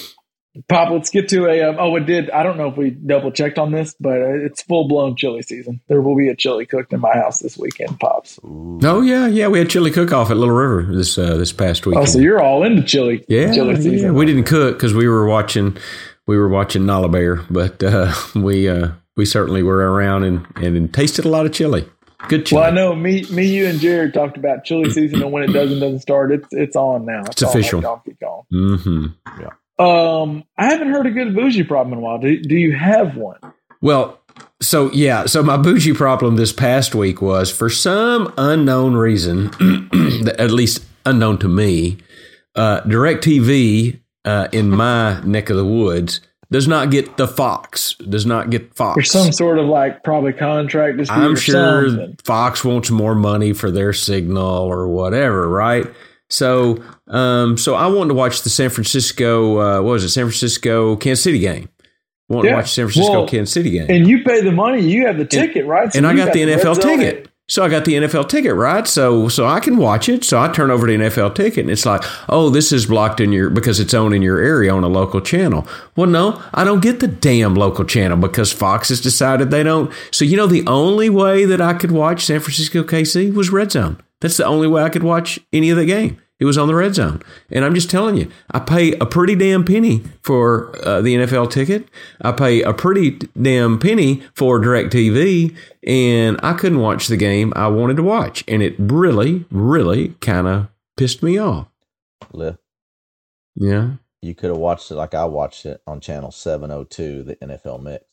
[0.70, 1.62] Pop, let's get to a.
[1.64, 2.30] Um, oh, it did.
[2.32, 5.42] I don't know if we double checked on this, but uh, it's full blown chili
[5.42, 5.82] season.
[5.88, 8.40] There will be a chili cooked in my house this weekend, Pops.
[8.44, 9.48] Oh yeah, yeah.
[9.48, 12.08] We had chili cook off at Little River this uh, this past weekend.
[12.08, 13.98] Oh, so you're all into chili, yeah, chili season.
[13.98, 14.12] yeah.
[14.12, 15.78] We didn't cook because we were watching
[16.28, 20.94] we were watching Nala Bear, but uh, we uh, we certainly were around and, and
[20.94, 21.88] tasted a lot of chili.
[22.28, 22.62] Good chili.
[22.62, 25.54] Well, I know me, me, you, and Jared talked about chili season, and when it
[25.54, 27.22] doesn't doesn't start, it's it's on now.
[27.26, 27.80] It's official.
[27.80, 28.44] Like Donkey Kong.
[28.52, 29.42] Mm-hmm.
[29.78, 32.18] Um, I haven't heard a good bougie problem in a while.
[32.20, 33.40] Do, do you have one?
[33.82, 34.20] Well,
[34.62, 39.52] so yeah, so my bougie problem this past week was for some unknown reason,
[40.40, 41.98] at least unknown to me,
[42.56, 46.22] uh, DirecTV uh, in my neck of the woods
[46.52, 47.96] does not get the Fox.
[47.96, 48.96] Does not get Fox.
[48.96, 51.18] There's some sort of like probably contract dispute.
[51.18, 52.18] I'm sure something.
[52.24, 55.86] Fox wants more money for their signal or whatever, right?
[56.36, 60.26] So, um, so I wanted to watch the San Francisco, uh, what was it, San
[60.26, 61.70] Francisco Kansas City game.
[62.28, 62.52] Wanted Yeah.
[62.52, 64.82] to watch San Francisco Well, Kansas City game, And you pay the money.
[64.82, 65.92] You have the ticket, right?
[65.94, 67.30] So and I you got the NFL ticket.
[67.48, 68.88] So I got the NFL ticket, right?
[68.88, 70.24] So so I can watch it.
[70.24, 73.32] So I turn over the NFL ticket and it's like, oh, this is blocked in
[73.32, 75.68] your because it's on in your area on a local channel.
[75.96, 79.92] Well, no, I don't get the damn local channel because Fox has decided they don't.
[80.10, 83.72] So you know the only way that I could watch San Francisco KC was Red
[83.72, 84.02] Zone.
[84.22, 86.18] That's the only way I could watch any of the game.
[86.40, 87.22] It was on the red zone.
[87.50, 91.50] And I'm just telling you, I pay a pretty damn penny for uh, the NFL
[91.50, 91.88] ticket.
[92.22, 95.56] I pay a pretty damn penny for DirecTV,
[95.88, 98.44] and I couldn't watch the game I wanted to watch.
[98.50, 100.68] And it really, really kind of
[100.98, 101.68] pissed me off.
[102.34, 102.58] Liv,
[103.56, 103.92] Yeah.
[104.22, 108.04] you could have watched it like I watched it on channel 702, the NFL mix,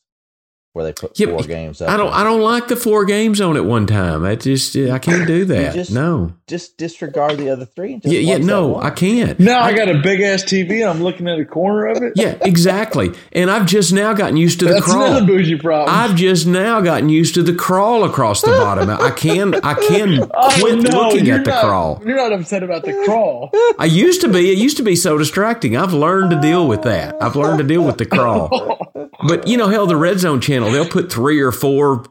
[0.73, 1.91] where they put Yeah, four games up.
[1.91, 2.07] I don't.
[2.07, 2.15] there.
[2.21, 4.25] I don't like the four games on at one time.
[4.25, 4.75] I just.
[4.77, 5.75] I can't do that.
[5.75, 6.33] just- no.
[6.49, 7.95] Just disregard the other three.
[7.95, 8.21] And just Yeah.
[8.21, 8.39] Yeah.
[8.39, 8.77] No.
[8.81, 9.39] I can't.
[9.41, 12.13] Now I got a big ass TV and I'm looking at a corner of it.
[12.17, 12.37] Yeah.
[12.43, 13.13] Exactly.
[13.33, 15.05] And I've just now gotten used to the That's crawl.
[15.07, 15.95] another bougie problem.
[15.95, 18.91] I've just now gotten used to the crawl across the bottom.
[18.91, 22.03] I can I can Oh, quit no, looking at the not- crawl.
[22.05, 23.51] You're not upset about the crawl.
[23.79, 24.51] I used to be.
[24.53, 25.77] It used to be so distracting.
[25.77, 27.17] I've learned to deal with that.
[27.23, 28.79] I've learned to deal with the crawl.
[29.29, 32.05] But you know, hell, the red zone channel they'll put three or four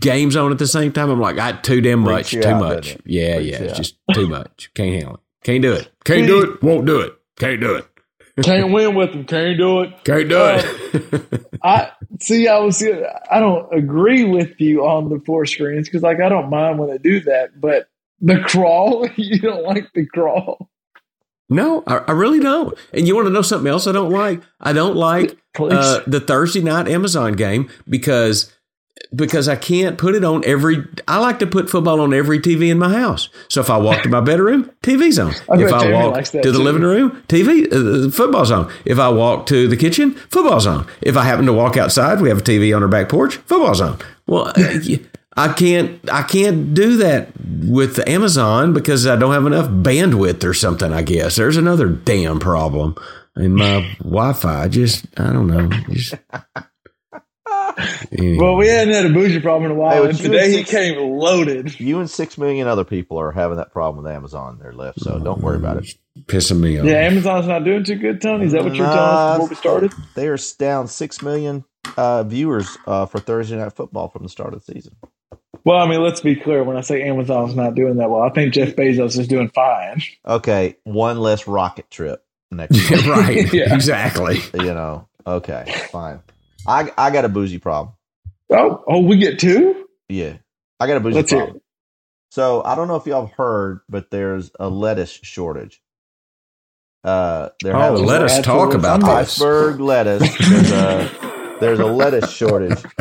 [0.00, 1.10] games on at the same time.
[1.10, 2.92] I'm like, I too damn much, too out, much.
[2.94, 3.02] it?
[3.04, 3.76] Yeah, Freaks yeah, it's out.
[3.76, 4.70] just too much.
[4.74, 5.20] Can't handle it.
[5.44, 5.88] Can't do it.
[6.04, 6.62] Can't do it.
[6.62, 7.14] Won't do it.
[7.38, 7.86] Can't do it.
[8.42, 9.24] Can't win with them.
[9.26, 10.04] Can't do it.
[10.04, 11.44] Can't do it.
[11.62, 12.48] Uh, I see.
[12.48, 12.82] I was.
[12.82, 16.90] I don't agree with you on the four screens because, like, I don't mind when
[16.90, 17.88] they do that, but
[18.20, 20.68] the crawl, you don't like the crawl.
[21.50, 22.76] No, I, I really don't.
[22.92, 24.42] And you want to know something else I don't like?
[24.60, 28.52] I don't like uh, the Thursday night Amazon game because
[29.14, 30.84] because I can't put it on every.
[31.06, 33.28] I like to put football on every TV in my house.
[33.48, 35.34] So if I walk to my bedroom, TV's on.
[35.50, 36.58] I if I Jamie walk to the too.
[36.58, 38.72] living room, TV, uh, football's on.
[38.84, 40.86] If I walk to the kitchen, football's on.
[41.02, 43.80] If I happen to walk outside, we have a TV on our back porch, football's
[43.80, 43.98] on.
[44.26, 44.52] Well.
[45.36, 47.28] I can't I can't do that
[47.66, 51.36] with Amazon because I don't have enough bandwidth or something, I guess.
[51.36, 52.94] There's another damn problem.
[53.36, 55.68] And my Wi-Fi just I don't know.
[55.90, 56.14] Just,
[58.12, 58.36] Anyway.
[58.40, 60.52] Well, we hadn't had a bougie problem in a while, Hey, and would you today
[60.56, 61.78] he came loaded.
[61.80, 65.00] You and six million other people are having that problem with Amazon there, Lift.
[65.00, 65.88] So don't worry about it.
[66.26, 66.84] pissing me off.
[66.86, 68.46] Yeah, Amazon's not doing too good, Tony.
[68.46, 69.92] Is that what you're telling Nah, us before we started?
[70.14, 71.64] They are down six million
[71.96, 74.94] uh, viewers uh, for Thursday night football from the start of the season.
[75.64, 76.62] Well, I mean, let's be clear.
[76.62, 80.02] When I say Amazon's not doing that well, I think Jeff Bezos is doing fine.
[80.26, 83.00] Okay, one less rocket trip next year.
[83.10, 83.50] Right.
[83.52, 83.74] Yeah.
[83.74, 84.40] Exactly.
[84.54, 85.08] you know.
[85.26, 86.20] Okay, fine.
[86.66, 87.94] I I got a boozy problem.
[88.50, 89.86] Oh, oh, we get two.
[90.08, 90.34] Yeah,
[90.78, 91.60] I got a boozy Let's hear problem.
[92.30, 95.80] So I don't know if y'all have heard, but there's a lettuce shortage.
[97.02, 99.38] Uh, they're Oh, let us talk about I'm this.
[99.40, 100.36] iceberg lettuce.
[100.48, 101.10] There's a
[101.60, 102.82] there's a lettuce shortage.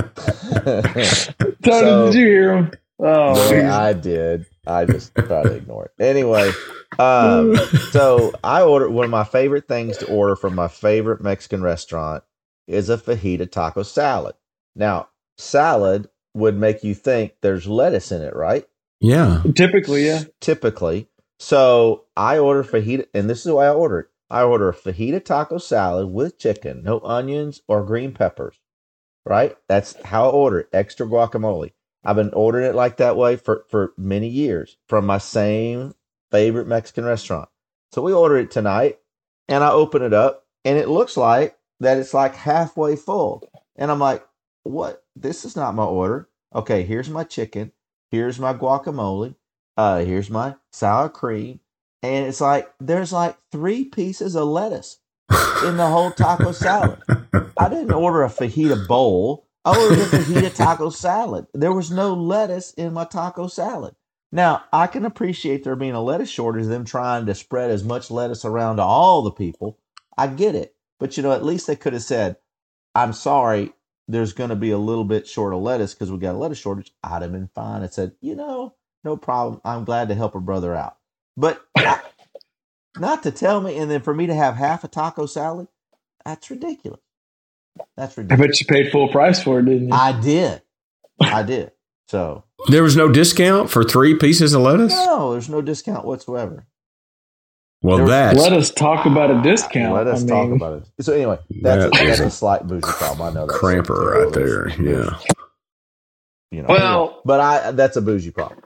[0.66, 2.72] Tony, So- did you hear him?
[3.00, 4.46] Oh, Yeah, I did.
[4.66, 6.02] I just tried to ignore it.
[6.02, 6.52] Anyway,
[7.00, 7.56] um,
[7.92, 12.24] so I ordered one of my favorite things to order from my favorite Mexican restaurant
[12.68, 14.36] is a fajita taco salad.
[14.76, 18.66] Now, salad would make you think there's lettuce in it, right?
[19.02, 19.42] Yeah.
[19.54, 20.24] typically, yeah.
[20.40, 21.10] Typically.
[21.40, 24.08] So I order fajita, and this is why I order it.
[24.34, 28.60] I order a fajita taco salad with chicken, no onions or green peppers.
[29.28, 29.56] Right?
[29.70, 30.70] That's how I order it.
[30.74, 31.74] Extra guacamole.
[32.04, 35.94] I've been ordering it like that way for, for many years from my same
[36.32, 37.48] favorite Mexican restaurant.
[37.92, 39.00] So we order it tonight,
[39.48, 43.48] and I open it up, and it looks like that it's like halfway full.
[43.76, 44.26] And I'm like,
[44.64, 45.04] what?
[45.16, 46.28] This is not my order.
[46.56, 47.72] Okay, here's my chicken.
[48.10, 49.36] Here's my guacamole.
[49.78, 51.60] Uh, here's my sour cream.
[52.04, 55.00] And it's like there's like three pieces of lettuce
[55.66, 57.00] in the whole taco salad.
[57.58, 59.48] I didn't order a fajita bowl.
[59.66, 61.48] I ordered a fajita taco salad.
[61.54, 63.96] There was no lettuce in my taco salad.
[64.34, 68.12] Now, I can appreciate there being a lettuce shortage, them trying to spread as much
[68.12, 69.78] lettuce around to all the people.
[70.18, 70.76] I get it.
[71.00, 72.38] But, you know, at least they could have said,
[72.96, 73.74] I'm sorry,
[74.08, 76.58] there's going to be a little bit short of lettuce because we got a lettuce
[76.58, 76.92] shortage.
[77.04, 77.84] I'd have been fine.
[77.84, 79.62] I said, you know, no problem.
[79.64, 80.98] I'm glad to help a brother out.
[81.38, 81.62] But
[82.98, 85.68] not to tell me, and then for me to have half a taco salad,
[86.26, 87.00] that's ridiculous.
[87.98, 88.44] That's ridiculous.
[88.46, 89.94] I bet you paid full price for it, didn't you?
[89.94, 90.62] I did.
[91.20, 91.72] I did.
[92.08, 94.94] So, There was no discount for three pieces of lettuce.
[94.94, 96.68] no, there's no discount whatsoever.
[97.82, 99.94] Well, that Let us talk about a discount.
[99.96, 101.04] Let us I talk mean, about it.
[101.04, 103.22] So, anyway, that's, That a, that's a a slight bougie problem.
[103.30, 104.70] I know that's cramper right there.
[104.70, 105.18] Yeah.
[106.52, 108.63] You know, Well- but I that's a bougie problem.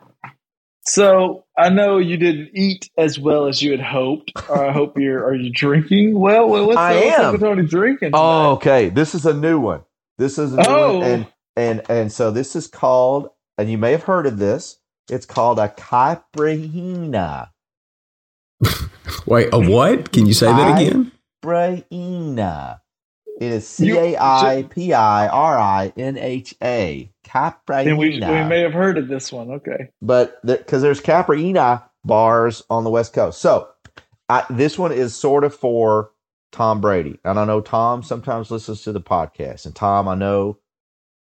[0.89, 4.31] So I know you didn't eat as well as you had hoped.
[4.49, 5.23] I hope you're.
[5.25, 6.47] Are you drinking well?
[6.47, 7.25] Well, what's, I what's am.
[7.25, 8.11] up with Tony drinking?
[8.13, 8.47] Oh, tonight?
[8.47, 8.89] Oh, okay.
[8.89, 9.81] This is a new one.
[10.17, 10.97] This is a new Oh.
[10.99, 11.27] one, and
[11.57, 14.77] and and so this is called, and you may have heard of this.
[15.09, 17.49] It's called a caipirinha.
[19.25, 20.11] Wait, a what?
[20.11, 21.11] Can you say that I- again?
[21.43, 22.79] Caipirinha.
[23.39, 27.11] It is C A I P I R I N H A.
[27.89, 29.51] and we, we may have heard of this one.
[29.51, 29.89] Okay.
[30.01, 33.39] but because there's Caprina bars on the West Coast.
[33.41, 33.69] So
[34.29, 36.11] I, this one is sort of for
[36.51, 39.65] Tom Brady, and I know Tom sometimes listens to the podcast.
[39.65, 40.57] And Tom, I know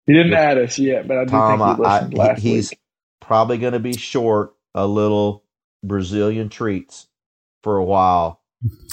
[0.07, 2.51] He didn't add us yet, but I do Tom, think he listened I, last he-
[2.55, 2.81] he's week.
[3.21, 5.45] probably going to be short a little
[5.85, 7.07] Brazilian treats
[7.63, 8.42] for a while.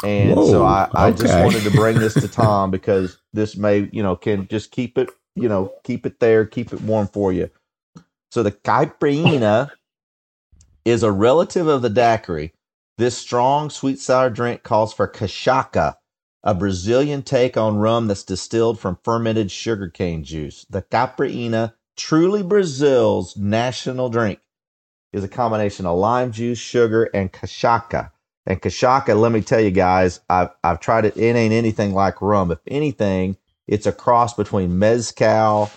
[0.01, 3.89] And so Whoa, I, I just wanted to bring this to Tom because this may,
[3.91, 7.33] you know, can just keep it, you know, keep it there, keep it warm for
[7.33, 7.49] you.
[8.31, 9.71] So the caipirinha
[10.85, 12.53] is a relative of the daiquiri.
[12.97, 15.95] This strong sweet sour drink calls for cachaca,
[16.43, 20.65] a Brazilian take on rum that's distilled from fermented sugarcane juice.
[20.69, 24.39] The caipirinha, truly Brazil's national drink,
[25.13, 28.11] is a combination of lime juice, sugar, and cachaca.
[28.49, 31.15] And cachaca, let me tell you guys, I've I've tried it.
[31.15, 32.51] It ain't anything like rum.
[32.51, 35.71] If anything, it's a cross between mezcal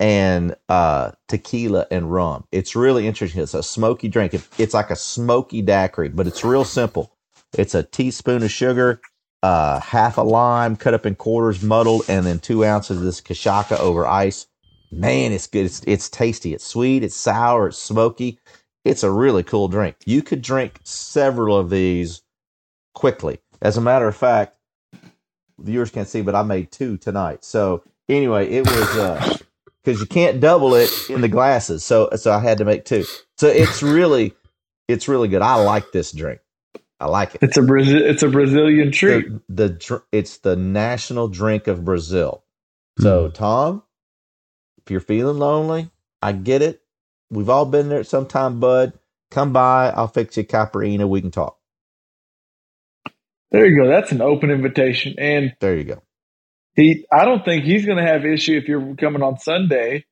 [0.00, 2.46] and uh, tequila and rum.
[2.50, 3.42] It's really interesting.
[3.42, 4.34] It's a smoky drink.
[4.34, 7.12] It, it's like a smoky daiquiri, but it's real simple.
[7.58, 9.02] It's a teaspoon of sugar,
[9.42, 13.20] uh, half a lime cut up in quarters, muddled, and then two ounces of this
[13.20, 14.46] cachaca over ice.
[14.90, 15.66] Man, it's good.
[15.66, 16.54] It's, it's tasty.
[16.54, 17.04] It's sweet.
[17.04, 17.68] It's sour.
[17.68, 18.38] It's smoky.
[18.84, 19.96] It's a really cool drink.
[20.06, 22.22] You could drink several of these
[22.94, 23.40] quickly.
[23.62, 24.56] As a matter of fact,
[25.58, 27.44] viewers can't see, but I made two tonight.
[27.44, 29.36] So anyway, it was uh
[29.84, 31.84] because you can't double it in the glasses.
[31.84, 33.04] So so I had to make two.
[33.38, 34.34] So it's really
[34.88, 35.42] it's really good.
[35.42, 36.40] I like this drink.
[37.00, 37.42] I like it.
[37.42, 38.02] It's a Brazil.
[38.04, 39.26] It's a Brazilian treat.
[39.48, 42.44] The, the it's the national drink of Brazil.
[43.00, 43.82] So Tom,
[44.78, 45.90] if you're feeling lonely,
[46.22, 46.82] I get it.
[47.30, 48.92] We've all been there at some time, bud.
[49.30, 49.90] Come by.
[49.90, 51.08] I'll fix you a caipirinha.
[51.08, 51.58] We can talk.
[53.50, 53.88] There you go.
[53.88, 56.02] That's an open invitation, and There you go.
[56.74, 57.06] he.
[57.12, 60.04] I don't think he's going to have issue if you're coming on Sunday.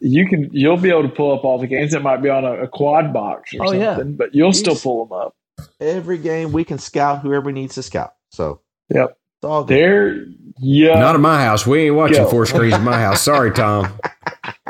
[0.00, 0.48] you can.
[0.52, 1.92] You'll be able to pull up all the games.
[1.94, 4.00] It might be on a, a quad box or Oh, yeah.
[4.02, 5.34] but you'll still pull them up.
[5.80, 8.14] Every game we can scout whoever needs to scout.
[8.30, 8.60] So
[8.94, 9.10] Yep.
[9.10, 9.76] it's all good.
[9.76, 10.24] There.
[10.60, 10.98] Yeah.
[11.00, 11.66] Not at my house.
[11.66, 12.30] We ain't watching Go.
[12.30, 13.22] four screens at my house.
[13.22, 13.92] Sorry, Tom.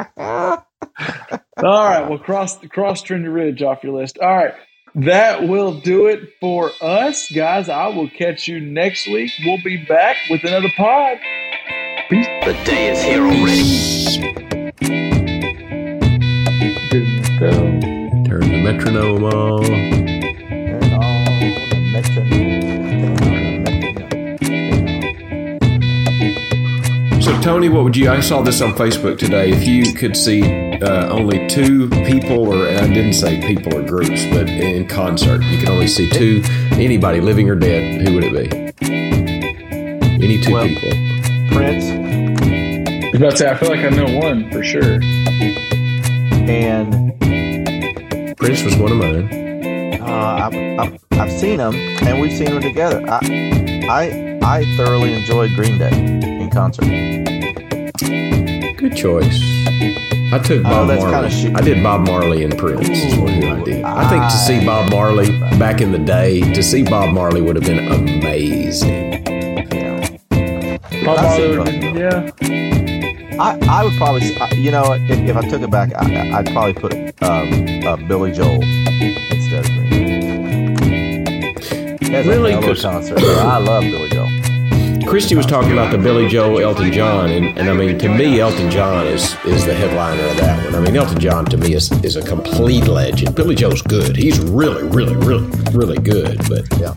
[1.61, 4.19] All right, well, cross cross Trinity Ridge off your list.
[4.19, 4.55] All right,
[4.95, 7.69] that will do it for us, guys.
[7.69, 9.33] I will catch you next week.
[9.45, 11.19] We'll be back with another pod.
[12.09, 12.27] Peace.
[12.45, 13.89] The day is here already.
[18.29, 20.18] Turn the metronome on.
[27.29, 28.09] So, Tony, what would you?
[28.11, 29.51] I saw this on Facebook today.
[29.51, 30.43] If you could see
[30.81, 35.59] uh, only two people, or I didn't say people or groups, but in concert, you
[35.59, 36.41] can only see two,
[36.73, 38.49] anybody, living or dead, who would it be?
[40.25, 40.89] Any two Well- people.
[41.55, 45.01] Prince I was about to say, I feel like I know one for sure.
[46.49, 47.13] and
[48.39, 50.01] Prince was one of mine.
[50.01, 53.05] uh, I've, I've, I've seen them, and we've seen them together.
[53.07, 53.19] I
[53.91, 56.85] I I thoroughly enjoyed Green Day in concert.
[58.79, 59.41] Good choice.
[60.33, 61.29] I took Bob that's Marley.
[61.31, 61.59] kinda.
[61.59, 62.89] I did Bob Marley and Prince.
[62.89, 63.83] Is what I did.
[63.85, 67.57] I think to see Bob Marley back in the day, to see Bob Marley would
[67.57, 69.23] have been amazing.
[71.05, 71.97] Bob Marley would've of been- them.
[71.97, 73.39] yeah.
[73.41, 74.23] I, I would probably,
[74.57, 76.93] you know, if, if I took it back, I, I'd probably put
[77.23, 81.55] um, uh, Billy Joel instead of Green Day.
[82.11, 82.53] That's Really?
[82.53, 83.19] a hell of a 'Cause- concert.
[83.21, 84.28] I love Billy Joel.
[85.09, 88.41] Christy was talking about the Billy Joel Elton John, and, and I mean, to me,
[88.41, 90.75] Elton John is is the headliner of that one.
[90.75, 93.35] I mean, Elton John to me is is a complete legend.
[93.35, 94.17] Billy Joel's good.
[94.17, 96.39] He's really, really, really, really good.
[96.49, 96.95] But Yeah.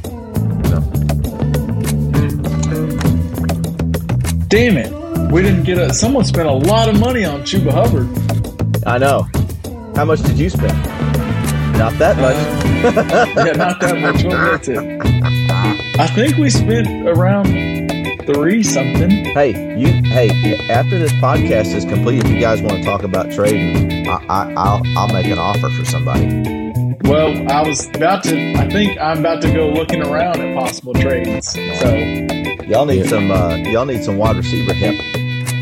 [4.50, 5.32] Damn it.
[5.32, 5.94] We didn't get a.
[5.94, 8.10] Someone spent a lot of money on Chuba Hubbard.
[8.86, 9.28] I know.
[9.96, 10.78] How much did you spend?
[11.78, 12.58] Not that much.
[12.82, 14.24] Yeah, not that much.
[14.24, 14.78] What was it?
[16.00, 17.46] I think we spent around
[18.22, 19.10] three something.
[19.10, 19.88] hey, you.
[20.10, 20.30] Hey,
[20.69, 24.53] after this podcast is complete, if you guys want to talk about trading, I, I,
[24.56, 26.27] I'll I'll make an offer for somebody.
[27.03, 28.53] Well, I was about to.
[28.56, 31.49] I think I'm about to go looking around at possible trades.
[31.53, 31.60] So,
[32.68, 33.07] Y'all need Yeah.
[33.10, 33.31] some.
[33.31, 34.95] Uh, y'all need some wide receiver help.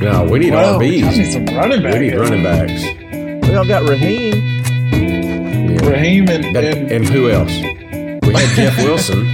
[0.02, 1.18] no, we need well, we RBs.
[1.18, 1.94] need some running back.
[1.94, 3.48] We need running backs.
[3.48, 4.34] We all got Raheem.
[4.92, 5.90] Yeah.
[5.90, 7.52] Raheem and, and and who else?
[7.52, 9.26] We had Jeff Wilson,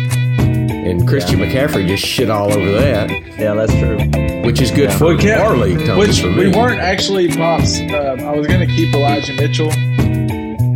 [1.00, 4.42] and Christian McCaffrey just shit all over that, Yeah, that's true.
[4.44, 5.86] which is good for Well, our league.
[5.86, 7.80] Tony, which for we weren't actually pops.
[7.80, 9.70] Um, I was going to keep Elijah Mitchell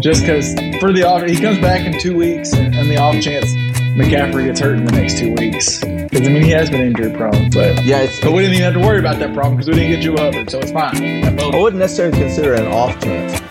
[0.02, 3.20] just because for the off he comes back in two weeks, and, and the off
[3.22, 3.52] chance
[3.98, 5.80] McCaffrey gets hurt in the next two weeks.
[5.84, 8.20] Because I mean he has been injury prone, but Yeah, it's.
[8.22, 10.20] but we didn't even have to worry about that problem because we didn't get Chuba
[10.20, 11.02] Hubbard, so it's fine.
[11.02, 11.54] We have both.
[11.54, 13.42] I wouldn't necessarily consider it an off chance.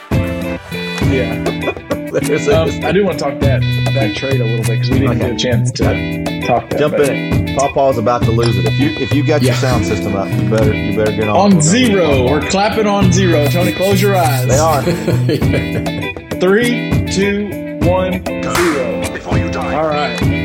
[1.13, 1.33] Yeah,
[2.59, 3.61] um, I do want to talk that
[3.95, 5.31] that trade a little bit because we didn't Okay.
[5.31, 5.85] get a chance to
[6.49, 6.79] talk that.
[6.81, 7.59] Jump but- in it.
[7.59, 8.65] Pawpaw's about to lose it.
[8.67, 11.37] If you if you got your sound system up, you better you better get on.
[11.37, 13.49] On We're zero, we're clapping on zero.
[13.49, 14.47] Tony, close your eyes.
[14.47, 14.83] They are.
[16.41, 19.13] Three, two, one, zero.
[19.13, 19.75] Before you die.
[19.75, 20.38] All right.